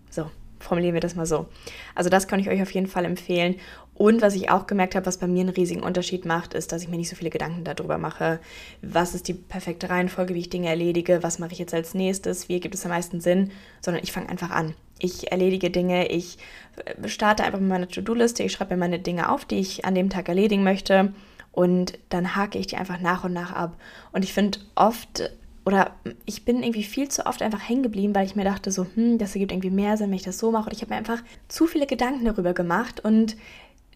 Formulieren 0.60 0.94
wir 0.94 1.00
das 1.00 1.16
mal 1.16 1.26
so. 1.26 1.46
Also 1.94 2.10
das 2.10 2.28
kann 2.28 2.38
ich 2.38 2.48
euch 2.48 2.62
auf 2.62 2.70
jeden 2.70 2.86
Fall 2.86 3.04
empfehlen. 3.04 3.56
Und 3.94 4.22
was 4.22 4.34
ich 4.34 4.50
auch 4.50 4.66
gemerkt 4.66 4.94
habe, 4.94 5.04
was 5.04 5.18
bei 5.18 5.26
mir 5.26 5.40
einen 5.40 5.50
riesigen 5.50 5.82
Unterschied 5.82 6.24
macht, 6.24 6.54
ist, 6.54 6.72
dass 6.72 6.82
ich 6.82 6.88
mir 6.88 6.96
nicht 6.96 7.10
so 7.10 7.16
viele 7.16 7.28
Gedanken 7.28 7.64
darüber 7.64 7.98
mache, 7.98 8.40
was 8.80 9.14
ist 9.14 9.28
die 9.28 9.34
perfekte 9.34 9.90
Reihenfolge, 9.90 10.34
wie 10.34 10.40
ich 10.40 10.48
Dinge 10.48 10.68
erledige, 10.68 11.22
was 11.22 11.38
mache 11.38 11.52
ich 11.52 11.58
jetzt 11.58 11.74
als 11.74 11.92
nächstes, 11.92 12.48
wie 12.48 12.54
ergibt 12.54 12.74
es 12.74 12.84
am 12.86 12.92
meisten 12.92 13.20
Sinn, 13.20 13.50
sondern 13.82 14.02
ich 14.02 14.12
fange 14.12 14.30
einfach 14.30 14.50
an. 14.50 14.74
Ich 14.98 15.30
erledige 15.32 15.70
Dinge, 15.70 16.08
ich 16.08 16.38
äh, 16.84 17.08
starte 17.08 17.44
einfach 17.44 17.60
mit 17.60 17.68
meiner 17.68 17.88
To-Do-Liste, 17.88 18.42
ich 18.42 18.52
schreibe 18.52 18.74
mir 18.74 18.80
meine 18.80 19.00
Dinge 19.00 19.30
auf, 19.30 19.44
die 19.44 19.58
ich 19.58 19.84
an 19.84 19.94
dem 19.94 20.08
Tag 20.08 20.28
erledigen 20.28 20.62
möchte 20.62 21.12
und 21.52 21.98
dann 22.08 22.36
hake 22.36 22.58
ich 22.58 22.68
die 22.68 22.76
einfach 22.76 23.00
nach 23.00 23.24
und 23.24 23.32
nach 23.32 23.52
ab. 23.52 23.76
Und 24.12 24.24
ich 24.24 24.32
finde 24.32 24.60
oft, 24.76 25.30
oder 25.64 25.94
ich 26.24 26.44
bin 26.44 26.62
irgendwie 26.62 26.82
viel 26.82 27.08
zu 27.08 27.26
oft 27.26 27.42
einfach 27.42 27.68
hängen 27.68 27.82
geblieben, 27.82 28.14
weil 28.14 28.26
ich 28.26 28.36
mir 28.36 28.44
dachte, 28.44 28.72
so, 28.72 28.86
hm, 28.94 29.18
das 29.18 29.34
ergibt 29.34 29.52
irgendwie 29.52 29.70
mehr 29.70 29.96
Sinn, 29.96 30.08
wenn 30.08 30.16
ich 30.16 30.22
das 30.22 30.38
so 30.38 30.50
mache. 30.50 30.66
Und 30.66 30.72
ich 30.74 30.82
habe 30.82 30.92
mir 30.92 30.98
einfach 30.98 31.22
zu 31.48 31.66
viele 31.66 31.86
Gedanken 31.86 32.24
darüber 32.24 32.54
gemacht 32.54 33.00
und 33.00 33.36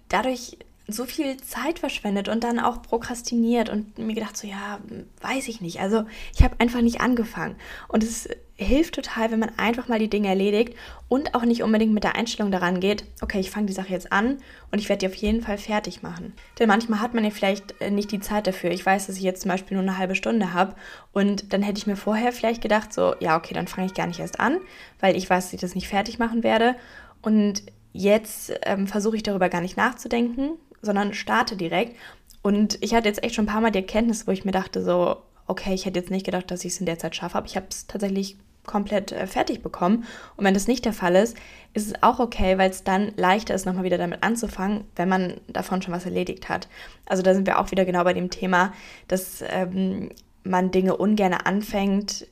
dadurch 0.08 0.58
so 0.86 1.04
viel 1.06 1.38
Zeit 1.38 1.78
verschwendet 1.78 2.28
und 2.28 2.44
dann 2.44 2.60
auch 2.60 2.82
prokrastiniert 2.82 3.70
und 3.70 3.96
mir 3.98 4.14
gedacht, 4.14 4.36
so 4.36 4.46
ja, 4.46 4.80
weiß 5.22 5.48
ich 5.48 5.62
nicht. 5.62 5.80
Also 5.80 6.04
ich 6.34 6.42
habe 6.42 6.56
einfach 6.58 6.82
nicht 6.82 7.00
angefangen. 7.00 7.56
Und 7.88 8.02
es 8.02 8.28
hilft 8.56 8.94
total, 8.94 9.32
wenn 9.32 9.40
man 9.40 9.58
einfach 9.58 9.88
mal 9.88 9.98
die 9.98 10.08
Dinge 10.08 10.28
erledigt 10.28 10.76
und 11.08 11.34
auch 11.34 11.44
nicht 11.44 11.62
unbedingt 11.62 11.92
mit 11.92 12.04
der 12.04 12.14
Einstellung 12.14 12.52
daran 12.52 12.78
geht, 12.78 13.04
okay, 13.20 13.40
ich 13.40 13.50
fange 13.50 13.66
die 13.66 13.72
Sache 13.72 13.90
jetzt 13.90 14.12
an 14.12 14.38
und 14.70 14.78
ich 14.78 14.88
werde 14.88 15.00
die 15.00 15.12
auf 15.12 15.14
jeden 15.14 15.42
Fall 15.42 15.58
fertig 15.58 16.02
machen. 16.02 16.32
Denn 16.58 16.68
manchmal 16.68 17.00
hat 17.00 17.14
man 17.14 17.24
ja 17.24 17.30
vielleicht 17.30 17.80
äh, 17.80 17.90
nicht 17.90 18.12
die 18.12 18.20
Zeit 18.20 18.46
dafür. 18.46 18.70
Ich 18.70 18.86
weiß, 18.86 19.08
dass 19.08 19.16
ich 19.16 19.22
jetzt 19.22 19.42
zum 19.42 19.50
Beispiel 19.50 19.76
nur 19.76 19.82
eine 19.82 19.98
halbe 19.98 20.14
Stunde 20.14 20.52
habe 20.52 20.76
und 21.12 21.52
dann 21.52 21.62
hätte 21.62 21.78
ich 21.78 21.86
mir 21.86 21.96
vorher 21.96 22.32
vielleicht 22.32 22.62
gedacht, 22.62 22.92
so 22.92 23.14
ja, 23.18 23.36
okay, 23.36 23.54
dann 23.54 23.66
fange 23.66 23.88
ich 23.88 23.94
gar 23.94 24.06
nicht 24.06 24.20
erst 24.20 24.38
an, 24.38 24.58
weil 25.00 25.16
ich 25.16 25.28
weiß, 25.28 25.46
dass 25.46 25.52
ich 25.52 25.60
das 25.60 25.74
nicht 25.74 25.88
fertig 25.88 26.20
machen 26.20 26.44
werde. 26.44 26.76
Und 27.22 27.64
jetzt 27.92 28.52
ähm, 28.62 28.86
versuche 28.86 29.16
ich 29.16 29.22
darüber 29.24 29.48
gar 29.48 29.62
nicht 29.62 29.76
nachzudenken, 29.76 30.50
sondern 30.80 31.14
starte 31.14 31.56
direkt. 31.56 31.96
Und 32.42 32.78
ich 32.82 32.94
hatte 32.94 33.08
jetzt 33.08 33.24
echt 33.24 33.34
schon 33.34 33.46
ein 33.46 33.52
paar 33.52 33.62
Mal 33.62 33.70
die 33.70 33.78
Erkenntnis, 33.78 34.26
wo 34.26 34.30
ich 34.30 34.44
mir 34.44 34.52
dachte, 34.52 34.84
so, 34.84 35.16
okay, 35.46 35.74
ich 35.74 35.86
hätte 35.86 35.98
jetzt 35.98 36.10
nicht 36.10 36.26
gedacht, 36.26 36.50
dass 36.50 36.64
ich 36.64 36.72
es 36.72 36.80
in 36.80 36.86
der 36.86 36.98
Zeit 36.98 37.16
schaffe, 37.16 37.38
aber 37.38 37.46
ich 37.46 37.56
habe 37.56 37.66
es 37.70 37.86
tatsächlich 37.86 38.36
komplett 38.66 39.12
äh, 39.12 39.26
fertig 39.26 39.62
bekommen. 39.62 40.04
Und 40.36 40.44
wenn 40.44 40.54
das 40.54 40.68
nicht 40.68 40.84
der 40.84 40.92
Fall 40.92 41.16
ist, 41.16 41.36
ist 41.74 41.88
es 41.88 42.02
auch 42.02 42.18
okay, 42.18 42.58
weil 42.58 42.70
es 42.70 42.84
dann 42.84 43.12
leichter 43.16 43.54
ist, 43.54 43.66
nochmal 43.66 43.84
wieder 43.84 43.98
damit 43.98 44.22
anzufangen, 44.22 44.84
wenn 44.96 45.08
man 45.08 45.34
davon 45.48 45.82
schon 45.82 45.94
was 45.94 46.04
erledigt 46.04 46.48
hat. 46.48 46.68
Also 47.06 47.22
da 47.22 47.34
sind 47.34 47.46
wir 47.46 47.58
auch 47.58 47.70
wieder 47.70 47.84
genau 47.84 48.04
bei 48.04 48.14
dem 48.14 48.30
Thema, 48.30 48.72
dass 49.08 49.44
ähm, 49.48 50.10
man 50.44 50.70
Dinge 50.70 50.96
ungern 50.96 51.34
anfängt, 51.34 52.26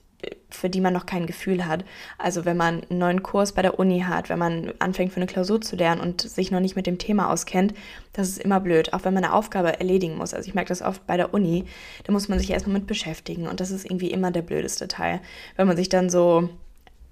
für 0.51 0.71
die 0.71 0.81
man 0.81 0.93
noch 0.93 1.07
kein 1.07 1.27
Gefühl 1.27 1.67
hat. 1.67 1.85
Also 2.19 2.45
wenn 2.45 2.57
man 2.57 2.83
einen 2.89 2.99
neuen 2.99 3.23
Kurs 3.23 3.53
bei 3.53 3.63
der 3.63 3.79
Uni 3.79 4.01
hat, 4.01 4.29
wenn 4.29 4.39
man 4.39 4.73
anfängt 4.79 5.13
für 5.13 5.17
eine 5.17 5.27
Klausur 5.27 5.61
zu 5.61 5.77
lernen 5.77 6.01
und 6.01 6.21
sich 6.21 6.51
noch 6.51 6.61
nicht 6.61 6.77
mit 6.77 6.87
dem 6.87 6.99
Thema 6.99 7.31
auskennt, 7.31 7.75
das 8.13 8.29
ist 8.29 8.39
immer 8.39 8.61
blöd, 8.61 8.93
auch 8.93 9.05
wenn 9.05 9.15
man 9.15 9.25
eine 9.25 9.33
Aufgabe 9.33 9.79
erledigen 9.79 10.17
muss. 10.17 10.35
Also 10.35 10.49
ich 10.49 10.55
merke 10.55 10.69
das 10.69 10.83
oft 10.83 11.07
bei 11.07 11.17
der 11.17 11.33
Uni, 11.33 11.65
da 12.05 12.13
muss 12.13 12.29
man 12.29 12.39
sich 12.39 12.51
erstmal 12.51 12.79
mit 12.79 12.87
beschäftigen 12.87 13.49
und 13.49 13.61
das 13.61 13.71
ist 13.71 13.85
irgendwie 13.85 14.11
immer 14.11 14.31
der 14.31 14.43
blödeste 14.43 14.89
Teil. 14.89 15.21
Wenn 15.57 15.67
man 15.67 15.77
sich 15.77 15.89
dann 15.89 16.11
so 16.11 16.49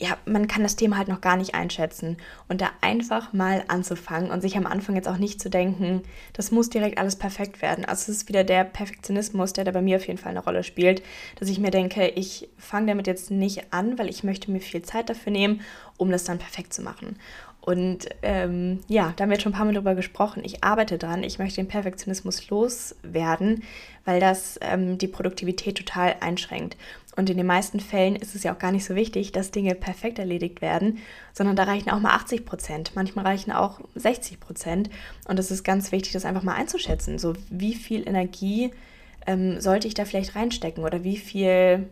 ja, 0.00 0.16
man 0.24 0.48
kann 0.48 0.62
das 0.62 0.76
Thema 0.76 0.96
halt 0.96 1.08
noch 1.08 1.20
gar 1.20 1.36
nicht 1.36 1.54
einschätzen. 1.54 2.16
Und 2.48 2.62
da 2.62 2.70
einfach 2.80 3.34
mal 3.34 3.64
anzufangen 3.68 4.30
und 4.30 4.40
sich 4.40 4.56
am 4.56 4.66
Anfang 4.66 4.96
jetzt 4.96 5.08
auch 5.08 5.18
nicht 5.18 5.42
zu 5.42 5.50
denken, 5.50 6.02
das 6.32 6.50
muss 6.50 6.70
direkt 6.70 6.96
alles 6.98 7.16
perfekt 7.16 7.60
werden. 7.60 7.84
Also 7.84 8.10
es 8.10 8.20
ist 8.20 8.28
wieder 8.28 8.42
der 8.42 8.64
Perfektionismus, 8.64 9.52
der 9.52 9.64
da 9.64 9.72
bei 9.72 9.82
mir 9.82 9.96
auf 9.96 10.06
jeden 10.06 10.18
Fall 10.18 10.30
eine 10.30 10.42
Rolle 10.42 10.64
spielt, 10.64 11.02
dass 11.38 11.50
ich 11.50 11.58
mir 11.58 11.70
denke, 11.70 12.08
ich 12.08 12.48
fange 12.56 12.86
damit 12.86 13.06
jetzt 13.06 13.30
nicht 13.30 13.74
an, 13.74 13.98
weil 13.98 14.08
ich 14.08 14.24
möchte 14.24 14.50
mir 14.50 14.60
viel 14.60 14.80
Zeit 14.80 15.10
dafür 15.10 15.32
nehmen, 15.32 15.60
um 15.98 16.10
das 16.10 16.24
dann 16.24 16.38
perfekt 16.38 16.72
zu 16.72 16.80
machen. 16.80 17.16
Und 17.60 18.08
ähm, 18.22 18.80
ja, 18.88 19.12
da 19.16 19.22
haben 19.22 19.30
wir 19.30 19.34
jetzt 19.34 19.42
schon 19.42 19.52
ein 19.52 19.56
paar 19.56 19.66
Mal 19.66 19.74
drüber 19.74 19.94
gesprochen. 19.94 20.42
Ich 20.44 20.64
arbeite 20.64 20.96
dran. 20.96 21.22
Ich 21.22 21.38
möchte 21.38 21.56
den 21.56 21.68
Perfektionismus 21.68 22.48
loswerden, 22.48 23.62
weil 24.06 24.18
das 24.18 24.58
ähm, 24.62 24.96
die 24.96 25.08
Produktivität 25.08 25.76
total 25.76 26.16
einschränkt. 26.20 26.78
Und 27.16 27.29
in 27.29 27.37
den 27.37 27.46
meisten 27.46 27.81
Fällen 27.81 28.14
ist 28.14 28.35
es 28.35 28.44
ja 28.44 28.55
auch 28.55 28.59
gar 28.59 28.73
nicht 28.73 28.85
so 28.85 28.94
wichtig, 28.94 29.33
dass 29.33 29.51
Dinge 29.51 29.75
perfekt 29.75 30.18
erledigt 30.18 30.62
werden, 30.62 30.99
sondern 31.33 31.57
da 31.57 31.64
reichen 31.64 31.90
auch 31.90 31.99
mal 31.99 32.14
80 32.14 32.46
Prozent. 32.46 32.92
Manchmal 32.94 33.27
reichen 33.27 33.53
auch 33.53 33.81
60 33.96 34.38
Prozent. 34.38 34.90
Und 35.27 35.38
es 35.38 35.51
ist 35.51 35.64
ganz 35.64 35.90
wichtig, 35.92 36.12
das 36.12 36.25
einfach 36.25 36.44
mal 36.44 36.55
einzuschätzen. 36.55 37.18
So, 37.18 37.35
wie 37.51 37.75
viel 37.75 38.09
Energie 38.09 38.70
ähm, 39.27 39.61
sollte 39.61 39.88
ich 39.88 39.94
da 39.94 40.05
vielleicht 40.05 40.37
reinstecken 40.37 40.85
oder 40.85 41.03
wie 41.03 41.16
viel 41.16 41.88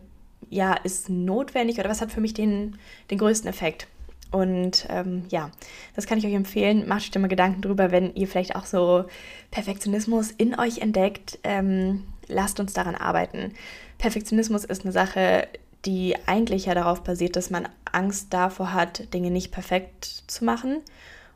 ja, 0.49 0.73
ist 0.73 1.09
notwendig 1.09 1.79
oder 1.79 1.89
was 1.89 2.01
hat 2.01 2.11
für 2.11 2.21
mich 2.21 2.33
den, 2.33 2.77
den 3.11 3.17
größten 3.17 3.49
Effekt? 3.49 3.87
Und 4.31 4.85
ähm, 4.89 5.23
ja, 5.29 5.49
das 5.95 6.05
kann 6.05 6.19
ich 6.19 6.25
euch 6.25 6.33
empfehlen. 6.33 6.87
Macht 6.87 7.01
euch 7.01 7.11
da 7.11 7.19
mal 7.19 7.27
Gedanken 7.27 7.61
drüber, 7.61 7.91
wenn 7.91 8.13
ihr 8.15 8.27
vielleicht 8.27 8.55
auch 8.55 8.65
so 8.65 9.05
Perfektionismus 9.51 10.31
in 10.31 10.57
euch 10.57 10.79
entdeckt. 10.79 11.39
Ähm, 11.43 12.03
lasst 12.29 12.59
uns 12.59 12.73
daran 12.73 12.95
arbeiten. 12.95 13.53
Perfektionismus 13.97 14.63
ist 14.63 14.83
eine 14.83 14.93
Sache, 14.93 15.47
die 15.85 16.15
eigentlich 16.25 16.65
ja 16.65 16.75
darauf 16.75 17.03
basiert, 17.03 17.35
dass 17.35 17.49
man 17.49 17.67
Angst 17.91 18.33
davor 18.33 18.73
hat, 18.73 19.13
Dinge 19.13 19.31
nicht 19.31 19.51
perfekt 19.51 20.05
zu 20.27 20.45
machen. 20.45 20.81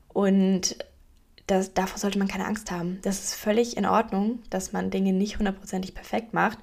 Und 0.10 0.77
das, 1.47 1.73
davor 1.73 1.97
sollte 1.97 2.19
man 2.19 2.27
keine 2.27 2.45
Angst 2.45 2.71
haben. 2.71 2.99
Das 3.01 3.23
ist 3.23 3.36
völlig 3.36 3.77
in 3.77 3.86
Ordnung, 3.86 4.39
dass 4.49 4.71
man 4.71 4.91
Dinge 4.91 5.13
nicht 5.13 5.39
hundertprozentig 5.39 5.93
perfekt 5.93 6.34
macht. 6.34 6.58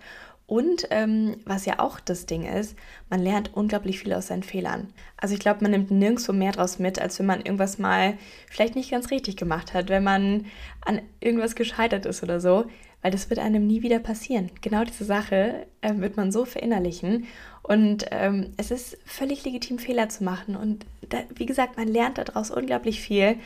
Und 0.46 0.88
ähm, 0.90 1.36
was 1.44 1.64
ja 1.64 1.78
auch 1.78 2.00
das 2.00 2.26
Ding 2.26 2.44
ist, 2.44 2.74
man 3.08 3.20
lernt 3.20 3.54
unglaublich 3.54 4.00
viel 4.00 4.12
aus 4.12 4.26
seinen 4.26 4.42
Fehlern. 4.42 4.92
Also 5.16 5.34
ich 5.34 5.40
glaube, 5.40 5.60
man 5.62 5.70
nimmt 5.70 5.92
nirgendwo 5.92 6.32
mehr 6.32 6.50
draus 6.50 6.80
mit, 6.80 7.00
als 7.00 7.20
wenn 7.20 7.26
man 7.26 7.40
irgendwas 7.40 7.78
mal 7.78 8.18
vielleicht 8.50 8.74
nicht 8.74 8.90
ganz 8.90 9.12
richtig 9.12 9.36
gemacht 9.36 9.74
hat, 9.74 9.90
wenn 9.90 10.02
man 10.02 10.46
an 10.84 11.02
irgendwas 11.20 11.54
gescheitert 11.54 12.04
ist 12.04 12.24
oder 12.24 12.40
so, 12.40 12.64
weil 13.02 13.10
das 13.10 13.30
wird 13.30 13.40
einem 13.40 13.66
nie 13.66 13.82
wieder 13.82 13.98
passieren. 13.98 14.50
Genau 14.60 14.84
diese 14.84 15.04
Sache 15.04 15.66
äh, 15.80 15.94
wird 15.96 16.16
man 16.16 16.32
so 16.32 16.44
verinnerlichen 16.44 17.26
und 17.62 18.06
ähm, 18.10 18.52
es 18.56 18.70
ist 18.70 18.98
völlig 19.04 19.44
legitim, 19.44 19.78
Fehler 19.78 20.08
zu 20.08 20.24
machen. 20.24 20.56
Und 20.56 20.86
da, 21.08 21.18
wie 21.34 21.46
gesagt, 21.46 21.76
man 21.76 21.88
lernt 21.88 22.18
daraus 22.18 22.50
unglaublich 22.50 23.00
viel. 23.00 23.36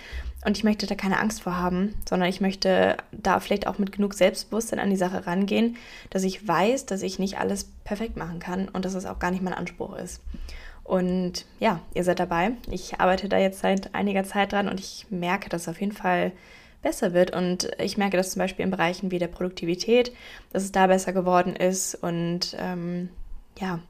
Und 0.47 0.57
ich 0.57 0.65
möchte 0.65 0.87
da 0.87 0.95
keine 0.95 1.19
Angst 1.19 1.43
vor 1.43 1.57
haben, 1.57 1.95
sondern 2.09 2.29
ich 2.29 2.41
möchte 2.41 2.97
da 3.13 3.41
vielleicht 3.41 3.67
auch 3.67 3.79
mit 3.79 3.93
genug 3.93 4.15
Selbstbewusstsein 4.15 4.79
an 4.79 4.91
die 4.91 4.97
Sache 4.97 5.27
rangehen, 5.27 5.77
dass 6.11 6.23
ich 6.23 6.47
weiß, 6.47 6.87
dass 6.87 7.03
ich 7.03 7.19
nicht 7.19 7.39
alles 7.39 7.65
perfekt 7.85 8.17
machen 8.17 8.39
kann 8.39 8.69
und 8.69 8.85
dass 8.85 8.95
es 8.95 9.07
auch 9.07 9.19
gar 9.19 9.31
nicht 9.31 9.43
mein 9.43 9.55
Anspruch 9.55 9.97
ist. 9.97 10.21
Und 10.85 11.47
ja, 11.61 11.81
ihr 11.95 12.05
seid 12.05 12.21
dabei. 12.21 12.53
Ich 12.71 13.01
arbeite 13.01 13.29
da 13.29 13.39
jetzt 13.39 13.61
seit 13.61 13.95
einiger 13.95 14.25
Zeit 14.25 14.53
dran 14.53 14.69
und 14.69 14.81
ich 14.81 15.07
merke, 15.11 15.49
dass 15.49 15.69
auf 15.69 15.81
jeden 15.81 15.93
Fall 15.93 16.33
besser 16.85 17.13
wird. 17.13 17.35
Und 17.35 17.71
ich 17.79 17.97
merke 17.97 18.17
das 18.17 18.31
zum 18.31 18.39
Beispiel 18.39 18.65
in 18.65 18.71
Bereichen 18.71 19.11
wie 19.11 19.19
der 19.19 19.27
Produktivität, 19.27 20.13
dass 20.53 20.63
es 20.63 20.71
da 20.71 20.87
besser 20.87 21.13
geworden 21.13 21.57
ist 21.57 21.97
und 21.97 22.57
ähm, 22.61 23.09
ja, 23.59 23.81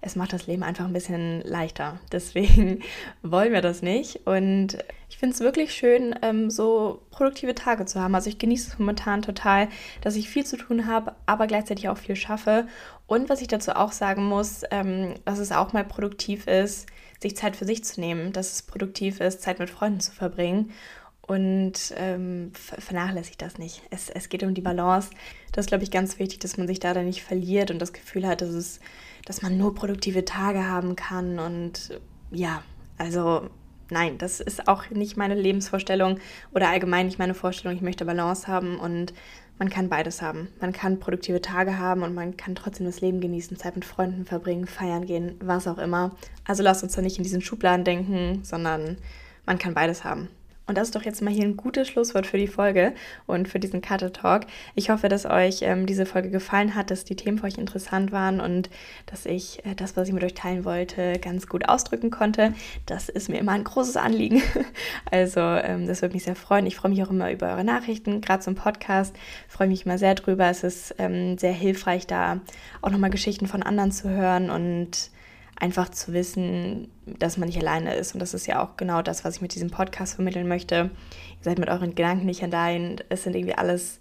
es 0.00 0.14
macht 0.14 0.32
das 0.32 0.46
Leben 0.46 0.62
einfach 0.62 0.84
ein 0.84 0.92
bisschen 0.92 1.40
leichter. 1.42 2.00
Deswegen 2.12 2.82
wollen 3.22 3.52
wir 3.52 3.62
das 3.62 3.82
nicht. 3.82 4.26
Und 4.26 4.78
ich 5.08 5.18
finde 5.18 5.34
es 5.34 5.40
wirklich 5.40 5.74
schön, 5.74 6.14
ähm, 6.22 6.50
so 6.50 7.02
produktive 7.10 7.54
Tage 7.54 7.86
zu 7.86 8.00
haben. 8.00 8.14
Also 8.14 8.28
ich 8.30 8.38
genieße 8.38 8.72
es 8.72 8.78
momentan 8.78 9.22
total, 9.22 9.68
dass 10.00 10.16
ich 10.16 10.28
viel 10.28 10.44
zu 10.44 10.56
tun 10.56 10.86
habe, 10.86 11.14
aber 11.26 11.46
gleichzeitig 11.46 11.88
auch 11.88 11.98
viel 11.98 12.16
schaffe. 12.16 12.66
Und 13.06 13.28
was 13.28 13.40
ich 13.40 13.48
dazu 13.48 13.72
auch 13.72 13.92
sagen 13.92 14.24
muss, 14.24 14.62
ähm, 14.70 15.14
dass 15.24 15.38
es 15.38 15.52
auch 15.52 15.72
mal 15.72 15.84
produktiv 15.84 16.46
ist, 16.46 16.86
sich 17.20 17.36
Zeit 17.36 17.56
für 17.56 17.64
sich 17.64 17.82
zu 17.82 18.00
nehmen, 18.00 18.32
dass 18.32 18.52
es 18.52 18.62
produktiv 18.62 19.20
ist, 19.20 19.42
Zeit 19.42 19.58
mit 19.58 19.70
Freunden 19.70 20.00
zu 20.00 20.12
verbringen 20.12 20.72
und 21.26 21.72
ähm, 21.96 22.52
vernachlässigt 22.54 23.42
das 23.42 23.58
nicht. 23.58 23.82
Es, 23.90 24.10
es 24.10 24.28
geht 24.28 24.42
um 24.42 24.54
die 24.54 24.60
Balance. 24.60 25.10
Das 25.52 25.64
ist, 25.64 25.68
glaube 25.68 25.84
ich, 25.84 25.90
ganz 25.90 26.18
wichtig, 26.18 26.38
dass 26.40 26.56
man 26.56 26.66
sich 26.66 26.78
da 26.78 26.94
dann 26.94 27.06
nicht 27.06 27.22
verliert 27.22 27.70
und 27.70 27.80
das 27.80 27.92
Gefühl 27.92 28.26
hat, 28.26 28.42
dass, 28.42 28.50
es, 28.50 28.80
dass 29.24 29.42
man 29.42 29.58
nur 29.58 29.74
produktive 29.74 30.24
Tage 30.24 30.68
haben 30.68 30.94
kann. 30.94 31.38
Und 31.38 32.00
ja, 32.30 32.62
also 32.96 33.50
nein, 33.90 34.18
das 34.18 34.40
ist 34.40 34.68
auch 34.68 34.90
nicht 34.90 35.16
meine 35.16 35.34
Lebensvorstellung 35.34 36.20
oder 36.54 36.68
allgemein 36.68 37.06
nicht 37.06 37.18
meine 37.18 37.34
Vorstellung. 37.34 37.76
Ich 37.76 37.82
möchte 37.82 38.04
Balance 38.04 38.46
haben 38.46 38.78
und 38.78 39.12
man 39.58 39.70
kann 39.70 39.88
beides 39.88 40.22
haben. 40.22 40.48
Man 40.60 40.72
kann 40.72 41.00
produktive 41.00 41.40
Tage 41.40 41.78
haben 41.78 42.02
und 42.02 42.14
man 42.14 42.36
kann 42.36 42.54
trotzdem 42.54 42.86
das 42.86 43.00
Leben 43.00 43.20
genießen, 43.20 43.56
Zeit 43.56 43.74
mit 43.74 43.84
Freunden 43.84 44.26
verbringen, 44.26 44.66
feiern 44.66 45.06
gehen, 45.06 45.36
was 45.40 45.66
auch 45.66 45.78
immer. 45.78 46.14
Also 46.44 46.62
lasst 46.62 46.82
uns 46.82 46.94
da 46.94 47.02
nicht 47.02 47.16
in 47.16 47.24
diesen 47.24 47.40
Schubladen 47.40 47.84
denken, 47.84 48.44
sondern 48.44 48.98
man 49.46 49.58
kann 49.58 49.74
beides 49.74 50.04
haben. 50.04 50.28
Und 50.66 50.76
das 50.76 50.88
ist 50.88 50.96
doch 50.96 51.02
jetzt 51.02 51.22
mal 51.22 51.32
hier 51.32 51.44
ein 51.44 51.56
gutes 51.56 51.86
Schlusswort 51.86 52.26
für 52.26 52.38
die 52.38 52.48
Folge 52.48 52.92
und 53.26 53.48
für 53.48 53.60
diesen 53.60 53.80
Cutter 53.80 54.12
Talk. 54.12 54.46
Ich 54.74 54.90
hoffe, 54.90 55.08
dass 55.08 55.24
euch 55.24 55.62
ähm, 55.62 55.86
diese 55.86 56.06
Folge 56.06 56.30
gefallen 56.30 56.74
hat, 56.74 56.90
dass 56.90 57.04
die 57.04 57.14
Themen 57.14 57.38
für 57.38 57.46
euch 57.46 57.56
interessant 57.58 58.10
waren 58.10 58.40
und 58.40 58.68
dass 59.06 59.26
ich 59.26 59.64
äh, 59.64 59.76
das, 59.76 59.96
was 59.96 60.08
ich 60.08 60.14
mit 60.14 60.24
euch 60.24 60.34
teilen 60.34 60.64
wollte, 60.64 61.20
ganz 61.20 61.46
gut 61.46 61.68
ausdrücken 61.68 62.10
konnte. 62.10 62.52
Das 62.84 63.08
ist 63.08 63.28
mir 63.28 63.38
immer 63.38 63.52
ein 63.52 63.64
großes 63.64 63.96
Anliegen. 63.96 64.42
Also 65.10 65.40
ähm, 65.40 65.86
das 65.86 66.02
würde 66.02 66.14
mich 66.14 66.24
sehr 66.24 66.34
freuen. 66.34 66.66
Ich 66.66 66.76
freue 66.76 66.90
mich 66.90 67.02
auch 67.02 67.10
immer 67.10 67.30
über 67.30 67.48
eure 67.50 67.64
Nachrichten, 67.64 68.20
gerade 68.20 68.42
zum 68.42 68.54
Podcast. 68.54 69.14
Freue 69.48 69.68
mich 69.68 69.86
immer 69.86 69.98
sehr 69.98 70.14
drüber. 70.14 70.48
Es 70.48 70.64
ist 70.64 70.94
ähm, 70.98 71.38
sehr 71.38 71.52
hilfreich, 71.52 72.06
da 72.06 72.40
auch 72.82 72.90
nochmal 72.90 73.10
Geschichten 73.10 73.46
von 73.46 73.62
anderen 73.62 73.92
zu 73.92 74.08
hören 74.10 74.50
und 74.50 75.10
einfach 75.58 75.88
zu 75.90 76.12
wissen, 76.12 76.88
dass 77.06 77.36
man 77.36 77.48
nicht 77.48 77.58
alleine 77.58 77.94
ist. 77.94 78.14
Und 78.14 78.20
das 78.20 78.34
ist 78.34 78.46
ja 78.46 78.62
auch 78.62 78.76
genau 78.76 79.02
das, 79.02 79.24
was 79.24 79.36
ich 79.36 79.42
mit 79.42 79.54
diesem 79.54 79.70
Podcast 79.70 80.14
vermitteln 80.14 80.48
möchte. 80.48 80.90
Ihr 81.38 81.42
seid 81.42 81.58
mit 81.58 81.68
euren 81.68 81.94
Gedanken 81.94 82.26
nicht 82.26 82.42
allein. 82.42 82.96
Es 83.08 83.24
sind 83.24 83.34
irgendwie 83.34 83.54
alles 83.54 83.98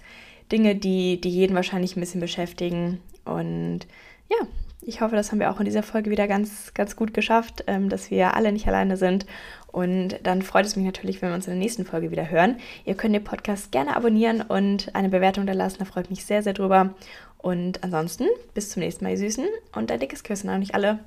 Dinge, 0.51 0.75
die, 0.75 1.19
die 1.19 1.29
jeden 1.29 1.55
wahrscheinlich 1.55 1.95
ein 1.95 2.01
bisschen 2.01 2.21
beschäftigen. 2.21 2.99
Und 3.23 3.81
ja, 4.29 4.47
ich 4.81 5.01
hoffe, 5.01 5.15
das 5.15 5.31
haben 5.31 5.39
wir 5.39 5.49
auch 5.49 5.59
in 5.59 5.65
dieser 5.65 5.83
Folge 5.83 6.11
wieder 6.11 6.27
ganz, 6.27 6.73
ganz 6.73 6.95
gut 6.95 7.13
geschafft, 7.13 7.63
ähm, 7.67 7.89
dass 7.89 8.11
wir 8.11 8.35
alle 8.35 8.51
nicht 8.51 8.67
alleine 8.67 8.97
sind. 8.97 9.25
Und 9.71 10.19
dann 10.23 10.41
freut 10.41 10.65
es 10.65 10.75
mich 10.75 10.85
natürlich, 10.85 11.21
wenn 11.21 11.29
wir 11.29 11.35
uns 11.35 11.47
in 11.47 11.53
der 11.53 11.59
nächsten 11.59 11.85
Folge 11.85 12.11
wieder 12.11 12.29
hören. 12.29 12.57
Ihr 12.85 12.95
könnt 12.95 13.15
den 13.15 13.23
Podcast 13.23 13.71
gerne 13.71 13.95
abonnieren 13.95 14.41
und 14.41 14.93
eine 14.95 15.09
Bewertung 15.09 15.47
da 15.47 15.53
lassen. 15.53 15.79
Da 15.79 15.85
freut 15.85 16.09
mich 16.09 16.25
sehr, 16.25 16.43
sehr 16.43 16.53
drüber. 16.53 16.93
Und 17.37 17.83
ansonsten 17.83 18.25
bis 18.53 18.69
zum 18.69 18.81
nächsten 18.81 19.03
Mal, 19.03 19.11
ihr 19.11 19.17
Süßen. 19.17 19.45
Und 19.73 19.91
ein 19.91 19.99
dickes 19.99 20.23
Küssen 20.23 20.49
an 20.49 20.61
euch 20.61 20.75
alle. 20.75 20.99